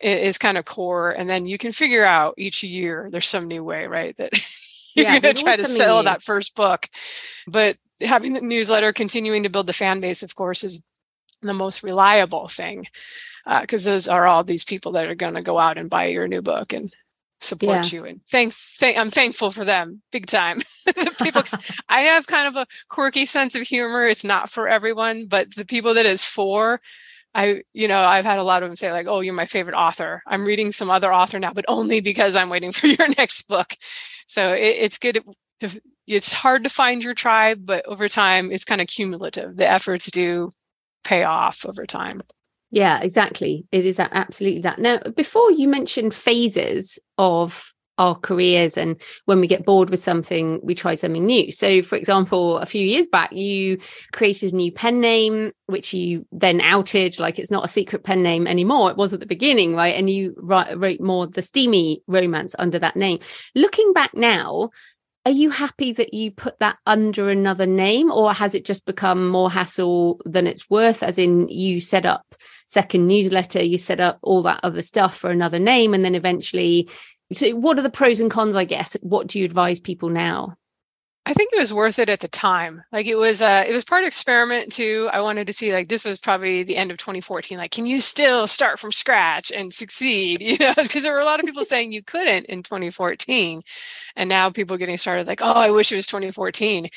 is 0.03 0.37
kind 0.37 0.57
of 0.57 0.65
core 0.65 1.11
and 1.11 1.29
then 1.29 1.45
you 1.45 1.57
can 1.57 1.71
figure 1.71 2.05
out 2.05 2.35
each 2.37 2.63
year 2.63 3.09
there's 3.11 3.27
some 3.27 3.47
new 3.47 3.63
way 3.63 3.87
right 3.87 4.15
that 4.17 4.31
you're 4.95 5.05
yeah, 5.05 5.19
going 5.19 5.35
to 5.35 5.41
try 5.41 5.55
to 5.55 5.65
sell 5.65 5.97
new. 5.97 6.03
that 6.03 6.21
first 6.21 6.55
book 6.55 6.87
but 7.47 7.77
having 8.01 8.33
the 8.33 8.41
newsletter 8.41 8.91
continuing 8.93 9.43
to 9.43 9.49
build 9.49 9.67
the 9.67 9.73
fan 9.73 9.99
base 9.99 10.23
of 10.23 10.35
course 10.35 10.63
is 10.63 10.81
the 11.41 11.53
most 11.53 11.83
reliable 11.83 12.47
thing 12.47 12.85
because 13.61 13.87
uh, 13.87 13.91
those 13.91 14.07
are 14.07 14.25
all 14.25 14.43
these 14.43 14.63
people 14.63 14.93
that 14.93 15.07
are 15.07 15.15
going 15.15 15.33
to 15.33 15.41
go 15.41 15.59
out 15.59 15.77
and 15.77 15.89
buy 15.89 16.05
your 16.05 16.27
new 16.27 16.41
book 16.41 16.73
and 16.73 16.93
support 17.41 17.91
yeah. 17.91 17.99
you 17.99 18.05
and 18.05 18.21
thank, 18.31 18.53
thank 18.53 18.97
i'm 18.97 19.09
thankful 19.09 19.51
for 19.51 19.65
them 19.65 20.01
big 20.11 20.25
time 20.25 20.59
people 21.21 21.43
i 21.89 22.01
have 22.01 22.25
kind 22.25 22.47
of 22.47 22.55
a 22.55 22.67
quirky 22.87 23.25
sense 23.25 23.53
of 23.53 23.63
humor 23.63 24.05
it's 24.05 24.23
not 24.23 24.49
for 24.49 24.67
everyone 24.67 25.27
but 25.27 25.53
the 25.55 25.65
people 25.65 25.93
that 25.93 26.05
is 26.05 26.23
for 26.23 26.79
I, 27.35 27.63
you 27.73 27.87
know, 27.87 27.99
I've 27.99 28.25
had 28.25 28.39
a 28.39 28.43
lot 28.43 28.63
of 28.63 28.69
them 28.69 28.75
say 28.75 28.91
like, 28.91 29.07
"Oh, 29.07 29.21
you're 29.21 29.33
my 29.33 29.45
favorite 29.45 29.75
author." 29.75 30.21
I'm 30.27 30.45
reading 30.45 30.71
some 30.71 30.89
other 30.89 31.13
author 31.13 31.39
now, 31.39 31.53
but 31.53 31.65
only 31.67 31.99
because 32.01 32.35
I'm 32.35 32.49
waiting 32.49 32.71
for 32.73 32.87
your 32.87 33.07
next 33.17 33.43
book. 33.47 33.73
So 34.27 34.53
it, 34.53 34.77
it's 34.79 34.97
good. 34.99 35.23
To, 35.61 35.81
it's 36.07 36.33
hard 36.33 36.63
to 36.63 36.69
find 36.69 37.03
your 37.03 37.13
tribe, 37.13 37.65
but 37.65 37.85
over 37.85 38.07
time, 38.09 38.51
it's 38.51 38.65
kind 38.65 38.81
of 38.81 38.87
cumulative. 38.87 39.55
The 39.55 39.69
efforts 39.69 40.11
do 40.11 40.51
pay 41.03 41.23
off 41.23 41.65
over 41.65 41.85
time. 41.85 42.21
Yeah, 42.71 42.99
exactly. 43.01 43.65
It 43.71 43.85
is 43.85 43.99
absolutely 43.99 44.61
that. 44.61 44.79
Now, 44.79 44.99
before 45.15 45.51
you 45.51 45.67
mentioned 45.67 46.13
phases 46.13 46.99
of 47.17 47.72
our 47.97 48.15
careers 48.15 48.77
and 48.77 48.99
when 49.25 49.39
we 49.39 49.47
get 49.47 49.65
bored 49.65 49.89
with 49.89 50.03
something 50.03 50.59
we 50.63 50.73
try 50.73 50.95
something 50.95 51.25
new. 51.25 51.51
So 51.51 51.81
for 51.81 51.95
example 51.95 52.57
a 52.57 52.65
few 52.65 52.85
years 52.85 53.07
back 53.07 53.31
you 53.31 53.79
created 54.11 54.53
a 54.53 54.55
new 54.55 54.71
pen 54.71 54.99
name 54.99 55.51
which 55.67 55.93
you 55.93 56.25
then 56.31 56.59
outed 56.61 57.19
like 57.19 57.37
it's 57.37 57.51
not 57.51 57.65
a 57.65 57.69
secret 57.69 58.03
pen 58.03 58.23
name 58.23 58.47
anymore. 58.47 58.89
It 58.89 58.97
was 58.97 59.13
at 59.13 59.19
the 59.19 59.25
beginning 59.25 59.75
right? 59.75 59.95
And 59.95 60.09
you 60.09 60.33
wrote 60.37 60.99
more 60.99 61.27
the 61.27 61.41
steamy 61.41 62.01
romance 62.07 62.55
under 62.57 62.79
that 62.79 62.95
name. 62.95 63.19
Looking 63.55 63.93
back 63.93 64.15
now 64.15 64.71
are 65.25 65.31
you 65.31 65.51
happy 65.51 65.93
that 65.93 66.13
you 66.13 66.31
put 66.31 66.59
that 66.59 66.77
under 66.85 67.29
another 67.29 67.65
name 67.65 68.11
or 68.11 68.33
has 68.33 68.55
it 68.55 68.65
just 68.65 68.85
become 68.85 69.29
more 69.29 69.49
hassle 69.49 70.19
than 70.25 70.47
it's 70.47 70.69
worth? 70.69 71.01
As 71.01 71.17
in 71.17 71.47
you 71.47 71.79
set 71.79 72.05
up 72.05 72.35
second 72.65 73.07
newsletter 73.07 73.61
you 73.61 73.77
set 73.77 73.99
up 73.99 74.17
all 74.21 74.41
that 74.41 74.59
other 74.63 74.81
stuff 74.81 75.17
for 75.17 75.29
another 75.29 75.59
name 75.59 75.93
and 75.93 76.03
then 76.03 76.15
eventually 76.15 76.89
so 77.33 77.49
what 77.51 77.77
are 77.77 77.83
the 77.83 77.89
pros 77.89 78.19
and 78.19 78.31
cons 78.31 78.55
i 78.55 78.65
guess 78.65 78.97
what 79.01 79.27
do 79.27 79.39
you 79.39 79.45
advise 79.45 79.79
people 79.79 80.09
now 80.09 80.55
I 81.25 81.33
think 81.33 81.53
it 81.53 81.59
was 81.59 81.71
worth 81.71 81.99
it 81.99 82.09
at 82.09 82.19
the 82.19 82.27
time. 82.27 82.83
Like 82.91 83.07
it 83.07 83.15
was 83.15 83.41
uh 83.41 83.63
it 83.65 83.71
was 83.71 83.85
part 83.85 84.03
experiment 84.03 84.73
too. 84.73 85.09
I 85.13 85.21
wanted 85.21 85.47
to 85.47 85.53
see 85.53 85.71
like 85.71 85.87
this 85.87 86.03
was 86.03 86.19
probably 86.19 86.63
the 86.63 86.75
end 86.75 86.91
of 86.91 86.97
2014. 86.97 87.57
Like, 87.57 87.71
can 87.71 87.85
you 87.85 88.01
still 88.01 88.45
start 88.45 88.77
from 88.77 88.91
scratch 88.91 89.51
and 89.51 89.73
succeed? 89.73 90.41
You 90.53 90.57
know, 90.59 90.73
because 90.75 91.03
there 91.03 91.13
were 91.13 91.19
a 91.19 91.25
lot 91.25 91.39
of 91.39 91.45
people 91.45 91.63
saying 91.63 91.93
you 91.93 92.03
couldn't 92.03 92.45
in 92.45 92.61
2014. 92.63 93.61
And 94.15 94.29
now 94.29 94.49
people 94.51 94.77
getting 94.77 94.97
started 94.97 95.25
like, 95.25 95.39
oh, 95.41 95.53
I 95.53 95.71
wish 95.71 95.91
it 95.91 95.95
was 95.95 96.05
2014. 96.07 96.89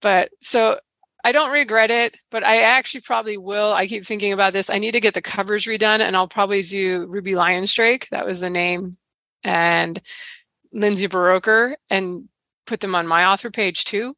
But 0.00 0.30
so 0.40 0.80
I 1.22 1.32
don't 1.32 1.52
regret 1.52 1.90
it, 1.90 2.16
but 2.30 2.42
I 2.42 2.62
actually 2.62 3.02
probably 3.02 3.36
will. 3.36 3.72
I 3.72 3.86
keep 3.86 4.06
thinking 4.06 4.32
about 4.32 4.54
this. 4.54 4.70
I 4.70 4.78
need 4.78 4.92
to 4.92 5.00
get 5.00 5.14
the 5.14 5.22
covers 5.22 5.66
redone 5.66 6.00
and 6.00 6.16
I'll 6.16 6.28
probably 6.28 6.62
do 6.62 7.06
Ruby 7.06 7.34
Lionsdrake. 7.34 8.08
That 8.08 8.26
was 8.26 8.40
the 8.40 8.50
name 8.50 8.96
and 9.44 10.00
Lindsay 10.72 11.08
Buroker 11.08 11.74
and 11.88 12.28
put 12.66 12.80
them 12.80 12.94
on 12.94 13.06
my 13.06 13.26
author 13.26 13.50
page 13.50 13.84
too. 13.84 14.14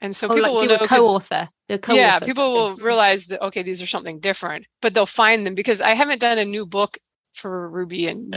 And 0.00 0.14
so 0.14 0.28
oh, 0.28 0.34
people 0.34 0.52
like 0.52 0.60
will 0.60 0.68
know 0.68 0.86
co-author. 0.86 1.48
co-author. 1.68 1.94
Yeah, 1.94 2.18
people 2.18 2.52
will 2.52 2.76
realize 2.76 3.26
that 3.26 3.42
okay, 3.42 3.62
these 3.62 3.82
are 3.82 3.86
something 3.86 4.20
different, 4.20 4.66
but 4.82 4.94
they'll 4.94 5.06
find 5.06 5.46
them 5.46 5.54
because 5.54 5.80
I 5.80 5.94
haven't 5.94 6.20
done 6.20 6.38
a 6.38 6.44
new 6.44 6.66
book 6.66 6.98
for 7.36 7.68
Ruby 7.68 8.08
in 8.08 8.30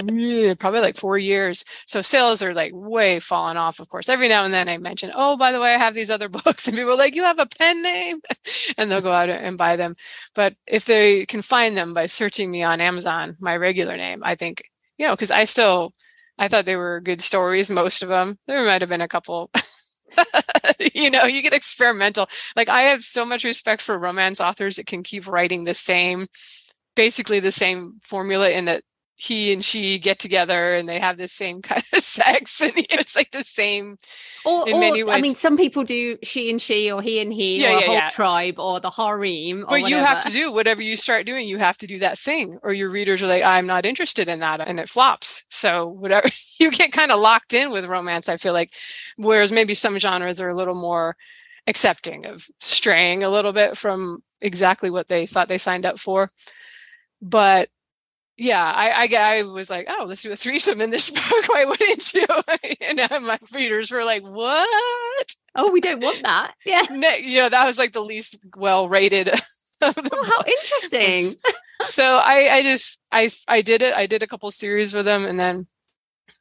probably 0.59 0.81
like 0.81 0.97
four 0.97 1.17
years. 1.17 1.63
So 1.87 2.01
sales 2.01 2.41
are 2.41 2.53
like 2.53 2.71
way 2.75 3.19
falling 3.19 3.57
off, 3.57 3.79
of 3.79 3.89
course. 3.89 4.09
Every 4.09 4.27
now 4.27 4.43
and 4.43 4.53
then 4.53 4.69
I 4.69 4.77
mention, 4.77 5.11
oh, 5.15 5.37
by 5.37 5.51
the 5.51 5.59
way, 5.59 5.73
I 5.73 5.77
have 5.77 5.95
these 5.95 6.11
other 6.11 6.29
books. 6.29 6.67
And 6.67 6.75
people 6.75 6.93
are 6.93 6.97
like, 6.97 7.15
you 7.15 7.23
have 7.23 7.39
a 7.39 7.45
pen 7.45 7.81
name? 7.81 8.19
and 8.77 8.91
they'll 8.91 9.01
go 9.01 9.13
out 9.13 9.29
and 9.29 9.57
buy 9.57 9.75
them. 9.75 9.95
But 10.35 10.55
if 10.67 10.85
they 10.85 11.25
can 11.25 11.41
find 11.41 11.75
them 11.75 11.93
by 11.93 12.05
searching 12.05 12.51
me 12.51 12.63
on 12.63 12.81
Amazon, 12.81 13.37
my 13.39 13.55
regular 13.55 13.97
name, 13.97 14.21
I 14.23 14.35
think, 14.35 14.63
you 14.97 15.07
know, 15.07 15.13
because 15.13 15.31
I 15.31 15.45
still 15.45 15.93
I 16.39 16.47
thought 16.47 16.65
they 16.65 16.77
were 16.77 17.01
good 17.01 17.21
stories, 17.21 17.69
most 17.69 18.03
of 18.03 18.09
them. 18.09 18.39
There 18.47 18.65
might 18.65 18.81
have 18.81 18.89
been 18.89 19.01
a 19.01 19.09
couple. 19.09 19.51
you 20.95 21.11
know, 21.11 21.25
you 21.25 21.41
get 21.41 21.53
experimental. 21.53 22.27
Like 22.55 22.69
I 22.69 22.83
have 22.83 23.03
so 23.03 23.25
much 23.25 23.43
respect 23.43 23.81
for 23.81 23.99
romance 23.99 24.41
authors 24.41 24.77
that 24.77 24.87
can 24.87 25.03
keep 25.03 25.27
writing 25.27 25.65
the 25.65 25.75
same, 25.75 26.25
basically 26.95 27.39
the 27.39 27.51
same 27.51 27.99
formula 28.03 28.49
in 28.49 28.65
that 28.65 28.83
he 29.21 29.51
and 29.51 29.65
she 29.65 29.99
get 29.99 30.17
together 30.17 30.73
and 30.73 30.87
they 30.87 30.97
have 30.97 31.17
the 31.17 31.27
same 31.27 31.61
kind 31.61 31.83
of 31.93 31.99
sex 31.99 32.61
and 32.61 32.71
it's 32.75 33.15
like 33.15 33.31
the 33.31 33.43
same 33.43 33.97
or, 34.45 34.67
in 34.67 34.77
or, 34.77 34.79
many 34.79 35.03
ways. 35.03 35.15
I 35.15 35.21
mean 35.21 35.35
some 35.35 35.57
people 35.57 35.83
do 35.83 36.17
she 36.23 36.49
and 36.49 36.61
she 36.61 36.89
or 36.89 37.01
he 37.01 37.19
and 37.19 37.31
he 37.31 37.61
yeah, 37.61 37.67
or 37.67 37.71
yeah, 37.71 37.79
a 37.79 37.85
whole 37.85 37.95
yeah. 37.95 38.09
tribe 38.09 38.59
or 38.59 38.79
the 38.79 38.89
harem 38.89 39.65
but 39.67 39.89
you 39.89 39.97
have 39.97 40.23
to 40.23 40.31
do 40.31 40.53
whatever 40.53 40.81
you 40.81 40.95
start 40.95 41.25
doing 41.25 41.47
you 41.47 41.57
have 41.57 41.77
to 41.79 41.87
do 41.87 41.99
that 41.99 42.17
thing 42.17 42.57
or 42.63 42.71
your 42.71 42.89
readers 42.89 43.21
are 43.21 43.27
like 43.27 43.43
I'm 43.43 43.65
not 43.67 43.85
interested 43.85 44.29
in 44.29 44.39
that 44.39 44.61
and 44.65 44.79
it 44.79 44.87
flops 44.87 45.43
so 45.49 45.87
whatever 45.87 46.29
you 46.59 46.71
get 46.71 46.93
kind 46.93 47.11
of 47.11 47.19
locked 47.19 47.53
in 47.53 47.71
with 47.71 47.85
romance 47.85 48.29
I 48.29 48.37
feel 48.37 48.53
like 48.53 48.73
whereas 49.17 49.51
maybe 49.51 49.73
some 49.73 49.99
genres 49.99 50.39
are 50.39 50.49
a 50.49 50.55
little 50.55 50.75
more 50.75 51.17
accepting 51.67 52.25
of 52.25 52.47
straying 52.59 53.23
a 53.23 53.29
little 53.29 53.51
bit 53.51 53.75
from 53.75 54.23
exactly 54.39 54.89
what 54.89 55.09
they 55.09 55.25
thought 55.25 55.49
they 55.49 55.57
signed 55.57 55.85
up 55.85 55.99
for 55.99 56.31
but 57.21 57.69
yeah, 58.39 58.63
I, 58.63 59.05
I, 59.05 59.39
I 59.39 59.43
was 59.43 59.69
like, 59.69 59.87
oh, 59.89 60.05
let's 60.05 60.21
do 60.23 60.31
a 60.31 60.35
threesome 60.35 60.79
in 60.79 60.91
this 60.91 61.09
book. 61.29 61.49
Why 61.49 61.65
wouldn't 61.65 62.13
you? 62.13 62.25
and 63.11 63.25
my 63.25 63.37
readers 63.53 63.91
were 63.91 64.05
like, 64.05 64.23
what? 64.23 65.35
Oh, 65.55 65.71
we 65.71 65.81
don't 65.81 66.01
want 66.01 66.23
that. 66.23 66.53
Yeah. 66.65 66.83
you 67.17 67.41
know, 67.41 67.49
that 67.49 67.65
was 67.65 67.77
like 67.77 67.93
the 67.93 68.01
least 68.01 68.37
well 68.55 68.87
rated. 68.87 69.29
Oh, 69.81 69.93
how 69.93 70.43
interesting. 70.45 71.39
so 71.81 72.17
I, 72.17 72.55
I 72.55 72.63
just, 72.63 72.99
I, 73.11 73.31
I 73.47 73.61
did 73.61 73.81
it. 73.81 73.93
I 73.93 74.07
did 74.07 74.23
a 74.23 74.27
couple 74.27 74.51
series 74.51 74.93
with 74.93 75.05
them 75.05 75.25
and 75.25 75.39
then 75.39 75.67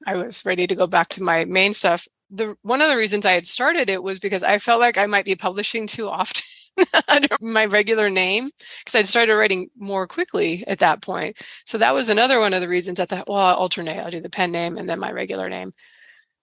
I 0.07 0.17
was 0.17 0.45
ready 0.45 0.67
to 0.67 0.75
go 0.75 0.87
back 0.87 1.09
to 1.11 1.23
my 1.23 1.45
main 1.45 1.75
stuff. 1.75 2.07
The 2.31 2.57
one 2.63 2.83
of 2.83 2.89
the 2.89 2.97
reasons 2.97 3.25
I 3.25 3.33
had 3.33 3.47
started 3.47 3.89
it 3.89 4.03
was 4.03 4.19
because 4.19 4.43
I 4.43 4.59
felt 4.59 4.81
like 4.81 4.99
I 4.99 5.07
might 5.07 5.25
be 5.25 5.35
publishing 5.35 5.87
too 5.87 6.09
often. 6.09 6.43
under 7.09 7.29
my 7.41 7.65
regular 7.67 8.11
name 8.11 8.51
because 8.85 8.95
I'd 8.95 9.09
started 9.09 9.35
writing 9.35 9.71
more 9.77 10.07
quickly 10.07 10.65
at 10.67 10.79
that 10.79 11.03
point. 11.03 11.37
So 11.67 11.79
that 11.79 11.95
was 11.95 12.09
another 12.09 12.41
one 12.41 12.55
of 12.55 12.61
the 12.61 12.69
reasons 12.69 13.01
I 13.01 13.07
thought, 13.07 13.29
well, 13.29 13.39
I'll 13.39 13.57
alternate. 13.57 13.99
I'll 13.99 14.11
do 14.11 14.21
the 14.21 14.31
pen 14.31 14.53
name 14.53 14.77
and 14.77 14.89
then 14.89 14.99
my 14.99 15.11
regular 15.11 15.49
name. 15.49 15.73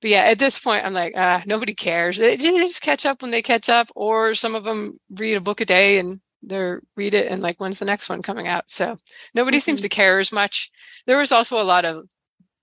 But 0.01 0.09
yeah, 0.09 0.23
at 0.23 0.39
this 0.39 0.59
point, 0.59 0.85
I'm 0.85 0.93
like, 0.93 1.13
ah, 1.15 1.41
nobody 1.45 1.73
cares. 1.73 2.17
They 2.17 2.37
just 2.37 2.81
catch 2.81 3.05
up 3.05 3.21
when 3.21 3.31
they 3.31 3.41
catch 3.41 3.69
up, 3.69 3.89
or 3.95 4.33
some 4.33 4.53
of 4.53 4.63
them 4.63 4.99
read 5.09 5.35
a 5.35 5.41
book 5.41 5.61
a 5.61 5.65
day 5.65 5.99
and 5.99 6.19
they 6.43 6.75
read 6.95 7.13
it 7.13 7.31
and 7.31 7.41
like, 7.41 7.59
when's 7.59 7.79
the 7.79 7.85
next 7.85 8.09
one 8.09 8.21
coming 8.21 8.47
out? 8.47 8.69
So 8.69 8.97
nobody 9.33 9.57
mm-hmm. 9.57 9.63
seems 9.63 9.81
to 9.81 9.89
care 9.89 10.19
as 10.19 10.31
much. 10.31 10.69
There 11.07 11.17
was 11.17 11.31
also 11.31 11.61
a 11.61 11.63
lot 11.63 11.85
of 11.85 12.07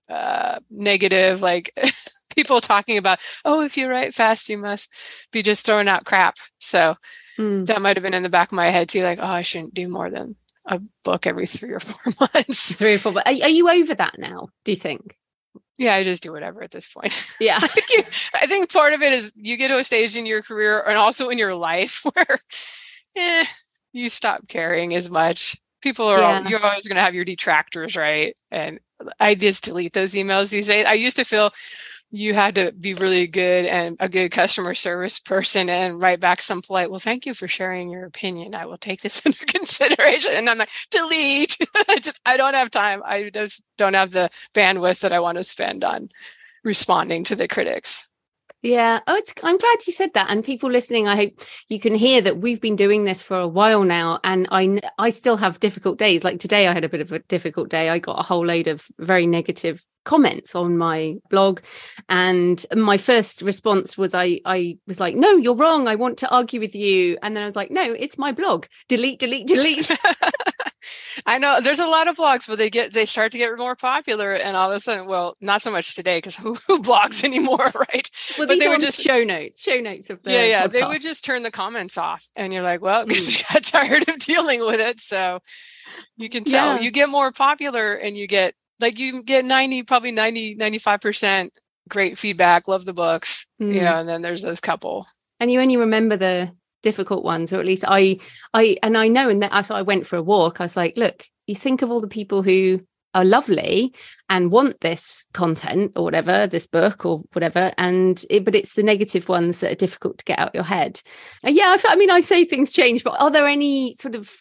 uh, 0.09 0.59
negative, 0.69 1.41
like 1.41 1.71
people 2.35 2.61
talking 2.61 2.97
about, 2.97 3.19
oh, 3.45 3.63
if 3.63 3.77
you 3.77 3.87
write 3.89 4.13
fast, 4.13 4.49
you 4.49 4.57
must 4.57 4.93
be 5.31 5.41
just 5.41 5.65
throwing 5.65 5.87
out 5.87 6.05
crap. 6.05 6.37
So 6.59 6.95
Mm. 7.37 7.65
That 7.65 7.81
might 7.81 7.97
have 7.97 8.03
been 8.03 8.13
in 8.13 8.23
the 8.23 8.29
back 8.29 8.51
of 8.51 8.55
my 8.55 8.69
head 8.69 8.89
too, 8.89 9.03
like, 9.03 9.19
oh, 9.21 9.25
I 9.25 9.41
shouldn't 9.41 9.73
do 9.73 9.87
more 9.87 10.09
than 10.09 10.35
a 10.65 10.79
book 11.03 11.27
every 11.27 11.45
three 11.45 11.71
or 11.71 11.79
four 11.79 12.13
months. 12.19 12.75
Three 12.75 12.95
or 12.95 12.97
four. 12.97 13.13
Are, 13.17 13.23
are 13.25 13.49
you 13.49 13.69
over 13.69 13.95
that 13.95 14.19
now? 14.19 14.49
Do 14.63 14.71
you 14.71 14.77
think? 14.77 15.15
Yeah, 15.77 15.95
I 15.95 16.03
just 16.03 16.23
do 16.23 16.31
whatever 16.31 16.61
at 16.63 16.71
this 16.71 16.87
point. 16.87 17.13
Yeah. 17.39 17.57
I, 17.61 17.67
think 17.67 17.89
you, 17.89 18.03
I 18.35 18.45
think 18.45 18.71
part 18.71 18.93
of 18.93 19.01
it 19.01 19.11
is 19.11 19.31
you 19.35 19.57
get 19.57 19.69
to 19.69 19.77
a 19.77 19.83
stage 19.83 20.15
in 20.15 20.25
your 20.25 20.41
career 20.41 20.81
and 20.87 20.97
also 20.97 21.29
in 21.29 21.37
your 21.37 21.55
life 21.55 22.01
where 22.13 22.39
eh, 23.17 23.45
you 23.91 24.09
stop 24.09 24.47
caring 24.47 24.95
as 24.95 25.09
much. 25.09 25.57
People 25.81 26.07
are 26.07 26.19
yeah. 26.19 26.39
all, 26.39 26.49
you're 26.49 26.63
always 26.63 26.87
going 26.87 26.95
to 26.95 27.01
have 27.01 27.15
your 27.15 27.25
detractors, 27.25 27.97
right? 27.97 28.35
And 28.51 28.79
I 29.19 29.35
just 29.35 29.65
delete 29.65 29.93
those 29.93 30.13
emails 30.13 30.51
these 30.51 30.67
days. 30.67 30.85
I 30.85 30.93
used 30.93 31.17
to 31.17 31.25
feel 31.25 31.51
you 32.15 32.35
had 32.35 32.53
to 32.53 32.71
be 32.71 32.93
really 32.93 33.25
good 33.25 33.65
and 33.65 33.97
a 33.99 34.07
good 34.07 34.29
customer 34.29 34.75
service 34.75 35.19
person 35.19 35.67
and 35.67 35.99
write 35.99 36.19
back 36.19 36.41
some 36.41 36.61
polite, 36.61 36.91
well, 36.91 36.99
thank 36.99 37.25
you 37.25 37.33
for 37.33 37.47
sharing 37.47 37.89
your 37.89 38.05
opinion. 38.05 38.53
I 38.53 38.67
will 38.67 38.77
take 38.77 39.01
this 39.01 39.19
into 39.25 39.43
consideration. 39.47 40.33
And 40.35 40.47
I'm 40.47 40.59
like, 40.59 40.69
delete. 40.91 41.57
I 41.89 41.97
just, 41.97 42.19
I 42.23 42.37
don't 42.37 42.53
have 42.53 42.69
time. 42.69 43.01
I 43.03 43.31
just 43.33 43.63
don't 43.79 43.95
have 43.95 44.11
the 44.11 44.29
bandwidth 44.53 44.99
that 44.99 45.11
I 45.11 45.21
want 45.21 45.39
to 45.39 45.43
spend 45.43 45.83
on 45.83 46.09
responding 46.63 47.23
to 47.25 47.35
the 47.35 47.47
critics. 47.47 48.07
Yeah. 48.63 49.01
Oh, 49.07 49.15
it's, 49.15 49.33
I'm 49.43 49.57
glad 49.57 49.85
you 49.85 49.91
said 49.91 50.13
that. 50.13 50.31
And 50.31 50.43
people 50.43 50.71
listening, 50.71 51.05
I 51.05 51.17
hope 51.17 51.41
you 51.67 51.81
can 51.81 51.93
hear 51.93 52.21
that 52.21 52.37
we've 52.37 52.61
been 52.61 52.77
doing 52.77 53.03
this 53.03 53.21
for 53.21 53.37
a 53.37 53.47
while 53.47 53.83
now. 53.83 54.21
And 54.23 54.47
I, 54.51 54.79
I 54.97 55.09
still 55.09 55.35
have 55.35 55.59
difficult 55.59 55.99
days. 55.99 56.23
Like 56.23 56.39
today, 56.39 56.67
I 56.67 56.73
had 56.73 56.85
a 56.85 56.89
bit 56.89 57.01
of 57.01 57.11
a 57.11 57.19
difficult 57.19 57.67
day. 57.67 57.89
I 57.89 57.99
got 57.99 58.19
a 58.19 58.23
whole 58.23 58.45
load 58.45 58.67
of 58.67 58.85
very 58.97 59.27
negative 59.27 59.85
comments 60.05 60.55
on 60.55 60.77
my 60.77 61.15
blog 61.29 61.61
and 62.09 62.65
my 62.75 62.97
first 62.97 63.41
response 63.41 63.97
was 63.97 64.13
I 64.13 64.41
I 64.43 64.77
was 64.85 64.99
like 64.99 65.15
no 65.15 65.37
you're 65.37 65.55
wrong 65.55 65.87
I 65.87 65.95
want 65.95 66.17
to 66.17 66.29
argue 66.29 66.59
with 66.59 66.75
you 66.75 67.17
and 67.23 67.33
then 67.33 67.41
I 67.41 67.45
was 67.45 67.55
like 67.55 67.71
no 67.71 67.93
it's 67.93 68.17
my 68.17 68.33
blog 68.33 68.65
delete 68.89 69.19
delete 69.19 69.47
delete 69.47 69.89
I 71.25 71.37
know 71.37 71.59
there's 71.61 71.79
a 71.79 71.87
lot 71.87 72.07
of 72.07 72.15
blogs 72.15 72.47
where 72.47 72.57
they 72.57 72.69
get 72.69 72.93
they 72.93 73.05
start 73.05 73.31
to 73.33 73.37
get 73.37 73.57
more 73.57 73.75
popular 73.75 74.33
and 74.33 74.55
all 74.55 74.71
of 74.71 74.75
a 74.75 74.79
sudden 74.79 75.07
well 75.07 75.35
not 75.41 75.61
so 75.61 75.71
much 75.71 75.95
today 75.95 76.17
because 76.17 76.35
who, 76.43 76.55
who, 76.67 76.81
blogs 76.81 77.23
anymore 77.23 77.57
right 77.75 78.09
well 78.37 78.47
but 78.47 78.59
they 78.59 78.67
would 78.67 78.81
just 78.81 79.01
show 79.01 79.23
notes 79.23 79.61
show 79.61 79.79
notes 79.79 80.09
of 80.09 80.21
the 80.23 80.31
yeah 80.31 80.43
yeah 80.43 80.67
podcast. 80.67 80.71
they 80.71 80.83
would 80.83 81.01
just 81.01 81.25
turn 81.25 81.43
the 81.43 81.51
comments 81.51 81.97
off 81.97 82.27
and 82.35 82.53
you're 82.53 82.63
like 82.63 82.81
well 82.81 83.05
because 83.07 83.29
mm. 83.29 83.37
you 83.37 83.45
got 83.53 83.63
tired 83.63 84.07
of 84.09 84.17
dealing 84.19 84.59
with 84.65 84.79
it 84.79 85.01
so 85.01 85.39
you 86.17 86.29
can 86.29 86.43
tell 86.43 86.75
yeah. 86.75 86.81
you 86.81 86.91
get 86.91 87.09
more 87.09 87.31
popular 87.31 87.93
and 87.93 88.17
you 88.17 88.27
get 88.27 88.55
like 88.79 88.99
you 88.99 89.23
get 89.23 89.45
90 89.45 89.83
probably 89.83 90.11
90 90.11 90.57
95% 90.57 91.49
great 91.89 92.17
feedback 92.17 92.67
love 92.67 92.85
the 92.85 92.93
books 92.93 93.47
mm. 93.61 93.73
you 93.73 93.81
know 93.81 93.99
and 93.99 94.09
then 94.09 94.21
there's 94.21 94.43
those 94.43 94.59
couple 94.59 95.05
and 95.39 95.51
you 95.51 95.59
only 95.59 95.77
remember 95.77 96.17
the 96.17 96.51
difficult 96.83 97.23
ones 97.23 97.51
or 97.51 97.59
at 97.59 97.65
least 97.65 97.83
i 97.87 98.17
i 98.53 98.77
and 98.83 98.97
i 98.97 99.07
know 99.07 99.29
and 99.29 99.41
that 99.41 99.65
so 99.65 99.73
i 99.73 99.81
went 99.81 100.05
for 100.05 100.17
a 100.17 100.21
walk 100.21 100.61
i 100.61 100.65
was 100.65 100.77
like 100.77 100.95
look 100.97 101.25
you 101.47 101.55
think 101.55 101.81
of 101.81 101.89
all 101.89 101.99
the 101.99 102.07
people 102.07 102.43
who 102.43 102.79
are 103.15 103.25
lovely 103.25 103.93
and 104.29 104.51
want 104.51 104.79
this 104.81 105.25
content 105.33 105.91
or 105.95 106.03
whatever 106.03 106.47
this 106.47 106.65
book 106.65 107.05
or 107.05 107.21
whatever 107.33 107.71
and 107.77 108.25
it, 108.29 108.43
but 108.43 108.55
it's 108.55 108.73
the 108.73 108.81
negative 108.81 109.29
ones 109.29 109.59
that 109.59 109.71
are 109.71 109.75
difficult 109.75 110.17
to 110.17 110.25
get 110.25 110.39
out 110.39 110.53
your 110.55 110.63
head 110.63 111.01
and 111.43 111.55
yeah 111.55 111.75
I, 111.77 111.93
I 111.93 111.95
mean 111.95 112.09
i 112.09 112.21
say 112.21 112.43
things 112.43 112.71
change 112.71 113.03
but 113.03 113.19
are 113.21 113.31
there 113.31 113.47
any 113.47 113.93
sort 113.93 114.15
of 114.15 114.31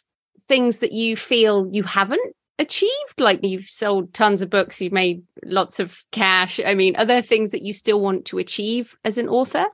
things 0.49 0.79
that 0.79 0.93
you 0.93 1.17
feel 1.17 1.69
you 1.71 1.83
haven't 1.83 2.35
achieved? 2.59 3.19
Like 3.19 3.45
you've 3.45 3.69
sold 3.69 4.15
tons 4.15 4.43
of 4.43 4.51
books, 4.51 4.81
you've 4.81 4.93
made 4.93 5.23
lots 5.45 5.81
of 5.81 6.03
cash. 6.11 6.61
I 6.65 6.75
mean, 6.75 6.97
are 6.97 7.05
there 7.05 7.23
things 7.23 7.51
that 7.51 7.63
you 7.63 7.73
still 7.73 8.01
want 8.01 8.25
to 8.27 8.39
achieve 8.39 8.97
as 9.05 9.19
an 9.19 9.29
author? 9.29 9.67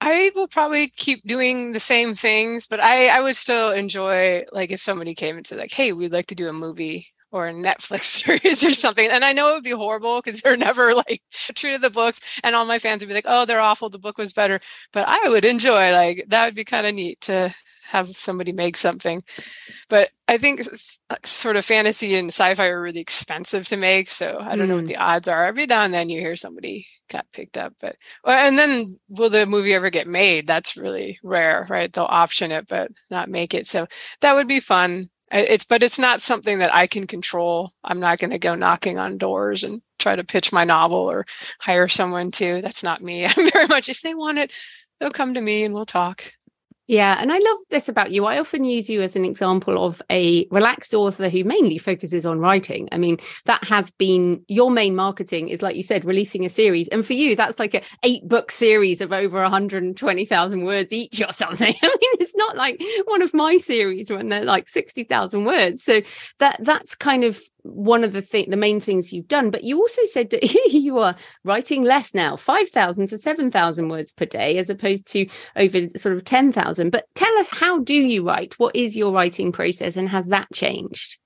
I 0.00 0.30
will 0.34 0.48
probably 0.48 0.88
keep 0.88 1.22
doing 1.22 1.72
the 1.72 1.80
same 1.80 2.14
things, 2.14 2.66
but 2.66 2.80
I, 2.80 3.08
I 3.08 3.20
would 3.20 3.36
still 3.36 3.72
enjoy 3.72 4.44
like 4.52 4.70
if 4.70 4.80
somebody 4.80 5.14
came 5.14 5.36
and 5.36 5.46
said 5.46 5.58
like, 5.58 5.72
"Hey, 5.72 5.92
we'd 5.92 6.12
like 6.12 6.26
to 6.28 6.34
do 6.34 6.48
a 6.48 6.52
movie 6.52 7.08
or 7.30 7.46
a 7.46 7.52
Netflix 7.52 8.04
series 8.04 8.64
or 8.64 8.74
something." 8.74 9.08
And 9.08 9.24
I 9.24 9.32
know 9.32 9.50
it 9.50 9.54
would 9.54 9.64
be 9.64 9.70
horrible 9.70 10.20
because 10.22 10.40
they're 10.40 10.56
never 10.56 10.94
like 10.94 11.22
true 11.32 11.72
to 11.72 11.78
the 11.78 11.90
books, 11.90 12.40
and 12.42 12.54
all 12.54 12.64
my 12.64 12.78
fans 12.78 13.02
would 13.02 13.08
be 13.08 13.14
like, 13.14 13.26
"Oh, 13.26 13.44
they're 13.44 13.60
awful. 13.60 13.90
The 13.90 13.98
book 13.98 14.18
was 14.18 14.32
better." 14.32 14.60
But 14.92 15.06
I 15.08 15.28
would 15.28 15.44
enjoy 15.44 15.92
like 15.92 16.24
that 16.28 16.44
would 16.46 16.54
be 16.54 16.64
kind 16.64 16.86
of 16.86 16.94
neat 16.94 17.20
to 17.22 17.54
have 17.86 18.10
somebody 18.10 18.52
make 18.52 18.76
something. 18.76 19.22
But 19.88 20.10
I 20.28 20.38
think 20.38 20.62
sort 21.24 21.56
of 21.56 21.64
fantasy 21.64 22.16
and 22.16 22.28
sci-fi 22.28 22.66
are 22.66 22.82
really 22.82 23.00
expensive 23.00 23.66
to 23.68 23.76
make, 23.76 24.08
so 24.08 24.38
I 24.40 24.56
don't 24.56 24.66
mm. 24.66 24.68
know 24.68 24.76
what 24.76 24.84
mm. 24.84 24.88
the 24.88 24.96
odds 24.96 25.28
are. 25.28 25.46
Every 25.46 25.66
now 25.66 25.82
and 25.82 25.94
then 25.94 26.10
you 26.10 26.20
hear 26.20 26.36
somebody 26.36 26.86
got 27.08 27.30
picked 27.32 27.56
up, 27.56 27.74
but 27.80 27.96
and 28.24 28.58
then 28.58 28.98
will 29.08 29.30
the 29.30 29.46
movie 29.46 29.74
ever 29.74 29.90
get 29.90 30.08
made? 30.08 30.46
That's 30.46 30.76
really 30.76 31.18
rare, 31.22 31.66
right? 31.70 31.92
They'll 31.92 32.04
option 32.04 32.52
it 32.52 32.66
but 32.66 32.90
not 33.10 33.28
make 33.28 33.54
it. 33.54 33.66
So 33.66 33.86
that 34.20 34.34
would 34.34 34.48
be 34.48 34.60
fun. 34.60 35.08
It's 35.32 35.64
but 35.64 35.82
it's 35.82 35.98
not 35.98 36.22
something 36.22 36.60
that 36.60 36.74
I 36.74 36.86
can 36.86 37.06
control. 37.06 37.72
I'm 37.82 38.00
not 38.00 38.18
going 38.18 38.30
to 38.30 38.38
go 38.38 38.54
knocking 38.54 38.98
on 38.98 39.18
doors 39.18 39.64
and 39.64 39.82
try 39.98 40.14
to 40.14 40.24
pitch 40.24 40.52
my 40.52 40.64
novel 40.64 40.98
or 40.98 41.26
hire 41.58 41.88
someone 41.88 42.30
to. 42.32 42.62
That's 42.62 42.84
not 42.84 43.02
me. 43.02 43.24
I'm 43.26 43.50
very 43.50 43.66
much 43.66 43.88
if 43.88 44.02
they 44.02 44.14
want 44.14 44.38
it, 44.38 44.52
they'll 45.00 45.10
come 45.10 45.34
to 45.34 45.40
me 45.40 45.64
and 45.64 45.74
we'll 45.74 45.86
talk. 45.86 46.32
Yeah, 46.88 47.16
and 47.20 47.32
I 47.32 47.38
love 47.38 47.58
this 47.70 47.88
about 47.88 48.12
you. 48.12 48.26
I 48.26 48.38
often 48.38 48.64
use 48.64 48.88
you 48.88 49.02
as 49.02 49.16
an 49.16 49.24
example 49.24 49.84
of 49.84 50.00
a 50.08 50.46
relaxed 50.52 50.94
author 50.94 51.28
who 51.28 51.42
mainly 51.42 51.78
focuses 51.78 52.24
on 52.24 52.38
writing. 52.38 52.88
I 52.92 52.98
mean, 52.98 53.18
that 53.46 53.64
has 53.64 53.90
been 53.90 54.44
your 54.46 54.70
main 54.70 54.94
marketing 54.94 55.48
is 55.48 55.62
like 55.62 55.74
you 55.74 55.82
said, 55.82 56.04
releasing 56.04 56.44
a 56.44 56.48
series. 56.48 56.86
And 56.88 57.04
for 57.04 57.14
you, 57.14 57.34
that's 57.34 57.58
like 57.58 57.74
a 57.74 57.82
eight 58.04 58.26
book 58.28 58.52
series 58.52 59.00
of 59.00 59.12
over 59.12 59.40
120,000 59.42 60.62
words 60.62 60.92
each 60.92 61.20
or 61.20 61.32
something. 61.32 61.74
I 61.82 61.86
mean, 61.86 62.12
it's 62.20 62.36
not 62.36 62.56
like 62.56 62.80
one 63.06 63.22
of 63.22 63.34
my 63.34 63.56
series 63.56 64.08
when 64.08 64.28
they're 64.28 64.44
like 64.44 64.68
60,000 64.68 65.44
words. 65.44 65.82
So 65.82 66.02
that 66.38 66.58
that's 66.62 66.94
kind 66.94 67.24
of 67.24 67.40
one 67.72 68.04
of 68.04 68.12
the 68.12 68.22
thing 68.22 68.50
the 68.50 68.56
main 68.56 68.80
things 68.80 69.12
you've 69.12 69.28
done 69.28 69.50
but 69.50 69.64
you 69.64 69.78
also 69.78 70.04
said 70.04 70.30
that 70.30 70.42
you 70.72 70.98
are 70.98 71.16
writing 71.44 71.82
less 71.82 72.14
now 72.14 72.36
5000 72.36 73.06
to 73.08 73.18
7000 73.18 73.88
words 73.88 74.12
per 74.12 74.24
day 74.24 74.58
as 74.58 74.70
opposed 74.70 75.06
to 75.12 75.26
over 75.56 75.88
sort 75.96 76.14
of 76.14 76.24
10000 76.24 76.90
but 76.90 77.06
tell 77.14 77.36
us 77.38 77.48
how 77.50 77.78
do 77.78 77.94
you 77.94 78.26
write? 78.26 78.58
What 78.58 78.76
is 78.76 78.96
your 78.96 79.12
writing 79.12 79.52
process 79.52 79.96
and 79.96 80.08
has 80.08 80.26
that 80.28 80.48
changed? 80.52 81.18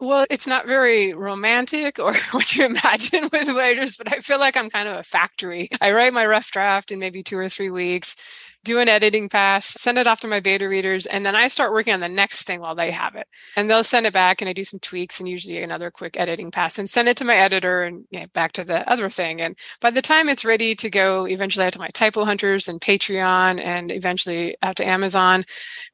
Well, 0.00 0.26
it's 0.30 0.48
not 0.48 0.66
very 0.66 1.12
romantic 1.12 1.98
or 1.98 2.14
what 2.32 2.56
you 2.56 2.66
imagine 2.66 3.28
with 3.32 3.48
writers, 3.48 3.96
but 3.96 4.12
I 4.12 4.18
feel 4.18 4.40
like 4.40 4.56
I'm 4.56 4.68
kind 4.68 4.88
of 4.88 4.98
a 4.98 5.04
factory. 5.04 5.68
I 5.80 5.92
write 5.92 6.12
my 6.12 6.26
rough 6.26 6.50
draft 6.50 6.90
in 6.90 6.98
maybe 6.98 7.22
two 7.22 7.38
or 7.38 7.48
three 7.48 7.70
weeks 7.70 8.16
do 8.64 8.78
an 8.78 8.88
editing 8.88 9.28
pass, 9.28 9.66
send 9.66 9.98
it 9.98 10.06
off 10.06 10.20
to 10.20 10.28
my 10.28 10.40
beta 10.40 10.68
readers, 10.68 11.06
and 11.06 11.26
then 11.26 11.34
I 11.34 11.48
start 11.48 11.72
working 11.72 11.94
on 11.94 12.00
the 12.00 12.08
next 12.08 12.46
thing 12.46 12.60
while 12.60 12.74
they 12.74 12.90
have 12.90 13.16
it. 13.16 13.26
And 13.56 13.68
they'll 13.68 13.82
send 13.82 14.06
it 14.06 14.12
back, 14.12 14.40
and 14.40 14.48
I 14.48 14.52
do 14.52 14.64
some 14.64 14.78
tweaks 14.80 15.18
and 15.18 15.28
usually 15.28 15.62
another 15.62 15.90
quick 15.90 16.18
editing 16.18 16.50
pass 16.50 16.78
and 16.78 16.88
send 16.88 17.08
it 17.08 17.16
to 17.18 17.24
my 17.24 17.34
editor 17.34 17.82
and 17.82 18.06
yeah, 18.10 18.26
back 18.32 18.52
to 18.52 18.64
the 18.64 18.88
other 18.88 19.10
thing. 19.10 19.40
And 19.40 19.58
by 19.80 19.90
the 19.90 20.02
time 20.02 20.28
it's 20.28 20.44
ready 20.44 20.74
to 20.76 20.90
go, 20.90 21.26
eventually 21.26 21.66
out 21.66 21.72
to 21.72 21.78
my 21.78 21.88
typo 21.88 22.24
hunters 22.24 22.68
and 22.68 22.80
Patreon, 22.80 23.60
and 23.60 23.90
eventually 23.90 24.56
out 24.62 24.76
to 24.76 24.86
Amazon 24.86 25.44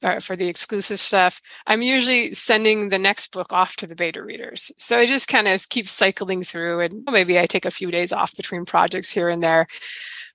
uh, 0.02 0.20
for 0.20 0.36
the 0.36 0.48
exclusive 0.48 1.00
stuff, 1.00 1.40
I'm 1.66 1.82
usually 1.82 2.34
sending 2.34 2.88
the 2.88 2.98
next 2.98 3.32
book 3.32 3.52
off 3.52 3.76
to 3.76 3.86
the 3.86 3.96
beta 3.96 4.22
readers. 4.22 4.70
So 4.78 5.00
it 5.00 5.06
just 5.06 5.28
kind 5.28 5.48
of 5.48 5.68
keeps 5.70 5.92
cycling 5.92 6.42
through, 6.42 6.80
and 6.80 7.08
maybe 7.10 7.38
I 7.38 7.46
take 7.46 7.64
a 7.64 7.70
few 7.70 7.90
days 7.90 8.12
off 8.12 8.36
between 8.36 8.64
projects 8.64 9.10
here 9.10 9.28
and 9.28 9.42
there. 9.42 9.66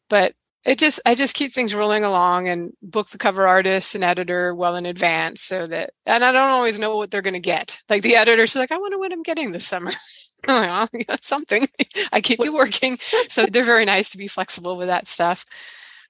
But 0.10 0.34
it 0.66 0.78
just 0.80 1.02
I 1.06 1.16
just 1.16 1.36
keep 1.36 1.52
things 1.52 1.76
rolling 1.76 2.04
along 2.04 2.48
and 2.48 2.74
book 2.82 3.10
the 3.10 3.18
cover 3.18 3.46
artist 3.48 3.96
and 3.96 4.04
editor 4.04 4.56
well 4.56 4.76
in 4.76 4.86
advance 4.86 5.42
so 5.42 5.68
that 5.68 5.92
and 6.06 6.24
I 6.24 6.32
don't 6.32 6.50
always 6.50 6.80
know 6.80 6.96
what 6.96 7.12
they're 7.12 7.22
going 7.22 7.34
to 7.34 7.40
get. 7.40 7.82
Like 7.90 8.02
the 8.02 8.16
editor's 8.16 8.56
like, 8.56 8.72
I 8.72 8.78
wonder 8.78 8.98
what 8.98 9.12
I'm 9.12 9.24
getting 9.24 9.52
this 9.52 9.68
summer. 9.68 9.92
oh, 10.48 10.88
something. 11.22 11.68
I 12.14 12.22
keep 12.22 12.40
you 12.44 12.54
working. 12.54 12.98
So 13.28 13.46
they're 13.46 13.64
very 13.64 13.86
nice 13.86 14.10
to 14.12 14.18
be 14.18 14.28
flexible 14.28 14.78
with 14.78 14.88
that 14.88 15.08
stuff. 15.08 15.46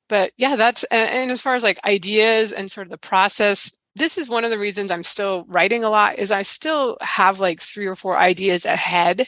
But 0.08 0.34
yeah, 0.38 0.56
that's 0.56 0.84
and, 0.86 1.10
and 1.10 1.32
as 1.32 1.42
far 1.42 1.56
as 1.56 1.64
like 1.64 1.80
ideas 1.86 2.52
and 2.52 2.70
sort 2.70 2.88
of 2.88 2.92
the 2.92 2.98
process, 2.98 3.72
this 3.96 4.18
is 4.18 4.30
one 4.30 4.44
of 4.44 4.52
the 4.52 4.60
reasons 4.60 4.92
I'm 4.92 5.04
still 5.04 5.46
writing 5.48 5.84
a 5.84 5.90
lot 5.90 6.20
is 6.20 6.32
I 6.32 6.44
still 6.44 6.98
have 7.02 7.40
like 7.40 7.60
three 7.60 7.88
or 7.88 7.96
four 7.96 8.18
ideas 8.18 8.66
ahead 8.66 9.28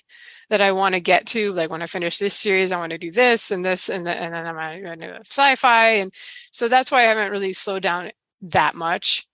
that 0.50 0.62
I 0.62 0.72
want 0.72 0.96
to 0.96 1.02
get 1.02 1.26
to. 1.28 1.52
Like 1.52 1.70
when 1.72 1.82
I 1.82 1.88
finish 1.88 2.18
this 2.18 2.34
series, 2.34 2.72
I 2.72 2.80
want 2.80 2.92
to 2.92 2.98
do 2.98 3.12
this 3.12 3.52
and 3.52 3.64
this, 3.64 3.90
and, 3.90 4.06
the, 4.06 4.12
and 4.12 4.34
then 4.34 4.48
I'm 4.48 4.82
going 4.82 5.00
to 5.00 5.20
sci-fi, 5.22 5.90
and 5.92 6.14
so 6.52 6.68
that's 6.68 6.92
why 6.92 7.04
I 7.04 7.10
haven't 7.10 7.32
really 7.32 7.54
slowed 7.54 7.84
down 7.84 8.12
that 8.42 8.76
much. 8.76 9.26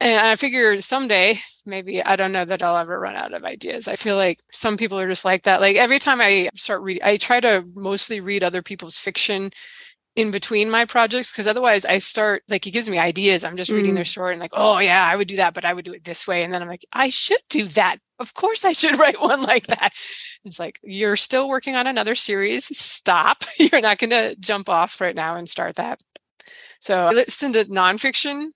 And 0.00 0.18
I 0.18 0.34
figure 0.34 0.80
someday, 0.80 1.36
maybe 1.64 2.02
I 2.02 2.16
don't 2.16 2.32
know 2.32 2.44
that 2.44 2.60
I'll 2.60 2.76
ever 2.76 2.98
run 2.98 3.14
out 3.14 3.32
of 3.32 3.44
ideas. 3.44 3.86
I 3.86 3.94
feel 3.94 4.16
like 4.16 4.40
some 4.50 4.76
people 4.76 4.98
are 4.98 5.08
just 5.08 5.24
like 5.24 5.44
that. 5.44 5.60
Like 5.60 5.76
every 5.76 6.00
time 6.00 6.20
I 6.20 6.48
start 6.56 6.82
reading, 6.82 7.04
I 7.04 7.18
try 7.18 7.38
to 7.38 7.64
mostly 7.74 8.18
read 8.18 8.42
other 8.42 8.62
people's 8.62 8.98
fiction 8.98 9.52
in 10.14 10.30
between 10.30 10.70
my 10.70 10.84
projects 10.84 11.32
because 11.32 11.48
otherwise 11.48 11.86
I 11.86 11.98
start 11.98 12.42
like 12.48 12.64
he 12.64 12.70
gives 12.70 12.88
me 12.88 12.98
ideas. 12.98 13.44
I'm 13.44 13.56
just 13.56 13.70
mm. 13.70 13.76
reading 13.76 13.94
their 13.94 14.04
mm. 14.04 14.08
story 14.08 14.32
and 14.32 14.40
like, 14.40 14.52
oh 14.52 14.78
yeah, 14.78 15.04
I 15.04 15.16
would 15.16 15.28
do 15.28 15.36
that, 15.36 15.54
but 15.54 15.64
I 15.64 15.72
would 15.72 15.84
do 15.84 15.94
it 15.94 16.04
this 16.04 16.26
way. 16.26 16.42
And 16.44 16.52
then 16.52 16.60
I'm 16.60 16.68
like, 16.68 16.84
I 16.92 17.08
should 17.08 17.40
do 17.48 17.66
that. 17.68 17.96
Of 18.18 18.34
course 18.34 18.64
I 18.64 18.72
should 18.72 18.98
write 18.98 19.20
one 19.20 19.42
like 19.42 19.68
that. 19.68 19.92
It's 20.44 20.58
like 20.58 20.78
you're 20.82 21.16
still 21.16 21.48
working 21.48 21.76
on 21.76 21.86
another 21.86 22.14
series. 22.14 22.76
Stop. 22.76 23.44
You're 23.58 23.80
not 23.80 23.98
gonna 23.98 24.34
jump 24.36 24.68
off 24.68 25.00
right 25.00 25.14
now 25.14 25.36
and 25.36 25.48
start 25.48 25.76
that. 25.76 26.00
So 26.78 27.06
I 27.06 27.10
listen 27.10 27.52
to 27.54 27.64
nonfiction 27.66 28.48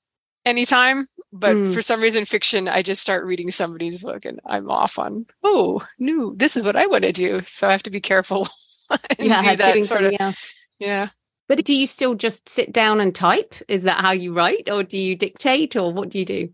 anytime, 0.45 1.07
but 1.33 1.55
mm. 1.55 1.73
for 1.73 1.81
some 1.81 2.03
reason 2.03 2.25
fiction, 2.25 2.69
I 2.69 2.83
just 2.83 3.01
start 3.01 3.25
reading 3.25 3.51
somebody's 3.51 4.01
book 4.01 4.25
and 4.25 4.41
I'm 4.45 4.69
off 4.69 4.99
on, 4.99 5.27
oh, 5.45 5.87
new, 5.99 6.35
this 6.37 6.57
is 6.57 6.65
what 6.65 6.77
I 6.77 6.87
want 6.87 7.05
to 7.05 7.13
do. 7.13 7.43
So 7.47 7.69
I 7.69 7.73
have 7.73 7.85
to 7.85 7.91
be 7.91 8.01
careful. 8.01 8.49
yeah, 9.19 9.53
do 9.53 9.57
that 9.57 9.85
sort 9.85 10.05
of 10.05 10.37
yeah 10.79 11.09
but 11.49 11.65
do 11.65 11.75
you 11.75 11.87
still 11.87 12.15
just 12.15 12.49
sit 12.49 12.73
down 12.73 13.01
and 13.01 13.15
type? 13.15 13.55
Is 13.69 13.85
that 13.85 14.01
how 14.01 14.13
you 14.13 14.33
write, 14.33 14.69
or 14.71 14.83
do 14.83 14.99
you 14.99 15.17
dictate, 15.17 15.77
or 15.77 15.93
what 15.93 16.11
do 16.11 16.19
you 16.19 16.25
do? 16.25 16.49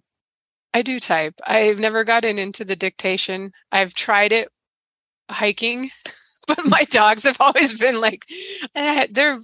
I 0.75 0.83
do 0.83 0.99
type. 0.99 1.35
I've 1.47 1.79
never 1.79 2.05
gotten 2.05 2.39
into 2.39 2.65
the 2.65 2.77
dictation. 2.77 3.53
I've 3.71 3.95
tried 3.95 4.33
it 4.33 4.49
hiking, 5.31 5.91
but 6.47 6.67
my 6.67 6.85
dogs 6.85 7.25
have 7.25 7.37
always 7.41 7.79
been 7.79 8.01
like, 8.01 8.27
eh, 8.75 9.07
they're 9.11 9.41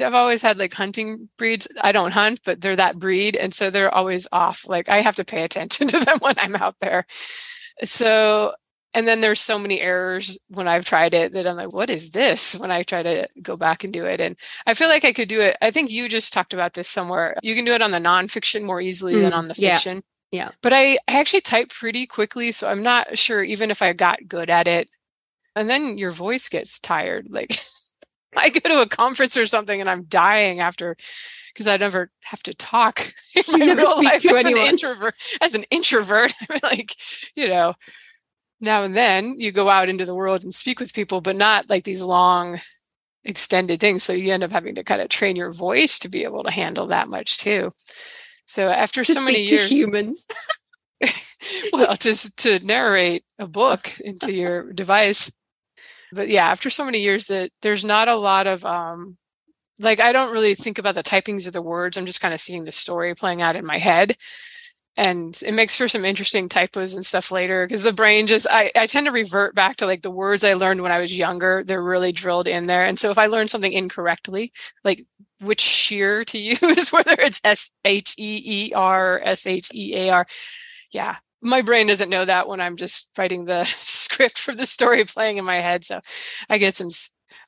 I've 0.00 0.14
always 0.14 0.42
had 0.42 0.58
like 0.58 0.72
hunting 0.72 1.28
breeds. 1.36 1.68
I 1.80 1.92
don't 1.92 2.12
hunt, 2.12 2.40
but 2.44 2.60
they're 2.60 2.76
that 2.76 2.98
breed. 2.98 3.36
And 3.36 3.52
so 3.52 3.70
they're 3.70 3.94
always 3.94 4.26
off. 4.32 4.66
Like 4.66 4.88
I 4.88 4.98
have 5.02 5.16
to 5.16 5.24
pay 5.24 5.44
attention 5.44 5.86
to 5.88 5.98
them 6.00 6.18
when 6.20 6.34
I'm 6.38 6.56
out 6.56 6.76
there. 6.80 7.04
So 7.84 8.54
and 8.94 9.08
then 9.08 9.20
there's 9.20 9.40
so 9.40 9.58
many 9.58 9.80
errors 9.80 10.38
when 10.48 10.68
I've 10.68 10.84
tried 10.84 11.14
it 11.14 11.32
that 11.32 11.46
I'm 11.46 11.56
like, 11.56 11.72
what 11.72 11.88
is 11.88 12.10
this? 12.10 12.54
When 12.54 12.70
I 12.70 12.82
try 12.82 13.02
to 13.02 13.28
go 13.40 13.56
back 13.56 13.84
and 13.84 13.92
do 13.92 14.04
it. 14.04 14.20
And 14.20 14.36
I 14.66 14.74
feel 14.74 14.88
like 14.88 15.04
I 15.04 15.12
could 15.12 15.28
do 15.28 15.40
it. 15.40 15.56
I 15.62 15.70
think 15.70 15.90
you 15.90 16.08
just 16.08 16.32
talked 16.32 16.52
about 16.52 16.74
this 16.74 16.88
somewhere. 16.88 17.36
You 17.42 17.54
can 17.54 17.64
do 17.64 17.74
it 17.74 17.82
on 17.82 17.90
the 17.90 17.98
nonfiction 17.98 18.64
more 18.64 18.80
easily 18.80 19.14
mm, 19.14 19.22
than 19.22 19.32
on 19.32 19.48
the 19.48 19.54
fiction. 19.54 20.02
Yeah. 20.30 20.44
yeah. 20.44 20.50
But 20.62 20.74
I, 20.74 20.98
I 21.08 21.20
actually 21.20 21.40
type 21.40 21.70
pretty 21.70 22.06
quickly. 22.06 22.52
So 22.52 22.68
I'm 22.68 22.82
not 22.82 23.16
sure 23.16 23.42
even 23.42 23.70
if 23.70 23.80
I 23.80 23.92
got 23.94 24.28
good 24.28 24.50
at 24.50 24.68
it. 24.68 24.90
And 25.56 25.70
then 25.70 25.96
your 25.96 26.10
voice 26.10 26.48
gets 26.48 26.78
tired. 26.78 27.28
Like 27.30 27.58
I 28.36 28.50
go 28.50 28.68
to 28.68 28.82
a 28.82 28.88
conference 28.88 29.36
or 29.36 29.46
something 29.46 29.80
and 29.80 29.88
I'm 29.88 30.04
dying 30.04 30.60
after 30.60 30.96
because 31.52 31.68
I 31.68 31.76
never 31.76 32.10
have 32.22 32.42
to 32.44 32.54
talk 32.54 33.12
in 33.34 33.58
my 33.58 33.72
real 33.72 34.02
life 34.02 34.24
as 34.24 34.44
anyone. 34.44 34.62
an 34.62 34.68
introvert. 34.68 35.14
As 35.40 35.54
an 35.54 35.64
introvert, 35.70 36.34
I'm 36.50 36.60
like, 36.62 36.94
you 37.36 37.48
know, 37.48 37.74
now 38.62 38.84
and 38.84 38.96
then 38.96 39.36
you 39.38 39.52
go 39.52 39.68
out 39.68 39.88
into 39.88 40.06
the 40.06 40.14
world 40.14 40.44
and 40.44 40.54
speak 40.54 40.80
with 40.80 40.94
people, 40.94 41.20
but 41.20 41.36
not 41.36 41.68
like 41.68 41.84
these 41.84 42.02
long 42.02 42.60
extended 43.24 43.80
things. 43.80 44.02
So 44.02 44.12
you 44.12 44.32
end 44.32 44.42
up 44.42 44.52
having 44.52 44.76
to 44.76 44.84
kind 44.84 45.02
of 45.02 45.08
train 45.08 45.36
your 45.36 45.52
voice 45.52 45.98
to 46.00 46.08
be 46.08 46.24
able 46.24 46.44
to 46.44 46.50
handle 46.50 46.86
that 46.88 47.08
much 47.08 47.38
too. 47.38 47.70
So 48.46 48.68
after 48.68 49.04
to 49.04 49.12
so 49.12 49.20
many 49.20 49.42
years, 49.42 49.68
humans. 49.68 50.26
well, 51.72 51.96
just 51.96 52.36
to 52.38 52.64
narrate 52.64 53.24
a 53.38 53.46
book 53.46 53.98
into 54.00 54.32
your 54.32 54.72
device. 54.72 55.32
But 56.12 56.28
yeah, 56.28 56.46
after 56.48 56.70
so 56.70 56.84
many 56.84 57.00
years 57.00 57.26
that 57.26 57.50
there's 57.62 57.84
not 57.84 58.08
a 58.08 58.16
lot 58.16 58.46
of 58.46 58.64
um 58.64 59.16
like 59.78 60.00
I 60.00 60.12
don't 60.12 60.32
really 60.32 60.54
think 60.54 60.78
about 60.78 60.94
the 60.94 61.02
typings 61.02 61.46
of 61.46 61.52
the 61.52 61.62
words. 61.62 61.96
I'm 61.96 62.06
just 62.06 62.20
kind 62.20 62.34
of 62.34 62.40
seeing 62.40 62.64
the 62.64 62.72
story 62.72 63.14
playing 63.14 63.42
out 63.42 63.56
in 63.56 63.66
my 63.66 63.78
head 63.78 64.16
and 64.96 65.40
it 65.44 65.54
makes 65.54 65.76
for 65.76 65.88
some 65.88 66.04
interesting 66.04 66.48
typos 66.48 66.94
and 66.94 67.04
stuff 67.04 67.30
later 67.30 67.66
because 67.66 67.82
the 67.82 67.92
brain 67.92 68.26
just 68.26 68.46
I, 68.50 68.70
I 68.76 68.86
tend 68.86 69.06
to 69.06 69.12
revert 69.12 69.54
back 69.54 69.76
to 69.76 69.86
like 69.86 70.02
the 70.02 70.10
words 70.10 70.44
i 70.44 70.54
learned 70.54 70.82
when 70.82 70.92
i 70.92 71.00
was 71.00 71.16
younger 71.16 71.62
they're 71.64 71.82
really 71.82 72.12
drilled 72.12 72.48
in 72.48 72.66
there. 72.66 72.84
And 72.84 72.98
so 72.98 73.10
if 73.10 73.18
i 73.18 73.26
learn 73.26 73.48
something 73.48 73.72
incorrectly 73.72 74.52
like 74.84 75.06
which 75.40 75.60
shear 75.60 76.24
to 76.26 76.38
use 76.62 76.92
whether 76.92 77.16
it's 77.18 77.40
s-h-e-e-r 77.44 79.20
s-h-e-a-r 79.24 80.26
yeah 80.92 81.16
my 81.44 81.62
brain 81.62 81.86
doesn't 81.86 82.10
know 82.10 82.24
that 82.24 82.46
when 82.48 82.60
i'm 82.60 82.76
just 82.76 83.10
writing 83.16 83.44
the 83.44 83.64
script 83.80 84.38
for 84.38 84.54
the 84.54 84.66
story 84.66 85.04
playing 85.04 85.38
in 85.38 85.44
my 85.44 85.60
head. 85.60 85.84
So 85.84 86.00
i 86.48 86.58
get 86.58 86.76
some 86.76 86.90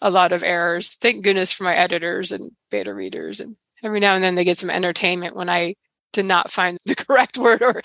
a 0.01 0.11
lot 0.11 0.33
of 0.33 0.43
errors. 0.43 0.95
Thank 0.95 1.23
goodness 1.23 1.53
for 1.53 1.65
my 1.65 1.75
editors 1.75 2.33
and 2.33 2.53
beta 2.71 2.93
readers 2.95 3.41
and 3.41 3.57
every 3.83 4.01
now 4.01 4.15
and 4.15 4.25
then 4.25 4.35
they 4.35 4.45
get 4.45 4.57
some 4.57 4.71
entertainment 4.71 5.37
when 5.37 5.51
i 5.51 5.75
to 6.15 6.23
not 6.23 6.51
find 6.51 6.79
the 6.85 6.95
correct 7.07 7.39
word 7.39 7.63
or 7.63 7.83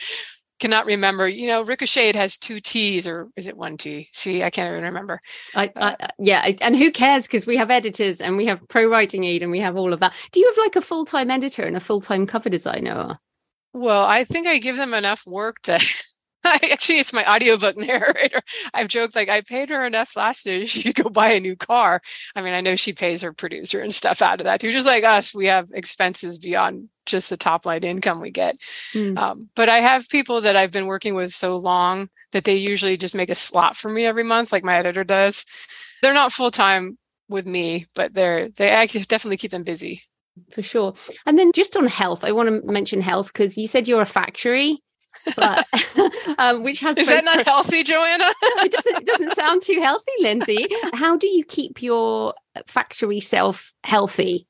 cannot 0.60 0.86
remember. 0.86 1.28
You 1.28 1.48
know, 1.48 1.64
ricocheted 1.64 2.16
has 2.16 2.38
two 2.38 2.60
T's 2.60 3.08
or 3.08 3.30
is 3.36 3.48
it 3.48 3.58
one 3.58 3.78
T? 3.78 4.10
See, 4.12 4.44
I 4.44 4.50
can't 4.50 4.72
even 4.72 4.84
remember. 4.84 5.20
I, 5.56 5.72
I, 5.76 5.96
uh, 6.00 6.08
yeah, 6.20 6.52
and 6.62 6.76
who 6.76 6.92
cares? 6.92 7.28
Because 7.28 7.48
we 7.48 7.58
have 7.58 7.72
editors 7.72 8.22
and 8.22 8.38
we 8.38 8.46
have 8.46 8.60
ProWritingAid 8.68 9.42
and 9.42 9.52
we 9.52 9.60
have 9.60 9.78
all 9.78 9.94
of 9.94 10.00
that. 10.02 10.14
Do 10.32 10.40
you 10.40 10.48
have 10.48 10.58
like 10.58 10.76
a 10.76 10.82
full 10.82 11.06
time 11.06 11.32
editor 11.32 11.64
and 11.64 11.78
a 11.78 11.82
full 11.82 12.02
time 12.02 12.26
cover 12.28 12.50
designer? 12.50 13.18
Well, 13.74 14.04
I 14.04 14.24
think 14.24 14.48
I 14.48 14.58
give 14.58 14.78
them 14.78 14.94
enough 14.94 15.24
work 15.28 15.62
to 15.64 15.80
actually 16.46 17.00
it's 17.00 17.14
my 17.14 17.30
audiobook 17.30 17.78
narrator. 17.78 18.42
I've 18.74 18.88
joked 18.88 19.16
like 19.16 19.30
i 19.30 19.42
paid 19.42 19.70
her 19.70 19.86
enough 19.86 20.16
last 20.16 20.46
year 20.46 20.66
she 20.66 20.84
could 20.84 21.04
go 21.04 21.10
buy 21.10 21.32
a 21.32 21.40
new 21.40 21.56
car. 21.56 22.02
I 22.36 22.42
mean 22.42 22.54
i 22.54 22.62
know 22.62 22.76
she 22.76 22.94
pays 22.94 23.22
her 23.22 23.34
producer 23.34 23.82
and 23.82 23.94
stuff 23.94 24.22
out 24.22 24.40
of 24.40 24.46
that 24.46 24.62
too 24.62 24.72
just 24.72 24.88
like 24.88 25.04
us 25.04 25.34
we 25.34 25.48
have 25.48 25.68
expenses 25.74 26.38
beyond 26.38 26.90
just 27.06 27.30
the 27.30 27.38
top 27.38 27.66
line 27.66 27.84
income 27.84 28.22
we 28.22 28.32
get. 28.32 28.56
Mm. 28.94 29.18
um, 29.18 29.50
but 29.56 29.70
i 29.70 29.80
have 29.80 30.10
people 30.10 30.42
that 30.42 30.56
i've 30.56 30.72
been 30.72 30.88
working 30.88 31.16
with 31.16 31.34
so 31.34 31.58
long 31.58 32.10
that 32.32 32.44
they 32.44 32.56
usually 32.56 32.96
just 32.96 33.16
make 33.16 33.30
a 33.30 33.36
slot 33.36 33.76
for 33.76 33.90
me 33.90 34.06
every 34.06 34.24
month 34.24 34.52
like 34.52 34.64
my 34.64 34.78
editor 34.78 35.04
does. 35.04 35.46
They're 36.02 36.14
not 36.14 36.32
full-time 36.32 36.98
with 37.28 37.46
me 37.46 37.88
but 37.96 38.14
they're 38.14 38.50
they 38.50 38.70
actually 38.70 39.04
definitely 39.04 39.38
keep 39.38 39.52
them 39.52 39.64
busy. 39.64 40.02
For 40.54 40.62
sure. 40.62 40.94
And 41.26 41.38
then 41.38 41.52
just 41.52 41.76
on 41.76 41.88
health 41.88 42.24
i 42.24 42.32
want 42.32 42.48
to 42.48 42.72
mention 42.72 43.02
health 43.02 43.28
because 43.28 43.58
you 43.58 43.68
said 43.68 43.88
you're 43.88 44.02
a 44.02 44.06
factory 44.06 44.82
but 45.36 45.66
um, 46.38 46.64
which 46.64 46.80
has 46.80 46.98
is 46.98 47.08
that 47.08 47.26
not 47.26 47.46
healthy, 47.46 47.84
Joanna? 47.84 48.26
it 48.42 48.72
doesn't 48.72 48.98
it 48.98 49.06
doesn't 49.06 49.36
sound 49.36 49.62
too 49.62 49.80
healthy, 49.82 50.12
Lindsay. 50.20 50.68
How 50.94 51.18
do 51.18 51.28
you 51.28 51.44
keep 51.44 51.82
your 51.82 52.34
factory 52.66 53.20
self 53.20 53.74
healthy? 53.84 54.48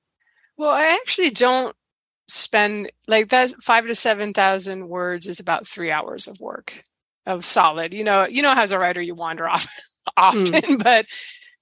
Well, 0.57 0.71
I 0.71 0.97
actually 1.01 1.29
don't 1.29 1.75
spend 2.27 2.91
like 3.07 3.29
that 3.29 3.51
five 3.63 3.85
to 3.87 3.95
seven 3.95 4.33
thousand 4.33 4.87
words 4.87 5.27
is 5.27 5.39
about 5.39 5.67
three 5.67 5.91
hours 5.91 6.27
of 6.27 6.39
work 6.39 6.83
of 7.25 7.45
solid. 7.45 7.93
You 7.93 8.03
know, 8.03 8.27
you 8.27 8.41
know, 8.41 8.53
as 8.55 8.71
a 8.71 8.79
writer, 8.79 9.01
you 9.01 9.15
wander 9.15 9.47
off 9.47 9.67
often, 10.17 10.43
mm. 10.43 10.83
but 10.83 11.05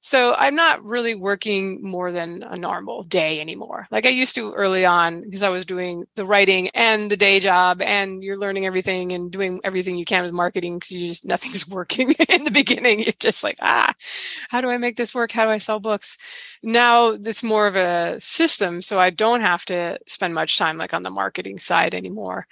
so 0.08 0.34
I'm 0.36 0.55
not 0.55 0.86
really 0.86 1.16
working 1.16 1.84
more 1.84 2.14
than 2.14 2.41
a 2.41 2.55
normal 2.55 3.03
day 3.03 3.41
anymore. 3.41 3.88
Like 3.91 4.05
I 4.05 4.10
used 4.10 4.36
to 4.36 4.53
early 4.53 4.86
on 4.86 5.20
because 5.20 5.43
I 5.43 5.49
was 5.49 5.66
doing 5.66 6.05
the 6.16 6.26
writing 6.26 6.70
and 6.70 7.12
the 7.12 7.18
day 7.18 7.41
job 7.41 7.82
and 7.82 8.24
you're 8.24 8.38
learning 8.38 8.66
everything 8.66 9.12
and 9.12 9.30
doing 9.30 9.60
everything 9.66 9.97
you 9.97 10.05
can 10.05 10.24
with 10.24 10.32
marketing 10.32 10.80
because 10.80 10.91
you 10.91 11.05
just 11.05 11.26
nothing's 11.34 11.68
working 11.68 12.14
in 12.30 12.45
the 12.45 12.51
beginning. 12.51 13.01
You're 13.01 13.12
just 13.20 13.43
like, 13.43 13.58
ah, 13.62 13.93
how 14.47 14.62
do 14.62 14.70
I 14.70 14.78
make 14.78 14.95
this 14.95 15.14
work? 15.14 15.34
How 15.34 15.43
do 15.43 15.51
I 15.51 15.58
sell 15.58 15.82
books? 15.82 16.18
Now 16.64 17.10
it's 17.10 17.43
more 17.43 17.68
of 17.68 17.76
a 17.76 18.18
system. 18.22 18.82
So 18.82 19.01
I 19.01 19.10
don't 19.10 19.41
have 19.41 19.66
to 19.66 19.99
spend 20.08 20.34
much 20.34 20.58
time 20.58 20.78
like 20.78 20.93
on 20.93 21.03
the 21.03 21.10
marketing 21.10 21.60
side 21.60 21.93
anymore. 21.93 22.47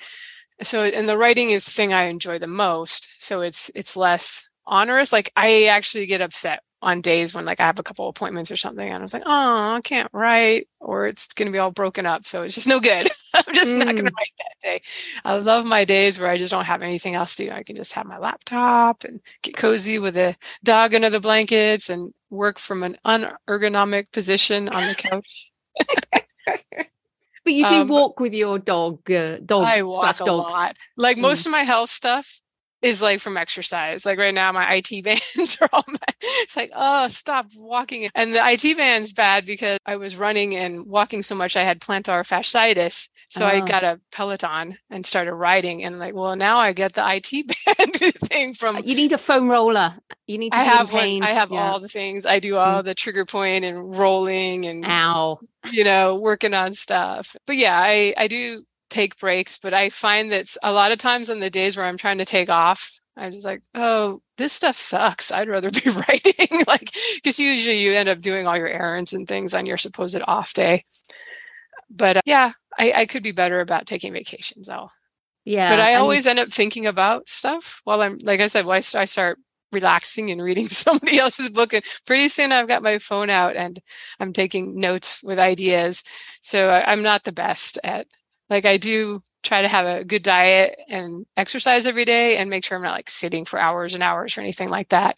So 0.61 0.83
and 0.83 1.07
the 1.07 1.17
writing 1.17 1.51
is 1.51 1.63
the 1.63 1.71
thing 1.71 1.93
I 1.93 2.07
enjoy 2.07 2.37
the 2.37 2.47
most. 2.47 3.07
So 3.23 3.39
it's 3.39 3.71
it's 3.75 3.95
less 3.95 4.49
onerous. 4.67 5.13
Like 5.13 5.31
I 5.37 5.67
actually 5.67 6.05
get 6.05 6.19
upset 6.19 6.64
on 6.81 7.01
days 7.01 7.33
when 7.33 7.45
like 7.45 7.59
I 7.59 7.65
have 7.65 7.79
a 7.79 7.83
couple 7.83 8.07
appointments 8.07 8.51
or 8.51 8.55
something 8.55 8.87
and 8.87 8.97
I 8.97 9.01
was 9.01 9.13
like, 9.13 9.23
oh, 9.25 9.75
I 9.75 9.81
can't 9.83 10.09
write 10.13 10.67
or 10.79 11.07
it's 11.07 11.27
going 11.33 11.47
to 11.47 11.51
be 11.51 11.57
all 11.57 11.71
broken 11.71 12.05
up. 12.05 12.25
So 12.25 12.43
it's 12.43 12.55
just 12.55 12.67
no 12.67 12.79
good. 12.79 13.07
I'm 13.33 13.53
just 13.53 13.69
mm. 13.69 13.79
not 13.79 13.87
going 13.87 13.97
to 13.97 14.03
write 14.03 14.33
that 14.37 14.55
day. 14.63 14.81
I 15.23 15.35
love 15.37 15.65
my 15.65 15.85
days 15.85 16.19
where 16.19 16.29
I 16.29 16.37
just 16.37 16.51
don't 16.51 16.65
have 16.65 16.81
anything 16.81 17.15
else 17.15 17.35
to 17.37 17.45
do. 17.45 17.51
I 17.51 17.63
can 17.63 17.75
just 17.75 17.93
have 17.93 18.05
my 18.05 18.17
laptop 18.17 19.03
and 19.03 19.19
get 19.41 19.57
cozy 19.57 19.99
with 19.99 20.15
a 20.17 20.35
dog 20.63 20.93
under 20.93 21.09
the 21.09 21.19
blankets 21.19 21.89
and 21.89 22.13
work 22.29 22.59
from 22.59 22.83
an 22.83 22.97
unergonomic 23.05 24.11
position 24.11 24.69
on 24.69 24.87
the 24.87 24.95
couch. 24.95 25.51
But 27.45 27.53
you 27.53 27.67
do 27.67 27.81
um, 27.81 27.87
walk 27.87 28.19
with 28.19 28.33
your 28.33 28.57
dog, 28.57 29.09
uh, 29.11 29.37
dog. 29.37 29.65
I 29.65 29.83
walk 29.83 30.19
a 30.19 30.25
dogs. 30.25 30.51
lot. 30.51 30.77
Like 30.97 31.17
mm. 31.17 31.21
most 31.21 31.45
of 31.45 31.51
my 31.51 31.61
health 31.61 31.91
stuff 31.91 32.41
is 32.85 33.01
like 33.01 33.19
from 33.19 33.37
exercise. 33.37 34.05
Like 34.05 34.19
right 34.19 34.33
now, 34.33 34.51
my 34.51 34.75
IT 34.75 35.03
bands 35.03 35.57
are 35.61 35.69
all. 35.73 35.83
My, 35.87 35.97
it's 36.21 36.55
like, 36.55 36.71
oh, 36.73 37.07
stop 37.07 37.47
walking. 37.57 38.09
And 38.13 38.33
the 38.33 38.41
IT 38.43 38.77
band's 38.77 39.13
bad 39.13 39.45
because 39.45 39.79
I 39.85 39.95
was 39.95 40.15
running 40.15 40.55
and 40.55 40.85
walking 40.85 41.21
so 41.23 41.35
much, 41.35 41.57
I 41.57 41.63
had 41.63 41.81
plantar 41.81 42.21
fasciitis. 42.21 43.09
So 43.29 43.43
oh. 43.43 43.47
I 43.47 43.61
got 43.61 43.83
a 43.83 43.99
Peloton 44.11 44.77
and 44.89 45.05
started 45.05 45.33
riding, 45.33 45.83
and 45.83 45.97
like, 45.97 46.13
well, 46.13 46.35
now 46.35 46.59
I 46.59 46.73
get 46.73 46.93
the 46.93 47.03
IT 47.05 47.47
band 47.65 47.93
thing 48.29 48.53
from. 48.53 48.77
You 48.85 48.95
need 48.95 49.11
a 49.11 49.17
foam 49.17 49.49
roller. 49.49 49.95
You 50.27 50.37
need. 50.37 50.53
To 50.53 50.59
I 50.59 50.63
have 50.63 50.93
one. 50.93 51.23
I 51.23 51.29
have 51.29 51.51
yeah. 51.51 51.71
all 51.71 51.79
the 51.79 51.87
things. 51.87 52.25
I 52.25 52.39
do 52.39 52.55
all 52.55 52.81
mm. 52.81 52.85
the 52.85 52.93
trigger 52.93 53.25
point 53.25 53.65
and 53.65 53.97
rolling 53.97 54.65
and. 54.65 54.85
Ow. 54.85 55.39
You 55.71 55.83
know, 55.83 56.15
working 56.15 56.53
on 56.53 56.73
stuff. 56.73 57.35
But 57.47 57.57
yeah, 57.57 57.77
I 57.77 58.13
I 58.15 58.27
do 58.27 58.63
take 58.95 59.19
breaks, 59.19 59.57
but 59.57 59.73
I 59.73 59.89
find 59.89 60.31
that 60.31 60.55
a 60.63 60.71
lot 60.71 60.91
of 60.91 60.97
times 60.97 61.29
on 61.29 61.41
the 61.41 61.49
days 61.49 61.75
where 61.75 61.85
I'm 61.85 61.97
trying 61.97 62.19
to 62.19 62.25
take 62.25 62.49
off, 62.49 62.97
I'm 63.17 63.31
just 63.31 63.45
like, 63.45 63.61
oh, 63.73 64.21
this 64.37 64.53
stuff 64.53 64.77
sucks. 64.77 65.31
I'd 65.31 65.49
rather 65.49 65.69
be 65.69 65.89
writing. 65.89 66.63
like, 66.67 66.91
because 67.15 67.39
usually 67.39 67.81
you 67.81 67.93
end 67.93 68.09
up 68.09 68.21
doing 68.21 68.47
all 68.47 68.57
your 68.57 68.67
errands 68.67 69.13
and 69.13 69.27
things 69.27 69.53
on 69.53 69.65
your 69.65 69.77
supposed 69.77 70.21
off 70.27 70.53
day. 70.53 70.85
But 71.89 72.17
uh, 72.17 72.21
yeah, 72.25 72.53
I, 72.77 72.91
I, 72.93 73.05
could 73.05 73.21
be 73.21 73.31
better 73.31 73.61
about 73.61 73.85
taking 73.85 74.11
vacations. 74.11 74.69
I'll, 74.69 74.91
yeah. 75.45 75.69
But 75.69 75.79
I 75.79 75.95
always 75.95 76.25
end 76.25 76.39
up 76.39 76.51
thinking 76.51 76.87
about 76.87 77.29
stuff 77.29 77.81
while 77.83 78.01
I'm, 78.01 78.17
like 78.23 78.41
I 78.41 78.47
said, 78.47 78.65
while 78.65 78.81
I 78.95 79.05
start 79.05 79.39
relaxing 79.71 80.31
and 80.31 80.41
reading 80.41 80.67
somebody 80.69 81.19
else's 81.19 81.49
book. 81.49 81.73
And 81.73 81.83
pretty 82.05 82.29
soon 82.29 82.51
I've 82.51 82.67
got 82.67 82.83
my 82.83 82.97
phone 82.97 83.29
out 83.29 83.55
and 83.55 83.79
I'm 84.19 84.33
taking 84.33 84.79
notes 84.79 85.21
with 85.23 85.37
ideas. 85.37 86.03
So 86.41 86.69
I, 86.69 86.91
I'm 86.91 87.03
not 87.03 87.23
the 87.23 87.31
best 87.31 87.77
at 87.83 88.07
like 88.49 88.65
I 88.65 88.77
do 88.77 89.21
try 89.43 89.61
to 89.61 89.67
have 89.67 89.85
a 89.85 90.03
good 90.03 90.23
diet 90.23 90.79
and 90.89 91.25
exercise 91.37 91.87
every 91.87 92.05
day 92.05 92.37
and 92.37 92.49
make 92.49 92.65
sure 92.65 92.77
I'm 92.77 92.83
not 92.83 92.95
like 92.95 93.09
sitting 93.09 93.45
for 93.45 93.59
hours 93.59 93.93
and 93.93 94.03
hours 94.03 94.37
or 94.37 94.41
anything 94.41 94.69
like 94.69 94.89
that. 94.89 95.17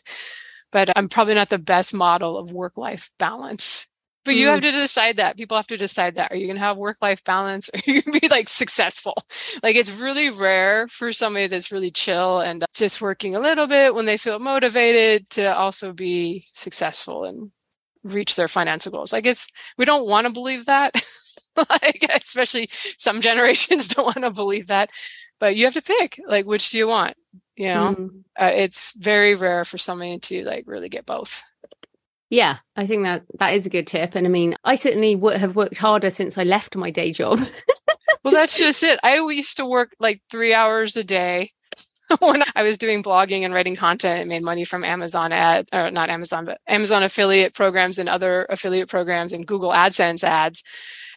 But 0.72 0.90
I'm 0.96 1.10
probably 1.10 1.34
not 1.34 1.50
the 1.50 1.58
best 1.58 1.94
model 1.94 2.38
of 2.38 2.52
work 2.52 2.78
life 2.78 3.10
balance. 3.18 3.88
But 4.26 4.36
you 4.36 4.48
mm. 4.48 4.52
have 4.52 4.62
to 4.62 4.72
decide 4.72 5.16
that. 5.18 5.38
People 5.38 5.56
have 5.56 5.68
to 5.68 5.78
decide 5.78 6.16
that. 6.16 6.34
Are 6.34 6.36
you 6.36 6.48
going 6.48 6.58
to 6.58 6.62
have 6.62 6.76
work 6.76 6.98
life 7.02 7.24
balance? 7.24 7.70
Or 7.70 7.78
are 7.88 7.92
you 7.92 8.02
going 8.02 8.16
to 8.16 8.20
be 8.20 8.28
like 8.28 8.50
successful? 8.50 9.16
Like 9.64 9.78
it's 9.78 9.92
really 9.92 10.30
rare 10.30 10.90
for 10.90 11.14
somebody 11.14 11.48
that's 11.48 11.72
really 11.72 11.92
chill 11.92 12.42
and 12.42 12.66
just 12.76 13.02
working 13.02 13.36
a 13.36 13.40
little 13.40 13.68
bit 13.68 13.96
when 13.96 14.06
they 14.06 14.18
feel 14.18 14.40
motivated 14.40 15.30
to 15.32 15.56
also 15.56 15.94
be 15.94 16.46
successful 16.54 17.24
and 17.24 17.52
reach 18.04 18.36
their 18.36 18.50
financial 18.50 18.92
goals. 18.92 19.14
Like 19.14 19.26
it's, 19.26 19.48
we 19.78 19.86
don't 19.86 20.08
want 20.08 20.28
to 20.28 20.34
believe 20.34 20.66
that. 20.66 21.02
like 21.70 22.06
especially 22.16 22.68
some 22.72 23.22
generations 23.22 23.88
don't 23.90 24.06
want 24.06 24.24
to 24.24 24.32
believe 24.32 24.68
that 24.68 24.92
but 25.40 25.56
you 25.56 25.66
have 25.66 25.74
to 25.74 25.82
pick 25.82 26.20
like 26.28 26.46
which 26.46 26.70
do 26.72 26.78
you 26.78 26.88
want 26.88 27.16
you 27.56 27.68
know? 27.68 27.96
Mm. 27.98 28.24
uh, 28.40 28.52
it's 28.54 28.96
very 28.98 29.36
rare 29.36 29.66
for 29.66 29.78
somebody 29.78 30.20
to 30.20 30.44
like 30.44 30.66
really 30.68 30.90
get 30.90 31.06
both. 31.06 31.42
Yeah 32.30 32.58
i 32.76 32.86
think 32.86 33.04
that 33.04 33.24
that 33.40 33.54
is 33.54 33.66
a 33.66 33.70
good 33.70 33.88
tip 33.88 34.14
and 34.16 34.28
i 34.28 34.30
mean 34.30 34.56
i 34.64 34.76
certainly 34.76 35.16
would 35.16 35.38
have 35.38 35.56
worked 35.56 35.78
harder 35.78 36.10
since 36.10 36.38
i 36.38 36.44
left 36.44 36.76
my 36.76 36.92
day 36.92 37.12
job. 37.12 37.40
Well 38.24 38.34
that's 38.34 38.58
just 38.60 38.84
it. 38.84 39.00
I 39.04 39.20
used 39.20 39.58
to 39.58 39.66
work 39.66 39.96
like 40.00 40.22
three 40.30 40.54
hours 40.54 40.98
a 40.98 41.04
day 41.04 41.52
when 42.20 42.44
I 42.56 42.64
was 42.64 42.78
doing 42.78 43.04
blogging 43.04 43.42
and 43.42 43.54
writing 43.54 43.76
content 43.76 44.22
and 44.22 44.30
made 44.30 44.44
money 44.44 44.64
from 44.64 44.84
Amazon 44.84 45.32
ad 45.32 45.68
or 45.74 45.92
not 45.92 46.10
Amazon, 46.10 46.46
but 46.46 46.62
Amazon 46.68 47.04
affiliate 47.04 47.54
programs 47.54 48.00
and 48.00 48.08
other 48.08 48.46
affiliate 48.50 48.90
programs 48.90 49.34
and 49.34 49.46
Google 49.46 49.72
AdSense 49.72 50.24
ads. 50.24 50.64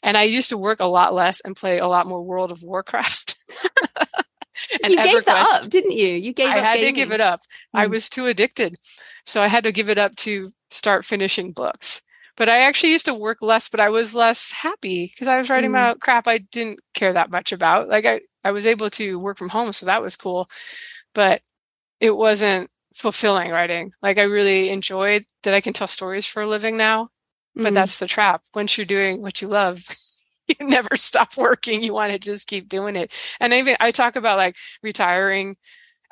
And 0.03 0.17
I 0.17 0.25
used 0.25 0.49
to 0.49 0.59
work 0.59 0.81
a 0.81 0.87
lot 0.87 1.15
less 1.15 1.41
and 1.41 1.55
play 1.55 1.79
a 1.79 1.87
lot 1.87 2.07
more 2.07 2.23
World 2.23 2.51
of 2.53 2.63
Warcraft. 2.63 3.37
and 4.83 4.93
you 4.93 4.99
EverQuest. 4.99 5.05
gave 5.05 5.25
that 5.27 5.47
up, 5.65 5.71
didn't 5.71 5.93
you? 5.93 6.09
You 6.09 6.33
gave 6.33 6.49
I 6.49 6.59
up. 6.59 6.65
had 6.65 6.75
gaming. 6.77 6.95
to 6.95 7.01
give 7.01 7.13
it 7.13 7.21
up. 7.21 7.41
Mm. 7.75 7.81
I 7.81 7.85
hmm. 7.87 7.93
was 7.93 8.09
too 8.09 8.27
addicted. 8.27 8.77
So 9.25 9.43
I 9.43 9.49
had 9.49 9.65
to 9.65 9.73
give 9.73 9.91
it 9.91 9.99
up 9.99 10.17
to 10.17 10.51
start 10.71 11.05
finishing 11.05 11.53
books. 11.53 12.03
But 12.37 12.49
I 12.49 12.61
actually 12.61 12.93
used 12.93 13.05
to 13.05 13.15
work 13.15 13.39
less, 13.43 13.69
but 13.69 13.81
I 13.81 13.91
was 13.91 14.15
less 14.15 14.51
happy 14.51 15.07
because 15.13 15.29
I 15.29 15.39
was 15.39 15.51
writing 15.51 15.71
mm. 15.71 15.75
about 15.75 16.01
crap 16.01 16.27
I 16.27 16.39
didn't 16.39 16.81
care 16.95 17.13
that 17.13 17.31
much 17.31 17.53
about. 17.53 17.89
Like 17.89 18.07
I, 18.07 18.21
I 18.45 18.53
was 18.53 18.67
able 18.67 18.91
to 18.91 19.19
work 19.19 19.39
from 19.39 19.51
home, 19.51 19.73
so 19.73 19.87
that 19.87 20.03
was 20.03 20.17
cool. 20.17 20.49
But 21.15 21.43
it 22.01 22.17
wasn't 22.17 22.71
fulfilling 22.95 23.51
writing. 23.51 23.93
Like 24.03 24.19
I 24.19 24.23
really 24.23 24.71
enjoyed 24.71 25.25
that 25.43 25.55
I 25.55 25.61
can 25.61 25.73
tell 25.73 25.87
stories 25.87 26.27
for 26.27 26.43
a 26.43 26.47
living 26.47 26.77
now 26.77 27.11
but 27.55 27.65
mm-hmm. 27.65 27.75
that's 27.75 27.99
the 27.99 28.07
trap. 28.07 28.43
Once 28.55 28.77
you're 28.77 28.85
doing 28.85 29.23
what 29.23 29.43
you 29.43 29.49
love, 29.49 29.85
you 30.49 30.67
never 30.67 30.97
stop 30.97 31.37
working. 31.37 31.83
You 31.83 31.95
want 31.95 32.13
to 32.13 32.19
just 32.19 32.49
keep 32.49 32.69
doing 32.69 32.97
it. 32.97 33.13
And 33.41 33.53
even 33.53 33.77
I 33.81 33.91
talk 33.91 34.17
about 34.17 34.39
like 34.39 34.57
retiring. 34.83 35.57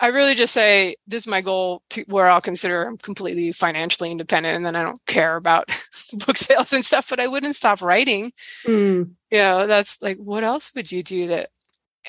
I 0.01 0.09
really 0.09 0.37
just 0.37 0.55
say 0.55 0.95
this 1.09 1.25
is 1.25 1.27
my 1.27 1.41
goal 1.41 1.83
to 1.91 2.05
where 2.07 2.31
I'll 2.31 2.41
consider 2.41 2.85
I'm 2.85 2.99
completely 2.99 3.51
financially 3.51 4.13
independent 4.13 4.55
and 4.55 4.65
then 4.65 4.77
I 4.77 4.85
don't 4.85 5.05
care 5.07 5.35
about 5.35 5.69
book 6.27 6.37
sales 6.37 6.73
and 6.73 6.85
stuff, 6.85 7.09
but 7.11 7.19
I 7.19 7.27
wouldn't 7.27 7.57
stop 7.57 7.83
writing. 7.83 8.33
Mm. 8.65 9.11
You 9.31 9.39
know, 9.39 9.67
that's 9.67 10.01
like, 10.01 10.19
what 10.19 10.45
else 10.45 10.73
would 10.77 10.93
you 10.93 11.03
do 11.03 11.27
that 11.29 11.51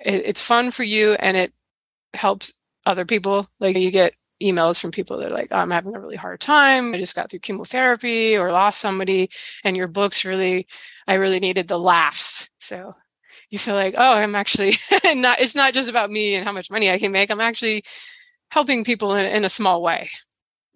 it, 0.06 0.26
it's 0.26 0.42
fun 0.42 0.72
for 0.72 0.84
you 0.84 1.14
and 1.14 1.38
it 1.38 1.54
helps 2.14 2.54
other 2.86 3.06
people? 3.06 3.48
Like 3.60 3.78
you 3.78 3.92
get 3.92 4.14
emails 4.42 4.80
from 4.80 4.92
people 4.92 5.18
that 5.18 5.32
are 5.32 5.36
like, 5.36 5.50
oh, 5.52 5.58
I'm 5.58 5.72
having 5.72 5.96
a 5.96 6.00
really 6.00 6.16
hard 6.16 6.40
time. 6.40 6.94
I 6.94 6.98
just 6.98 7.16
got 7.16 7.30
through 7.30 7.42
chemotherapy 7.42 8.38
or 8.38 8.52
lost 8.52 8.80
somebody. 8.80 9.30
And 9.64 9.76
your 9.76 9.88
books 9.88 10.26
really, 10.26 10.68
I 11.08 11.16
really 11.16 11.40
needed 11.40 11.68
the 11.68 11.80
laughs. 11.80 12.50
So 12.60 12.96
you 13.50 13.60
feel 13.60 13.76
like, 13.76 13.96
oh, 13.98 14.14
I'm 14.14 14.36
actually 14.36 14.74
not, 15.16 15.40
it's 15.42 15.56
not 15.56 15.74
just 15.74 15.90
about 15.90 16.12
me 16.12 16.36
and 16.36 16.46
how 16.46 16.52
much 16.52 16.72
money 16.72 16.90
I 16.90 17.00
can 17.00 17.12
make. 17.12 17.30
I'm 17.32 17.42
actually 17.42 17.84
helping 18.50 18.84
people 18.84 19.14
in, 19.16 19.26
in 19.26 19.46
a 19.46 19.50
small 19.50 19.82
way 19.82 20.10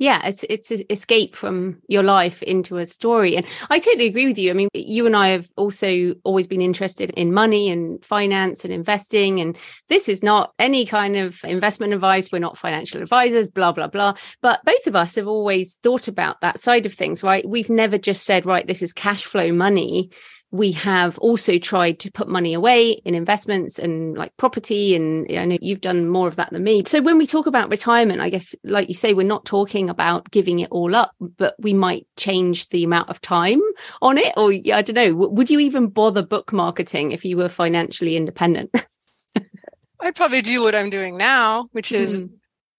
yeah 0.03 0.21
it's 0.25 0.43
it's 0.49 0.69
escape 0.89 1.33
from 1.33 1.81
your 1.87 2.03
life 2.03 2.43
into 2.43 2.75
a 2.77 2.85
story 2.85 3.37
and 3.37 3.45
i 3.69 3.79
totally 3.79 4.07
agree 4.07 4.25
with 4.25 4.37
you. 4.37 4.51
I 4.51 4.53
mean 4.53 4.67
you 4.73 5.05
and 5.05 5.15
i 5.15 5.29
have 5.29 5.47
also 5.55 6.13
always 6.25 6.45
been 6.45 6.61
interested 6.61 7.09
in 7.11 7.33
money 7.33 7.69
and 7.69 8.03
finance 8.03 8.65
and 8.65 8.73
investing 8.73 9.39
and 9.39 9.57
this 9.87 10.09
is 10.09 10.21
not 10.21 10.53
any 10.59 10.85
kind 10.85 11.15
of 11.15 11.41
investment 11.45 11.93
advice. 11.93 12.31
We're 12.31 12.39
not 12.39 12.57
financial 12.57 13.01
advisors 13.01 13.47
blah 13.47 13.71
blah 13.71 13.87
blah. 13.87 14.15
But 14.41 14.59
both 14.65 14.87
of 14.87 14.95
us 14.95 15.15
have 15.15 15.27
always 15.27 15.75
thought 15.75 16.09
about 16.09 16.41
that 16.41 16.59
side 16.59 16.85
of 16.85 16.93
things 16.93 17.23
right? 17.23 17.47
We've 17.47 17.69
never 17.69 17.97
just 17.97 18.23
said 18.25 18.45
right 18.45 18.67
this 18.67 18.81
is 18.81 18.91
cash 18.91 19.23
flow 19.23 19.53
money 19.53 20.09
we 20.53 20.71
have 20.71 21.17
also 21.17 21.57
tried 21.57 21.97
to 21.97 22.11
put 22.11 22.29
money 22.29 22.53
away 22.53 22.91
in 22.91 23.15
investments 23.15 23.79
and 23.79 24.15
like 24.15 24.37
property 24.37 24.95
and 24.95 25.25
i 25.35 25.45
know 25.45 25.57
you've 25.59 25.81
done 25.81 26.07
more 26.07 26.27
of 26.27 26.35
that 26.35 26.51
than 26.51 26.63
me. 26.63 26.83
So 26.85 27.01
when 27.01 27.17
we 27.17 27.25
talk 27.25 27.47
about 27.47 27.71
retirement 27.71 28.21
i 28.21 28.29
guess 28.29 28.55
like 28.63 28.87
you 28.87 28.93
say 28.93 29.13
we're 29.13 29.23
not 29.27 29.45
talking 29.45 29.89
about 29.89 30.29
giving 30.29 30.59
it 30.59 30.69
all 30.71 30.95
up 30.95 31.11
but 31.19 31.55
we 31.57 31.73
might 31.73 32.05
change 32.17 32.69
the 32.69 32.83
amount 32.83 33.09
of 33.09 33.19
time 33.19 33.61
on 34.01 34.19
it 34.19 34.31
or 34.37 34.51
i 34.51 34.81
don't 34.83 34.93
know. 34.93 35.15
Would 35.15 35.49
you 35.49 35.59
even 35.59 35.87
bother 35.87 36.21
book 36.21 36.53
marketing 36.53 37.11
if 37.11 37.25
you 37.25 37.35
were 37.35 37.49
financially 37.49 38.15
independent? 38.15 38.71
I'd 39.99 40.15
probably 40.15 40.43
do 40.43 40.61
what 40.61 40.75
i'm 40.75 40.91
doing 40.91 41.17
now 41.17 41.67
which 41.71 41.91
is 41.91 42.23
mm. 42.23 42.29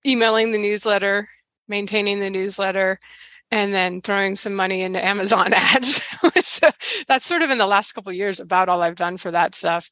emailing 0.07 0.53
the 0.53 0.59
newsletter 0.59 1.29
maintaining 1.66 2.20
the 2.20 2.31
newsletter 2.31 3.01
and 3.55 3.73
then 3.73 4.01
throwing 4.01 4.35
some 4.35 4.57
money 4.57 4.83
into 4.83 5.03
Amazon 5.03 5.53
ads. 5.55 6.03
so 6.43 6.69
that's 7.07 7.25
sort 7.25 7.43
of 7.43 7.51
in 7.51 7.59
the 7.59 7.69
last 7.69 7.93
couple 7.93 8.13
years 8.13 8.41
about 8.41 8.69
all 8.69 8.83
I've 8.83 8.97
done 8.97 9.17
for 9.17 9.31
that 9.31 9.55
stuff. 9.55 9.91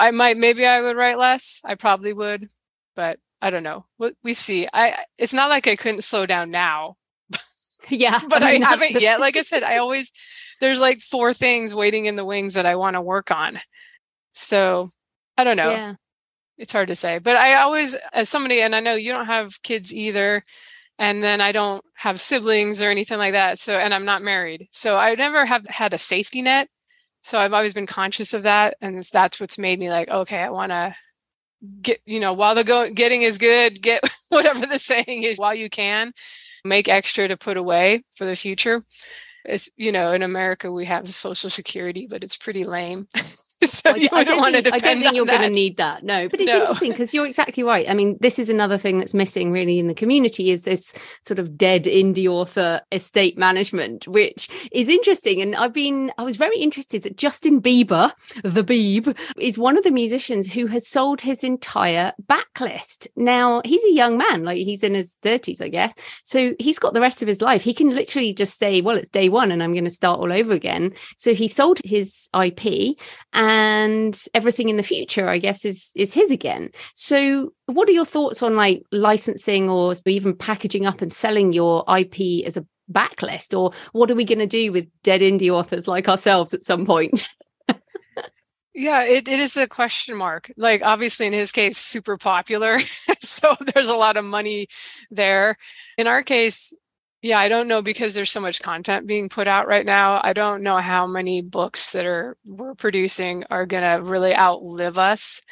I 0.00 0.10
might 0.10 0.36
maybe 0.36 0.66
I 0.66 0.82
would 0.82 0.96
write 0.96 1.16
less. 1.16 1.60
I 1.64 1.76
probably 1.76 2.12
would, 2.12 2.48
but 2.96 3.20
I 3.40 3.50
don't 3.50 3.62
know. 3.62 3.86
We 4.24 4.34
see. 4.34 4.66
I 4.72 5.04
it's 5.16 5.32
not 5.32 5.48
like 5.48 5.68
I 5.68 5.76
couldn't 5.76 6.02
slow 6.02 6.26
down 6.26 6.50
now. 6.50 6.96
yeah, 7.88 8.18
but 8.28 8.42
I, 8.42 8.54
mean, 8.54 8.64
I 8.64 8.70
haven't 8.70 9.00
yet. 9.00 9.20
Like 9.20 9.36
I 9.36 9.42
said, 9.44 9.62
I 9.62 9.78
always 9.78 10.12
there's 10.60 10.80
like 10.80 11.00
four 11.00 11.32
things 11.32 11.72
waiting 11.72 12.06
in 12.06 12.16
the 12.16 12.24
wings 12.24 12.54
that 12.54 12.66
I 12.66 12.74
want 12.74 12.94
to 12.94 13.00
work 13.00 13.30
on. 13.30 13.60
So 14.32 14.90
I 15.38 15.44
don't 15.44 15.56
know. 15.56 15.70
Yeah. 15.70 15.94
It's 16.58 16.72
hard 16.72 16.88
to 16.88 16.96
say, 16.96 17.18
but 17.18 17.36
I 17.36 17.56
always, 17.56 17.94
as 18.14 18.30
somebody, 18.30 18.62
and 18.62 18.74
I 18.74 18.80
know 18.80 18.94
you 18.94 19.12
don't 19.12 19.26
have 19.26 19.62
kids 19.62 19.94
either 19.94 20.42
and 20.98 21.22
then 21.22 21.40
I 21.40 21.52
don't 21.52 21.84
have 21.94 22.20
siblings 22.20 22.80
or 22.80 22.90
anything 22.90 23.18
like 23.18 23.32
that. 23.32 23.58
So, 23.58 23.78
and 23.78 23.92
I'm 23.92 24.04
not 24.04 24.22
married. 24.22 24.68
So 24.72 24.96
I 24.96 25.14
never 25.14 25.44
have 25.44 25.66
had 25.66 25.92
a 25.92 25.98
safety 25.98 26.42
net. 26.42 26.68
So 27.22 27.38
I've 27.38 27.52
always 27.52 27.74
been 27.74 27.86
conscious 27.86 28.32
of 28.32 28.44
that. 28.44 28.76
And 28.80 29.02
that's 29.02 29.40
what's 29.40 29.58
made 29.58 29.78
me 29.78 29.90
like, 29.90 30.08
okay, 30.08 30.38
I 30.38 30.50
want 30.50 30.70
to 30.70 30.94
get, 31.82 32.00
you 32.06 32.20
know, 32.20 32.32
while 32.32 32.54
the 32.54 32.64
go- 32.64 32.90
getting 32.90 33.22
is 33.22 33.38
good, 33.38 33.82
get 33.82 34.02
whatever 34.28 34.64
the 34.64 34.78
saying 34.78 35.24
is 35.24 35.38
while 35.38 35.54
you 35.54 35.68
can, 35.68 36.12
make 36.64 36.88
extra 36.88 37.28
to 37.28 37.36
put 37.36 37.56
away 37.56 38.04
for 38.14 38.24
the 38.24 38.36
future. 38.36 38.84
It's, 39.44 39.70
you 39.76 39.92
know, 39.92 40.12
in 40.12 40.22
America, 40.22 40.72
we 40.72 40.86
have 40.86 41.08
social 41.14 41.50
security, 41.50 42.06
but 42.08 42.24
it's 42.24 42.36
pretty 42.36 42.64
lame. 42.64 43.08
so 43.64 43.90
I, 43.90 44.08
I, 44.12 44.24
don't 44.24 44.52
think, 44.52 44.74
I, 44.74 44.78
don't 44.78 45.00
think, 45.00 45.16
you're 45.16 45.24
going 45.24 45.40
to 45.40 45.48
need 45.48 45.78
that. 45.78 46.04
No, 46.04 46.28
but 46.28 46.40
it's 46.40 46.52
no. 46.52 46.60
interesting 46.60 46.90
because 46.90 47.14
you're 47.14 47.26
exactly 47.26 47.62
right. 47.62 47.88
I 47.88 47.94
mean, 47.94 48.18
this 48.20 48.38
is 48.38 48.50
another 48.50 48.76
thing 48.76 48.98
that's 48.98 49.14
missing 49.14 49.50
really 49.50 49.78
in 49.78 49.88
the 49.88 49.94
community 49.94 50.50
is 50.50 50.64
this 50.64 50.92
sort 51.22 51.38
of 51.38 51.56
dead 51.56 51.84
indie 51.84 52.26
author 52.26 52.82
estate 52.92 53.38
management, 53.38 54.06
which 54.06 54.50
is 54.72 54.90
interesting. 54.90 55.40
And 55.40 55.56
I've 55.56 55.72
been, 55.72 56.12
I 56.18 56.22
was 56.22 56.36
very 56.36 56.58
interested 56.58 57.02
that 57.04 57.16
Justin 57.16 57.62
Bieber, 57.62 58.12
the 58.44 58.62
Beeb, 58.62 59.16
is 59.38 59.58
one 59.58 59.78
of 59.78 59.84
the 59.84 59.90
musicians 59.90 60.52
who 60.52 60.66
has 60.66 60.86
sold 60.86 61.22
his 61.22 61.42
entire 61.42 62.12
backlist. 62.26 63.06
Now, 63.16 63.62
he's 63.64 63.84
a 63.84 63.92
young 63.92 64.18
man, 64.18 64.44
like 64.44 64.58
he's 64.58 64.82
in 64.82 64.92
his 64.92 65.16
30s, 65.22 65.62
I 65.62 65.68
guess. 65.68 65.94
So 66.24 66.54
he's 66.58 66.78
got 66.78 66.92
the 66.92 67.00
rest 67.00 67.22
of 67.22 67.28
his 67.28 67.40
life. 67.40 67.62
He 67.62 67.72
can 67.72 67.94
literally 67.94 68.34
just 68.34 68.58
say, 68.58 68.82
well, 68.82 68.98
it's 68.98 69.08
day 69.08 69.30
one 69.30 69.50
and 69.50 69.62
I'm 69.62 69.72
going 69.72 69.84
to 69.84 69.90
start 69.90 70.20
all 70.20 70.32
over 70.32 70.52
again. 70.52 70.92
So 71.16 71.32
he 71.32 71.48
sold 71.48 71.80
his 71.84 72.28
IP 72.38 72.98
and 73.32 73.45
everything 74.34 74.68
in 74.68 74.76
the 74.76 74.82
future 74.82 75.28
i 75.28 75.38
guess 75.38 75.64
is 75.64 75.92
is 75.94 76.12
his 76.12 76.30
again. 76.30 76.70
So 76.94 77.52
what 77.66 77.88
are 77.88 77.92
your 77.92 78.04
thoughts 78.04 78.42
on 78.42 78.56
like 78.56 78.82
licensing 78.92 79.68
or 79.68 79.94
even 80.06 80.36
packaging 80.36 80.86
up 80.86 81.02
and 81.02 81.12
selling 81.12 81.52
your 81.52 81.84
ip 81.98 82.46
as 82.46 82.56
a 82.56 82.66
backlist? 82.92 83.58
Or 83.58 83.72
what 83.92 84.10
are 84.10 84.14
we 84.14 84.24
going 84.24 84.38
to 84.38 84.46
do 84.46 84.72
with 84.72 84.88
dead 85.02 85.20
indie 85.20 85.50
authors 85.50 85.88
like 85.88 86.08
ourselves 86.08 86.54
at 86.54 86.62
some 86.62 86.86
point? 86.86 87.28
Yeah 88.78 89.04
it, 89.04 89.26
it 89.26 89.40
is 89.40 89.56
a 89.56 89.66
question 89.66 90.18
mark. 90.18 90.52
Like 90.58 90.82
obviously 90.82 91.24
in 91.24 91.32
his 91.32 91.50
case 91.50 91.78
super 91.78 92.18
popular. 92.18 92.78
So 93.18 93.56
there's 93.74 93.88
a 93.88 93.96
lot 93.96 94.18
of 94.18 94.24
money 94.24 94.68
there. 95.10 95.56
In 95.96 96.06
our 96.06 96.22
case 96.22 96.74
yeah, 97.26 97.40
I 97.40 97.48
don't 97.48 97.66
know 97.66 97.82
because 97.82 98.14
there's 98.14 98.30
so 98.30 98.40
much 98.40 98.62
content 98.62 99.06
being 99.06 99.28
put 99.28 99.48
out 99.48 99.66
right 99.66 99.84
now. 99.84 100.20
I 100.22 100.32
don't 100.32 100.62
know 100.62 100.78
how 100.78 101.08
many 101.08 101.42
books 101.42 101.90
that 101.90 102.06
are 102.06 102.36
we're 102.44 102.76
producing 102.76 103.42
are 103.50 103.66
going 103.66 103.82
to 103.82 104.08
really 104.08 104.34
outlive 104.34 104.96
us. 104.96 105.42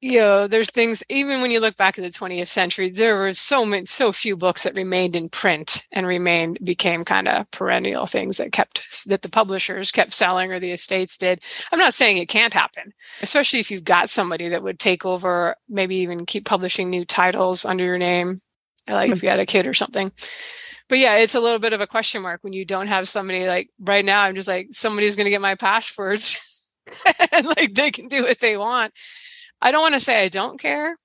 You 0.00 0.18
know, 0.18 0.48
there's 0.48 0.70
things 0.70 1.04
even 1.08 1.40
when 1.40 1.52
you 1.52 1.60
look 1.60 1.76
back 1.76 1.96
at 1.96 2.02
the 2.02 2.10
20th 2.10 2.48
century, 2.48 2.90
there 2.90 3.16
were 3.16 3.32
so 3.32 3.64
many 3.64 3.86
so 3.86 4.10
few 4.10 4.36
books 4.36 4.64
that 4.64 4.74
remained 4.74 5.14
in 5.14 5.28
print 5.28 5.86
and 5.92 6.04
remained 6.04 6.58
became 6.64 7.04
kind 7.04 7.28
of 7.28 7.48
perennial 7.52 8.06
things 8.06 8.38
that 8.38 8.50
kept 8.50 9.06
that 9.06 9.22
the 9.22 9.28
publishers 9.28 9.92
kept 9.92 10.12
selling 10.12 10.50
or 10.50 10.58
the 10.58 10.72
estates 10.72 11.16
did. 11.16 11.38
I'm 11.70 11.78
not 11.78 11.94
saying 11.94 12.16
it 12.16 12.28
can't 12.28 12.52
happen, 12.52 12.92
especially 13.22 13.60
if 13.60 13.70
you've 13.70 13.84
got 13.84 14.10
somebody 14.10 14.48
that 14.48 14.64
would 14.64 14.80
take 14.80 15.06
over, 15.06 15.54
maybe 15.68 15.94
even 15.98 16.26
keep 16.26 16.44
publishing 16.44 16.90
new 16.90 17.04
titles 17.04 17.64
under 17.64 17.84
your 17.84 17.98
name, 17.98 18.40
like 18.88 19.04
mm-hmm. 19.04 19.12
if 19.12 19.22
you 19.22 19.28
had 19.28 19.38
a 19.38 19.46
kid 19.46 19.68
or 19.68 19.74
something 19.74 20.10
but 20.88 20.98
yeah, 20.98 21.16
it's 21.16 21.34
a 21.34 21.40
little 21.40 21.58
bit 21.58 21.72
of 21.72 21.80
a 21.80 21.86
question 21.86 22.22
mark 22.22 22.42
when 22.42 22.52
you 22.52 22.64
don't 22.64 22.88
have 22.88 23.08
somebody 23.08 23.46
like 23.46 23.70
right 23.80 24.04
now. 24.04 24.22
I'm 24.22 24.34
just 24.34 24.48
like 24.48 24.68
somebody's 24.72 25.16
going 25.16 25.24
to 25.26 25.30
get 25.30 25.40
my 25.40 25.54
passwords, 25.54 26.68
and 27.32 27.46
like 27.46 27.74
they 27.74 27.90
can 27.90 28.08
do 28.08 28.24
what 28.24 28.40
they 28.40 28.56
want. 28.56 28.92
I 29.60 29.70
don't 29.70 29.82
want 29.82 29.94
to 29.94 30.00
say 30.00 30.24
I 30.24 30.28
don't 30.28 30.60
care, 30.60 30.96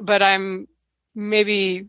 but 0.00 0.22
I'm 0.22 0.66
maybe 1.14 1.88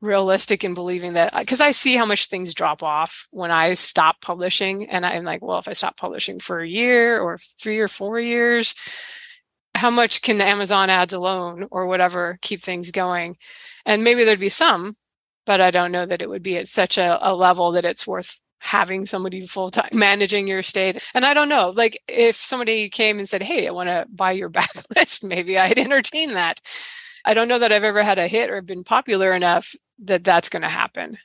realistic 0.00 0.64
in 0.64 0.74
believing 0.74 1.14
that 1.14 1.34
uh, 1.34 1.40
because 1.40 1.60
I 1.60 1.72
see 1.72 1.94
how 1.96 2.06
much 2.06 2.28
things 2.28 2.54
drop 2.54 2.82
off 2.82 3.26
when 3.30 3.50
I 3.50 3.74
stop 3.74 4.20
publishing, 4.20 4.88
and 4.88 5.04
I'm 5.04 5.24
like, 5.24 5.42
well, 5.42 5.58
if 5.58 5.68
I 5.68 5.72
stop 5.72 5.96
publishing 5.96 6.38
for 6.38 6.60
a 6.60 6.68
year 6.68 7.20
or 7.20 7.38
three 7.60 7.80
or 7.80 7.88
four 7.88 8.18
years, 8.18 8.74
how 9.74 9.90
much 9.90 10.22
can 10.22 10.38
the 10.38 10.44
Amazon 10.44 10.90
ads 10.90 11.14
alone 11.14 11.68
or 11.70 11.86
whatever 11.86 12.38
keep 12.42 12.62
things 12.62 12.90
going? 12.90 13.36
And 13.86 14.04
maybe 14.04 14.24
there'd 14.24 14.40
be 14.40 14.48
some, 14.48 14.94
but 15.46 15.60
I 15.60 15.70
don't 15.70 15.92
know 15.92 16.06
that 16.06 16.22
it 16.22 16.28
would 16.28 16.42
be 16.42 16.56
at 16.56 16.68
such 16.68 16.98
a, 16.98 17.18
a 17.20 17.34
level 17.34 17.72
that 17.72 17.84
it's 17.84 18.06
worth 18.06 18.40
having 18.62 19.06
somebody 19.06 19.46
full 19.46 19.70
time 19.70 19.88
managing 19.94 20.46
your 20.46 20.60
estate. 20.60 21.02
And 21.14 21.24
I 21.24 21.34
don't 21.34 21.48
know, 21.48 21.70
like 21.70 22.02
if 22.08 22.36
somebody 22.36 22.88
came 22.88 23.18
and 23.18 23.28
said, 23.28 23.42
Hey, 23.42 23.66
I 23.66 23.70
want 23.70 23.88
to 23.88 24.06
buy 24.10 24.32
your 24.32 24.50
backlist, 24.50 25.24
maybe 25.28 25.58
I'd 25.58 25.78
entertain 25.78 26.34
that. 26.34 26.60
I 27.24 27.34
don't 27.34 27.48
know 27.48 27.58
that 27.58 27.72
I've 27.72 27.84
ever 27.84 28.02
had 28.02 28.18
a 28.18 28.28
hit 28.28 28.50
or 28.50 28.62
been 28.62 28.84
popular 28.84 29.32
enough 29.32 29.74
that 30.04 30.24
that's 30.24 30.48
going 30.48 30.62
to 30.62 30.68
happen. 30.68 31.18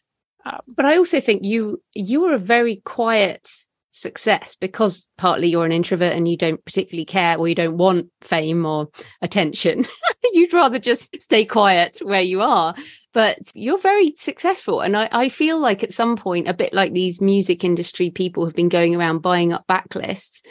Um, 0.45 0.59
but 0.67 0.85
I 0.85 0.97
also 0.97 1.19
think 1.19 1.43
you 1.43 1.81
you 1.93 2.25
are 2.25 2.33
a 2.33 2.39
very 2.39 2.77
quiet 2.85 3.49
success 3.95 4.55
because 4.59 5.07
partly 5.17 5.47
you're 5.47 5.65
an 5.65 5.71
introvert 5.71 6.13
and 6.13 6.27
you 6.27 6.35
don't 6.35 6.63
particularly 6.65 7.05
care 7.05 7.37
or 7.37 7.47
you 7.47 7.55
don't 7.55 7.77
want 7.77 8.11
fame 8.21 8.65
or 8.65 8.89
attention. 9.21 9.85
You'd 10.33 10.53
rather 10.53 10.79
just 10.79 11.19
stay 11.21 11.45
quiet 11.45 11.99
where 12.03 12.21
you 12.21 12.41
are. 12.41 12.75
But 13.15 13.39
you're 13.55 13.79
very 13.79 14.13
successful. 14.15 14.81
And 14.81 14.95
I, 14.95 15.09
I 15.11 15.29
feel 15.29 15.57
like 15.57 15.83
at 15.83 15.93
some 15.93 16.17
point, 16.17 16.47
a 16.47 16.53
bit 16.53 16.73
like 16.73 16.93
these 16.93 17.19
music 17.19 17.63
industry 17.63 18.11
people 18.11 18.45
have 18.45 18.55
been 18.55 18.69
going 18.69 18.95
around 18.95 19.23
buying 19.23 19.53
up 19.53 19.65
backlists, 19.67 20.43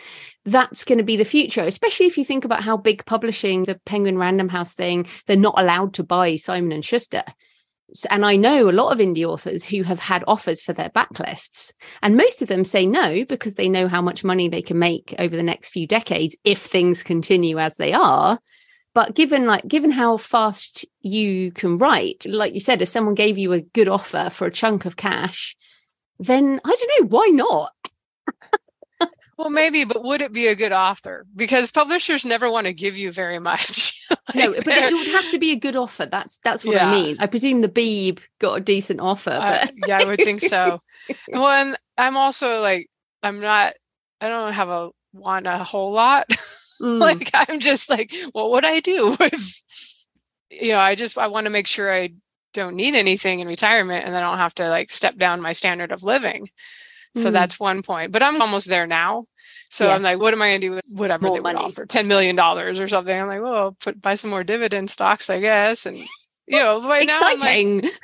that's 0.45 0.83
going 0.83 0.99
to 0.99 1.05
be 1.05 1.17
the 1.17 1.25
future, 1.25 1.63
especially 1.63 2.07
if 2.07 2.19
you 2.19 2.25
think 2.25 2.45
about 2.45 2.63
how 2.63 2.77
big 2.77 3.05
publishing, 3.05 3.65
the 3.65 3.79
Penguin 3.85 4.19
Random 4.19 4.49
House 4.49 4.73
thing, 4.73 5.07
they're 5.27 5.37
not 5.37 5.55
allowed 5.57 5.95
to 5.95 6.03
buy 6.03 6.37
Simon 6.37 6.73
and 6.73 6.85
Schuster 6.85 7.23
and 8.11 8.25
I 8.25 8.37
know 8.37 8.69
a 8.69 8.73
lot 8.73 8.93
of 8.93 8.99
indie 8.99 9.25
authors 9.25 9.65
who 9.65 9.83
have 9.85 10.01
had 10.01 10.25
offers 10.27 10.63
for 10.63 10.73
their 10.73 10.91
backlists, 10.91 11.73
and 12.03 12.17
most 12.17 12.43
of 12.43 12.49
them 12.49 12.65
say 12.65 12.87
no 12.87 13.25
because 13.25 13.55
they 13.55 13.69
know 13.69 13.89
how 13.89 14.03
much 14.03 14.25
money 14.25 14.49
they 14.49 14.63
can 14.63 14.79
make 14.79 15.15
over 15.19 15.37
the 15.37 15.43
next 15.43 15.69
few 15.69 15.87
decades 15.87 16.37
if 16.45 16.59
things 16.59 17.03
continue 17.03 17.59
as 17.59 17.77
they 17.77 17.93
are. 17.93 18.41
But 18.95 19.15
given 19.15 19.47
like 19.47 19.67
given 19.67 19.91
how 19.91 20.17
fast 20.17 20.85
you 21.01 21.51
can 21.51 21.79
write, 21.79 22.25
like 22.27 22.55
you 22.55 22.61
said, 22.61 22.81
if 22.81 22.89
someone 22.89 23.15
gave 23.15 23.37
you 23.39 23.53
a 23.53 23.61
good 23.61 23.89
offer 23.89 24.31
for 24.31 24.47
a 24.47 24.53
chunk 24.53 24.85
of 24.85 24.97
cash, 24.97 25.57
then 26.19 26.61
I 26.65 26.69
don't 26.69 27.01
know 27.01 27.09
why 27.09 27.27
not. 27.27 27.73
Well, 29.37 29.51
maybe, 29.51 29.85
but 29.85 30.05
would 30.05 30.23
it 30.23 30.33
be 30.33 30.47
a 30.47 30.55
good 30.55 30.73
offer 30.73 31.27
Because 31.35 31.73
publishers 31.73 32.25
never 32.25 32.51
want 32.51 32.67
to 32.67 32.73
give 32.73 32.97
you 32.97 33.11
very 33.11 33.39
much. 33.39 34.01
like 34.11 34.35
no, 34.37 34.53
but 34.53 34.69
it 34.69 34.93
would 34.93 35.07
have 35.09 35.31
to 35.31 35.39
be 35.39 35.53
a 35.53 35.57
good 35.57 35.77
offer. 35.77 36.07
That's 36.07 36.39
that's 36.45 36.65
what 36.65 36.77
yeah. 36.77 36.89
I 36.89 36.93
mean. 36.93 37.17
I 37.19 37.27
presume 37.27 37.61
the 37.61 37.69
Beeb 37.69 38.21
got 38.39 38.55
a 38.55 38.61
decent 38.61 39.01
offer. 39.01 39.31
Uh, 39.31 39.67
yeah, 39.87 39.99
I 40.03 40.05
would 40.05 40.21
think 40.21 40.41
so. 40.41 40.81
well, 41.29 41.49
and 41.49 41.77
I'm 41.99 42.17
also 42.17 42.61
like, 42.61 42.89
I'm 43.23 43.41
not. 43.41 43.75
I 44.21 44.29
don't 44.29 44.53
have 44.53 44.69
a 44.69 44.91
want 45.13 45.47
a 45.47 45.59
whole 45.59 45.93
lot. 45.93 46.27
Mm. 46.85 47.01
like 47.01 47.31
I'm 47.33 47.61
just 47.61 47.89
like, 47.89 48.13
what 48.33 48.51
would 48.51 48.65
I 48.65 48.81
do 48.81 49.17
with? 49.21 49.61
You 50.51 50.73
know, 50.73 50.79
I 50.79 50.95
just 50.95 51.17
I 51.19 51.29
want 51.29 51.45
to 51.45 51.51
make 51.51 51.67
sure 51.67 51.93
I 51.93 52.11
don't 52.53 52.77
need 52.77 52.95
anything 52.95 53.41
in 53.41 53.49
retirement, 53.49 54.07
and 54.07 54.17
I 54.17 54.21
don't 54.21 54.39
have 54.39 54.55
to 54.57 54.69
like 54.69 54.91
step 54.91 55.17
down 55.17 55.41
my 55.41 55.53
standard 55.53 55.93
of 55.93 56.03
living. 56.03 56.49
So 57.17 57.31
mm. 57.31 57.33
that's 57.33 57.59
one 57.61 57.83
point. 57.83 58.13
But 58.13 58.23
I'm 58.23 58.41
almost 58.41 58.69
there 58.69 58.87
now. 58.87 59.27
So 59.71 59.87
yes. 59.87 59.97
I'm 59.97 60.03
like, 60.03 60.21
what 60.21 60.33
am 60.33 60.43
I 60.43 60.51
going 60.51 60.61
to 60.61 60.67
do 60.69 60.75
with 60.75 60.85
whatever 60.89 61.27
more 61.27 61.37
they 61.37 61.41
would 61.41 61.57
offer? 61.57 61.87
$10 61.87 62.07
million 62.07 62.39
or 62.39 62.89
something. 62.89 63.21
I'm 63.21 63.27
like, 63.27 63.43
well, 63.43 63.77
put 63.81 64.01
buy 64.01 64.15
some 64.15 64.31
more 64.31 64.45
dividend 64.45 64.91
stocks, 64.91 65.31
I 65.31 65.41
guess. 65.41 65.87
And, 65.87 65.99
you 66.47 66.61
know, 66.61 66.87
right 66.87 67.07
now, 67.07 67.33
Exciting. 67.33 67.79
now. 67.79 67.91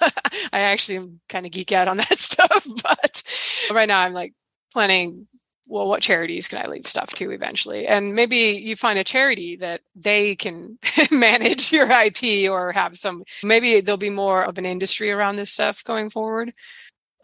Like, 0.00 0.12
I 0.52 0.60
actually 0.60 0.96
am 0.96 1.20
kind 1.28 1.46
of 1.46 1.52
geek 1.52 1.70
out 1.72 1.88
on 1.88 1.98
that 1.98 2.18
stuff. 2.18 2.66
But 2.82 3.22
right 3.70 3.86
now 3.86 4.00
I'm 4.00 4.12
like 4.12 4.34
planning 4.72 5.28
well, 5.74 5.88
what 5.88 6.02
charities 6.02 6.48
can 6.48 6.64
I 6.64 6.68
leave 6.68 6.86
stuff 6.86 7.10
to 7.14 7.30
eventually? 7.32 7.86
And 7.86 8.14
maybe 8.14 8.36
you 8.36 8.76
find 8.76 8.98
a 8.98 9.04
charity 9.04 9.56
that 9.56 9.80
they 9.94 10.36
can 10.36 10.78
manage 11.10 11.72
your 11.72 11.90
IP 11.90 12.50
or 12.50 12.72
have 12.72 12.96
some, 12.96 13.24
maybe 13.42 13.80
there'll 13.80 13.96
be 13.98 14.10
more 14.10 14.44
of 14.44 14.56
an 14.56 14.66
industry 14.66 15.10
around 15.10 15.36
this 15.36 15.50
stuff 15.50 15.82
going 15.84 16.10
forward 16.10 16.54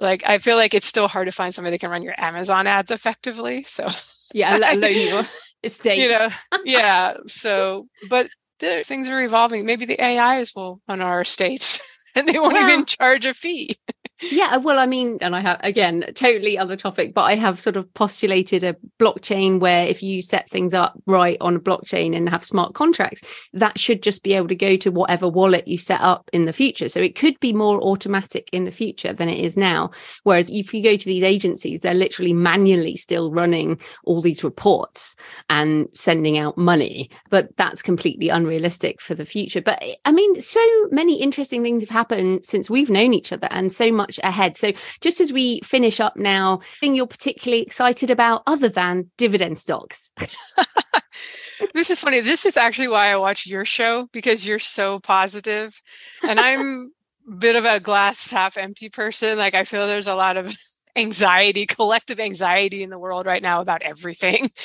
like 0.00 0.22
I 0.26 0.38
feel 0.38 0.56
like 0.56 0.74
it's 0.74 0.86
still 0.86 1.08
hard 1.08 1.28
to 1.28 1.32
find 1.32 1.54
somebody 1.54 1.74
that 1.74 1.80
can 1.80 1.90
run 1.90 2.02
your 2.02 2.14
Amazon 2.18 2.66
ads 2.66 2.90
effectively. 2.90 3.62
So 3.64 3.88
yeah, 4.32 4.56
let 4.56 4.76
alone 4.76 4.92
your 4.92 5.26
estate. 5.62 5.98
You 5.98 6.10
know, 6.10 6.28
yeah. 6.64 7.16
So, 7.26 7.88
but 8.08 8.28
the 8.58 8.82
things 8.84 9.08
are 9.08 9.22
evolving. 9.22 9.66
Maybe 9.66 9.84
the 9.84 10.00
AIs 10.00 10.54
will 10.54 10.80
run 10.88 11.00
our 11.00 11.20
estates, 11.20 11.80
and 12.14 12.26
they 12.26 12.38
won't 12.38 12.56
even 12.56 12.86
charge 12.86 13.26
a 13.26 13.34
fee. 13.34 13.76
Yeah, 14.22 14.58
well, 14.58 14.78
I 14.78 14.84
mean, 14.84 15.16
and 15.22 15.34
I 15.34 15.40
have 15.40 15.60
again 15.62 16.04
totally 16.14 16.58
other 16.58 16.76
topic, 16.76 17.14
but 17.14 17.22
I 17.22 17.36
have 17.36 17.58
sort 17.58 17.76
of 17.76 17.92
postulated 17.94 18.62
a 18.62 18.76
blockchain 18.98 19.60
where 19.60 19.86
if 19.86 20.02
you 20.02 20.20
set 20.20 20.50
things 20.50 20.74
up 20.74 20.94
right 21.06 21.38
on 21.40 21.56
a 21.56 21.60
blockchain 21.60 22.14
and 22.14 22.28
have 22.28 22.44
smart 22.44 22.74
contracts, 22.74 23.22
that 23.54 23.78
should 23.78 24.02
just 24.02 24.22
be 24.22 24.34
able 24.34 24.48
to 24.48 24.54
go 24.54 24.76
to 24.76 24.90
whatever 24.90 25.26
wallet 25.26 25.66
you 25.66 25.78
set 25.78 26.02
up 26.02 26.28
in 26.34 26.44
the 26.44 26.52
future. 26.52 26.88
So 26.88 27.00
it 27.00 27.14
could 27.14 27.40
be 27.40 27.54
more 27.54 27.80
automatic 27.80 28.50
in 28.52 28.64
the 28.66 28.70
future 28.70 29.14
than 29.14 29.30
it 29.30 29.38
is 29.38 29.56
now. 29.56 29.90
Whereas 30.24 30.50
if 30.50 30.74
you 30.74 30.82
go 30.82 30.96
to 30.96 31.06
these 31.06 31.22
agencies, 31.22 31.80
they're 31.80 31.94
literally 31.94 32.34
manually 32.34 32.96
still 32.96 33.32
running 33.32 33.80
all 34.04 34.20
these 34.20 34.44
reports 34.44 35.16
and 35.48 35.88
sending 35.94 36.36
out 36.36 36.58
money, 36.58 37.08
but 37.30 37.56
that's 37.56 37.80
completely 37.80 38.28
unrealistic 38.28 39.00
for 39.00 39.14
the 39.14 39.24
future. 39.24 39.62
But 39.62 39.82
I 40.04 40.12
mean, 40.12 40.40
so 40.40 40.60
many 40.90 41.22
interesting 41.22 41.62
things 41.62 41.82
have 41.82 41.88
happened 41.88 42.44
since 42.44 42.68
we've 42.68 42.90
known 42.90 43.14
each 43.14 43.32
other 43.32 43.48
and 43.50 43.72
so 43.72 43.90
much 43.90 44.09
much 44.10 44.20
ahead. 44.24 44.56
So, 44.56 44.72
just 45.00 45.20
as 45.20 45.32
we 45.32 45.60
finish 45.60 46.00
up 46.00 46.16
now, 46.16 46.60
thing 46.80 46.94
you're 46.94 47.06
particularly 47.06 47.62
excited 47.62 48.10
about 48.10 48.42
other 48.46 48.68
than 48.68 49.10
dividend 49.16 49.58
stocks? 49.58 50.12
this 51.74 51.90
is 51.90 52.00
funny. 52.00 52.20
This 52.20 52.46
is 52.46 52.56
actually 52.56 52.88
why 52.88 53.12
I 53.12 53.16
watch 53.16 53.46
your 53.46 53.64
show 53.64 54.08
because 54.12 54.46
you're 54.46 54.58
so 54.58 54.98
positive, 55.00 55.80
and 56.22 56.40
I'm 56.40 56.92
a 57.28 57.36
bit 57.36 57.56
of 57.56 57.64
a 57.64 57.80
glass 57.80 58.30
half 58.30 58.56
empty 58.56 58.88
person. 58.88 59.38
Like 59.38 59.54
I 59.54 59.64
feel 59.64 59.86
there's 59.86 60.08
a 60.08 60.14
lot 60.14 60.36
of 60.36 60.54
anxiety, 60.96 61.66
collective 61.66 62.20
anxiety 62.20 62.82
in 62.82 62.90
the 62.90 62.98
world 62.98 63.26
right 63.26 63.42
now 63.42 63.60
about 63.60 63.82
everything. 63.82 64.50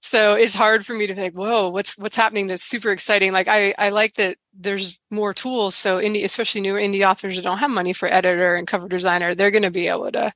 So 0.00 0.34
it's 0.34 0.54
hard 0.54 0.86
for 0.86 0.94
me 0.94 1.08
to 1.08 1.14
think, 1.14 1.34
whoa, 1.34 1.70
what's 1.70 1.98
what's 1.98 2.14
happening 2.16 2.46
that's 2.46 2.62
super 2.62 2.92
exciting. 2.92 3.32
Like 3.32 3.48
I, 3.48 3.74
I 3.76 3.88
like 3.88 4.14
that 4.14 4.36
there's 4.54 5.00
more 5.10 5.34
tools. 5.34 5.74
So 5.74 5.98
indie, 5.98 6.22
especially 6.24 6.60
newer 6.60 6.78
indie 6.78 7.04
authors 7.04 7.34
that 7.36 7.42
don't 7.42 7.58
have 7.58 7.70
money 7.70 7.92
for 7.92 8.10
editor 8.10 8.54
and 8.54 8.66
cover 8.66 8.88
designer, 8.88 9.34
they're 9.34 9.50
gonna 9.50 9.72
be 9.72 9.88
able 9.88 10.12
to 10.12 10.32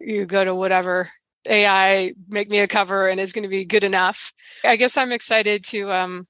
you 0.00 0.26
go 0.26 0.44
to 0.44 0.54
whatever 0.54 1.08
AI, 1.46 2.12
make 2.28 2.50
me 2.50 2.58
a 2.60 2.68
cover 2.68 3.08
and 3.08 3.20
it's 3.20 3.32
going 3.32 3.42
to 3.44 3.48
be 3.48 3.64
good 3.64 3.84
enough. 3.84 4.32
I 4.64 4.76
guess 4.76 4.96
I'm 4.96 5.12
excited 5.12 5.64
to 5.66 5.92
um 5.92 6.26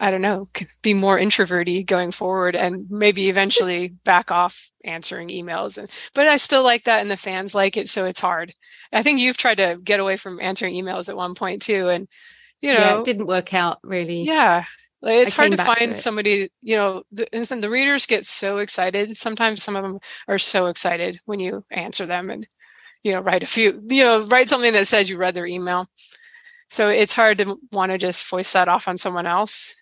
I 0.00 0.12
don't 0.12 0.22
know, 0.22 0.46
be 0.82 0.94
more 0.94 1.18
introverty 1.18 1.82
going 1.82 2.12
forward 2.12 2.54
and 2.54 2.86
maybe 2.88 3.28
eventually 3.28 3.88
back 4.04 4.30
off 4.30 4.70
answering 4.84 5.28
emails. 5.28 5.76
And, 5.76 5.90
but 6.14 6.28
I 6.28 6.36
still 6.36 6.62
like 6.62 6.84
that 6.84 7.00
and 7.00 7.10
the 7.10 7.16
fans 7.16 7.52
like 7.54 7.76
it. 7.76 7.88
So 7.88 8.04
it's 8.04 8.20
hard. 8.20 8.52
I 8.92 9.02
think 9.02 9.18
you've 9.18 9.36
tried 9.36 9.56
to 9.56 9.78
get 9.82 9.98
away 9.98 10.14
from 10.14 10.40
answering 10.40 10.74
emails 10.74 11.08
at 11.08 11.16
one 11.16 11.34
point 11.34 11.62
too. 11.62 11.88
And, 11.88 12.06
you 12.60 12.72
know, 12.72 12.78
yeah, 12.78 12.98
it 13.00 13.04
didn't 13.04 13.26
work 13.26 13.52
out 13.52 13.78
really. 13.82 14.22
Yeah. 14.22 14.64
Like, 15.02 15.14
it's 15.14 15.34
hard 15.34 15.52
to 15.52 15.56
find 15.56 15.92
to 15.92 15.94
somebody, 15.94 16.50
you 16.62 16.76
know, 16.76 17.02
the, 17.10 17.28
and 17.32 17.62
the 17.62 17.70
readers 17.70 18.06
get 18.06 18.24
so 18.24 18.58
excited. 18.58 19.16
Sometimes 19.16 19.62
some 19.62 19.76
of 19.76 19.82
them 19.82 19.98
are 20.28 20.38
so 20.38 20.66
excited 20.66 21.18
when 21.24 21.40
you 21.40 21.64
answer 21.70 22.06
them 22.06 22.30
and, 22.30 22.46
you 23.02 23.12
know, 23.12 23.20
write 23.20 23.42
a 23.42 23.46
few, 23.46 23.80
you 23.88 24.04
know, 24.04 24.26
write 24.26 24.48
something 24.48 24.72
that 24.72 24.86
says 24.86 25.10
you 25.10 25.16
read 25.16 25.34
their 25.34 25.46
email. 25.46 25.88
So 26.70 26.88
it's 26.88 27.12
hard 27.12 27.38
to 27.38 27.56
want 27.72 27.92
to 27.92 27.98
just 27.98 28.28
voice 28.28 28.52
that 28.52 28.68
off 28.68 28.88
on 28.88 28.96
someone 28.96 29.26
else 29.26 29.74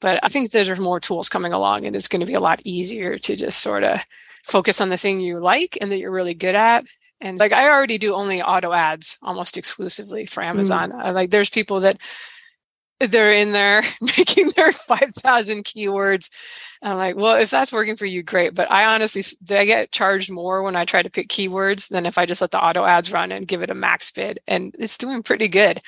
but 0.00 0.20
I 0.22 0.28
think 0.28 0.50
there's 0.50 0.78
more 0.78 1.00
tools 1.00 1.28
coming 1.28 1.52
along 1.52 1.84
and 1.84 1.96
it's 1.96 2.08
going 2.08 2.20
to 2.20 2.26
be 2.26 2.34
a 2.34 2.40
lot 2.40 2.60
easier 2.64 3.18
to 3.18 3.36
just 3.36 3.60
sort 3.60 3.84
of 3.84 4.00
focus 4.44 4.80
on 4.80 4.88
the 4.88 4.96
thing 4.96 5.20
you 5.20 5.38
like 5.38 5.78
and 5.80 5.90
that 5.90 5.98
you're 5.98 6.12
really 6.12 6.34
good 6.34 6.54
at. 6.54 6.84
And 7.20 7.38
like 7.38 7.52
I 7.52 7.68
already 7.68 7.98
do 7.98 8.14
only 8.14 8.42
auto 8.42 8.72
ads 8.72 9.16
almost 9.22 9.56
exclusively 9.56 10.26
for 10.26 10.42
mm. 10.42 10.46
Amazon. 10.46 10.92
Mm. 10.92 11.14
like 11.14 11.30
there's 11.30 11.50
people 11.50 11.80
that 11.80 11.98
they're 13.00 13.32
in 13.32 13.52
there 13.52 13.82
making 14.00 14.50
their 14.56 14.72
5,000 14.72 15.64
keywords. 15.64 16.30
And 16.82 16.92
I'm 16.92 16.98
like, 16.98 17.16
well, 17.16 17.36
if 17.36 17.50
that's 17.50 17.72
working 17.72 17.96
for 17.96 18.06
you, 18.06 18.22
great. 18.22 18.54
But 18.54 18.70
I 18.70 18.94
honestly, 18.94 19.22
I 19.50 19.64
get 19.64 19.92
charged 19.92 20.30
more 20.30 20.62
when 20.62 20.76
I 20.76 20.84
try 20.84 21.02
to 21.02 21.10
pick 21.10 21.28
keywords 21.28 21.88
than 21.88 22.06
if 22.06 22.18
I 22.18 22.26
just 22.26 22.40
let 22.40 22.50
the 22.50 22.62
auto 22.62 22.84
ads 22.84 23.12
run 23.12 23.32
and 23.32 23.48
give 23.48 23.62
it 23.62 23.70
a 23.70 23.74
max 23.74 24.10
bid. 24.10 24.40
And 24.46 24.74
it's 24.78 24.98
doing 24.98 25.22
pretty 25.22 25.48
good. 25.48 25.80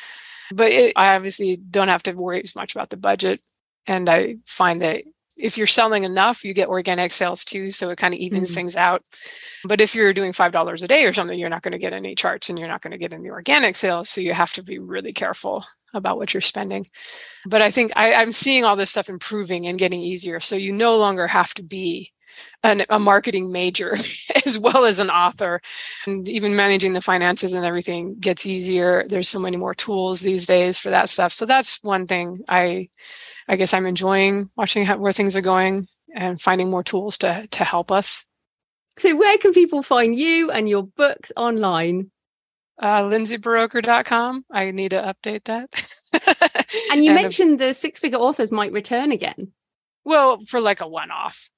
But 0.50 0.72
it, 0.72 0.92
I 0.96 1.14
obviously 1.14 1.56
don't 1.56 1.88
have 1.88 2.02
to 2.04 2.12
worry 2.12 2.42
as 2.42 2.56
much 2.56 2.74
about 2.74 2.88
the 2.88 2.96
budget 2.96 3.42
and 3.88 4.08
I 4.08 4.36
find 4.46 4.82
that 4.82 5.04
if 5.38 5.56
you're 5.56 5.68
selling 5.68 6.04
enough, 6.04 6.44
you 6.44 6.52
get 6.52 6.68
organic 6.68 7.12
sales 7.12 7.44
too. 7.44 7.70
So 7.70 7.90
it 7.90 7.98
kind 7.98 8.12
of 8.12 8.20
evens 8.20 8.50
mm-hmm. 8.50 8.54
things 8.56 8.76
out. 8.76 9.02
But 9.64 9.80
if 9.80 9.94
you're 9.94 10.12
doing 10.12 10.32
$5 10.32 10.82
a 10.82 10.88
day 10.88 11.04
or 11.04 11.12
something, 11.12 11.38
you're 11.38 11.48
not 11.48 11.62
going 11.62 11.72
to 11.72 11.78
get 11.78 11.92
any 11.92 12.14
charts 12.16 12.50
and 12.50 12.58
you're 12.58 12.68
not 12.68 12.82
going 12.82 12.90
to 12.90 12.98
get 12.98 13.14
any 13.14 13.30
organic 13.30 13.76
sales. 13.76 14.08
So 14.08 14.20
you 14.20 14.32
have 14.32 14.52
to 14.54 14.64
be 14.64 14.78
really 14.80 15.12
careful 15.12 15.64
about 15.94 16.18
what 16.18 16.34
you're 16.34 16.40
spending. 16.40 16.86
But 17.46 17.62
I 17.62 17.70
think 17.70 17.92
I, 17.94 18.20
am 18.20 18.32
seeing 18.32 18.64
all 18.64 18.76
this 18.76 18.90
stuff 18.90 19.08
improving 19.08 19.66
and 19.66 19.78
getting 19.78 20.00
easier. 20.00 20.40
So 20.40 20.56
you 20.56 20.72
no 20.72 20.96
longer 20.96 21.28
have 21.28 21.54
to 21.54 21.62
be 21.62 22.12
an, 22.62 22.84
a 22.88 22.98
marketing 22.98 23.52
major 23.52 23.92
as 24.44 24.58
well 24.58 24.84
as 24.84 24.98
an 24.98 25.10
author. 25.10 25.60
And 26.06 26.28
even 26.28 26.56
managing 26.56 26.92
the 26.92 27.00
finances 27.00 27.52
and 27.52 27.64
everything 27.64 28.16
gets 28.18 28.46
easier. 28.46 29.04
There's 29.08 29.28
so 29.28 29.38
many 29.38 29.56
more 29.56 29.74
tools 29.74 30.20
these 30.20 30.46
days 30.46 30.78
for 30.78 30.90
that 30.90 31.08
stuff. 31.08 31.32
So 31.32 31.46
that's 31.46 31.82
one 31.82 32.06
thing 32.06 32.44
I 32.48 32.88
I 33.48 33.56
guess 33.56 33.72
I'm 33.72 33.86
enjoying 33.86 34.50
watching 34.56 34.84
how, 34.84 34.98
where 34.98 35.12
things 35.12 35.34
are 35.34 35.40
going 35.40 35.88
and 36.14 36.40
finding 36.40 36.70
more 36.70 36.82
tools 36.82 37.18
to 37.18 37.46
to 37.50 37.64
help 37.64 37.90
us. 37.90 38.26
So 38.98 39.16
where 39.16 39.38
can 39.38 39.52
people 39.52 39.82
find 39.82 40.16
you 40.16 40.50
and 40.50 40.68
your 40.68 40.82
books 40.82 41.32
online? 41.36 42.10
Uh, 42.80 43.02
lindsayburoker.com. 43.02 44.44
I 44.50 44.70
need 44.70 44.90
to 44.90 45.02
update 45.02 45.44
that. 45.44 45.68
and 46.92 47.04
you 47.04 47.10
and 47.12 47.22
mentioned 47.22 47.58
the 47.58 47.74
six 47.74 48.00
figure 48.00 48.18
authors 48.18 48.52
might 48.52 48.72
return 48.72 49.12
again. 49.12 49.52
Well, 50.04 50.40
for 50.42 50.60
like 50.60 50.80
a 50.80 50.88
one 50.88 51.10
off. 51.10 51.48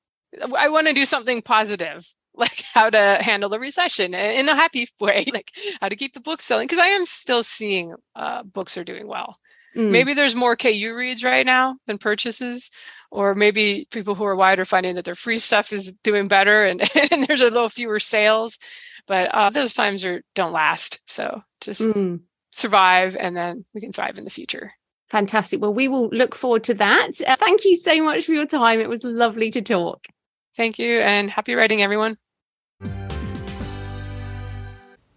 I 0.56 0.68
want 0.68 0.86
to 0.86 0.92
do 0.92 1.06
something 1.06 1.42
positive, 1.42 2.06
like 2.34 2.62
how 2.72 2.90
to 2.90 3.18
handle 3.20 3.48
the 3.48 3.60
recession 3.60 4.14
in 4.14 4.48
a 4.48 4.54
happy 4.54 4.86
way, 5.00 5.26
like 5.32 5.50
how 5.80 5.88
to 5.88 5.96
keep 5.96 6.14
the 6.14 6.20
books 6.20 6.44
selling. 6.44 6.66
Because 6.66 6.78
I 6.78 6.88
am 6.88 7.06
still 7.06 7.42
seeing 7.42 7.94
uh, 8.14 8.42
books 8.42 8.76
are 8.76 8.84
doing 8.84 9.06
well. 9.06 9.36
Mm. 9.76 9.90
Maybe 9.90 10.14
there's 10.14 10.34
more 10.34 10.56
KU 10.56 10.94
reads 10.96 11.22
right 11.22 11.46
now 11.46 11.76
than 11.86 11.98
purchases, 11.98 12.70
or 13.10 13.34
maybe 13.34 13.86
people 13.90 14.14
who 14.14 14.24
are 14.24 14.36
wide 14.36 14.58
are 14.58 14.64
finding 14.64 14.96
that 14.96 15.04
their 15.04 15.14
free 15.14 15.38
stuff 15.38 15.72
is 15.72 15.92
doing 16.02 16.28
better 16.28 16.64
and, 16.64 16.80
and 17.12 17.24
there's 17.24 17.40
a 17.40 17.44
little 17.44 17.68
fewer 17.68 18.00
sales. 18.00 18.58
But 19.06 19.28
uh, 19.32 19.50
those 19.50 19.74
times 19.74 20.04
are 20.04 20.22
don't 20.34 20.52
last. 20.52 21.00
So 21.06 21.42
just 21.60 21.82
mm. 21.82 22.20
survive 22.50 23.16
and 23.16 23.36
then 23.36 23.64
we 23.74 23.80
can 23.80 23.92
thrive 23.92 24.18
in 24.18 24.24
the 24.24 24.30
future. 24.30 24.72
Fantastic. 25.08 25.60
Well, 25.60 25.74
we 25.74 25.88
will 25.88 26.08
look 26.10 26.36
forward 26.36 26.64
to 26.64 26.74
that. 26.74 27.10
Uh, 27.26 27.34
thank 27.36 27.64
you 27.64 27.76
so 27.76 28.00
much 28.02 28.26
for 28.26 28.32
your 28.32 28.46
time. 28.46 28.80
It 28.80 28.88
was 28.88 29.02
lovely 29.02 29.50
to 29.50 29.60
talk. 29.60 30.06
Thank 30.56 30.78
you 30.78 31.00
and 31.00 31.30
happy 31.30 31.54
writing, 31.54 31.82
everyone. 31.82 32.18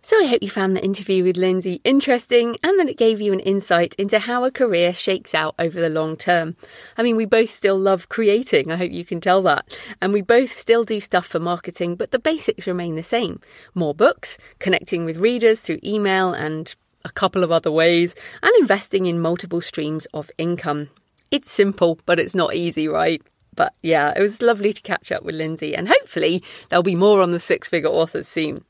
So 0.06 0.20
I 0.20 0.28
hope 0.28 0.44
you 0.44 0.50
found 0.50 0.76
the 0.76 0.84
interview 0.84 1.24
with 1.24 1.38
Lindsay 1.38 1.80
interesting 1.86 2.58
and 2.62 2.78
that 2.78 2.90
it 2.90 2.98
gave 2.98 3.22
you 3.22 3.32
an 3.32 3.40
insight 3.40 3.96
into 3.96 4.20
how 4.20 4.44
a 4.44 4.52
career 4.52 4.94
shakes 4.94 5.34
out 5.34 5.56
over 5.58 5.80
the 5.80 5.90
long 5.90 6.18
term. 6.18 6.58
I 6.98 7.04
mean, 7.04 7.16
we 7.16 7.26
both 7.26 7.50
still 7.50 7.80
love 7.80 8.10
creating, 8.10 8.70
I 8.70 8.76
hope 8.76 8.92
you 8.92 9.06
can 9.06 9.22
tell 9.22 9.42
that. 9.44 9.80
And 10.02 10.12
we 10.12 10.22
both 10.22 10.52
still 10.52 10.84
do 10.84 11.00
stuff 11.00 11.26
for 11.26 11.40
marketing, 11.40 11.96
but 11.96 12.12
the 12.12 12.20
basics 12.20 12.68
remain 12.68 12.96
the 12.96 13.02
same. 13.02 13.40
More 13.74 13.96
books, 13.96 14.38
connecting 14.60 15.06
with 15.06 15.18
readers 15.18 15.62
through 15.62 15.80
email 15.86 16.34
and 16.34 16.76
a 17.06 17.12
couple 17.12 17.44
of 17.44 17.52
other 17.52 17.72
ways, 17.72 18.14
and 18.42 18.52
investing 18.60 19.06
in 19.06 19.22
multiple 19.22 19.62
streams 19.62 20.06
of 20.14 20.30
income. 20.38 20.90
It's 21.32 21.50
simple, 21.50 21.98
but 22.06 22.20
it's 22.20 22.36
not 22.36 22.56
easy, 22.56 22.90
right? 22.90 23.22
But 23.56 23.74
yeah, 23.82 24.14
it 24.16 24.22
was 24.22 24.42
lovely 24.42 24.74
to 24.74 24.82
catch 24.82 25.12
up 25.12 25.24
with 25.24 25.36
Lindsay, 25.36 25.76
and 25.76 25.88
hopefully 25.88 26.44
there'll 26.70 26.84
be 26.84 26.96
more 26.96 27.22
on 27.22 27.32
the 27.32 27.40
six 27.40 27.70
figure 27.70 27.90
authors 27.90 28.28
soon. 28.28 28.66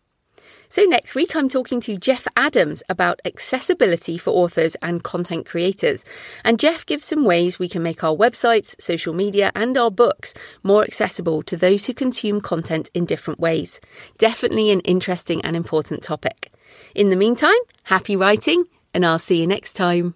So, 0.73 0.86
next 0.86 1.13
week, 1.13 1.36
I'm 1.36 1.49
talking 1.49 1.79
to 1.81 1.99
Jeff 1.99 2.27
Adams 2.36 2.81
about 2.89 3.21
accessibility 3.25 4.17
for 4.17 4.31
authors 4.31 4.75
and 4.81 5.03
content 5.03 5.45
creators. 5.45 6.03
And 6.43 6.57
Jeff 6.57 6.84
gives 6.84 7.05
some 7.05 7.25
ways 7.25 7.59
we 7.59 7.69
can 7.69 7.84
make 7.84 8.03
our 8.03 8.15
websites, 8.15 8.73
social 8.81 9.13
media, 9.13 9.51
and 9.53 9.77
our 9.77 9.91
books 9.91 10.34
more 10.63 10.84
accessible 10.84 11.43
to 11.43 11.55
those 11.55 11.86
who 11.86 11.93
consume 11.93 12.41
content 12.41 12.89
in 12.95 13.05
different 13.05 13.39
ways. 13.39 13.79
Definitely 14.17 14.71
an 14.71 14.79
interesting 14.79 15.45
and 15.45 15.55
important 15.55 16.01
topic. 16.01 16.51
In 16.95 17.11
the 17.11 17.15
meantime, 17.15 17.51
happy 17.84 18.15
writing, 18.15 18.65
and 18.95 19.05
I'll 19.05 19.19
see 19.19 19.41
you 19.41 19.45
next 19.45 19.73
time. 19.73 20.15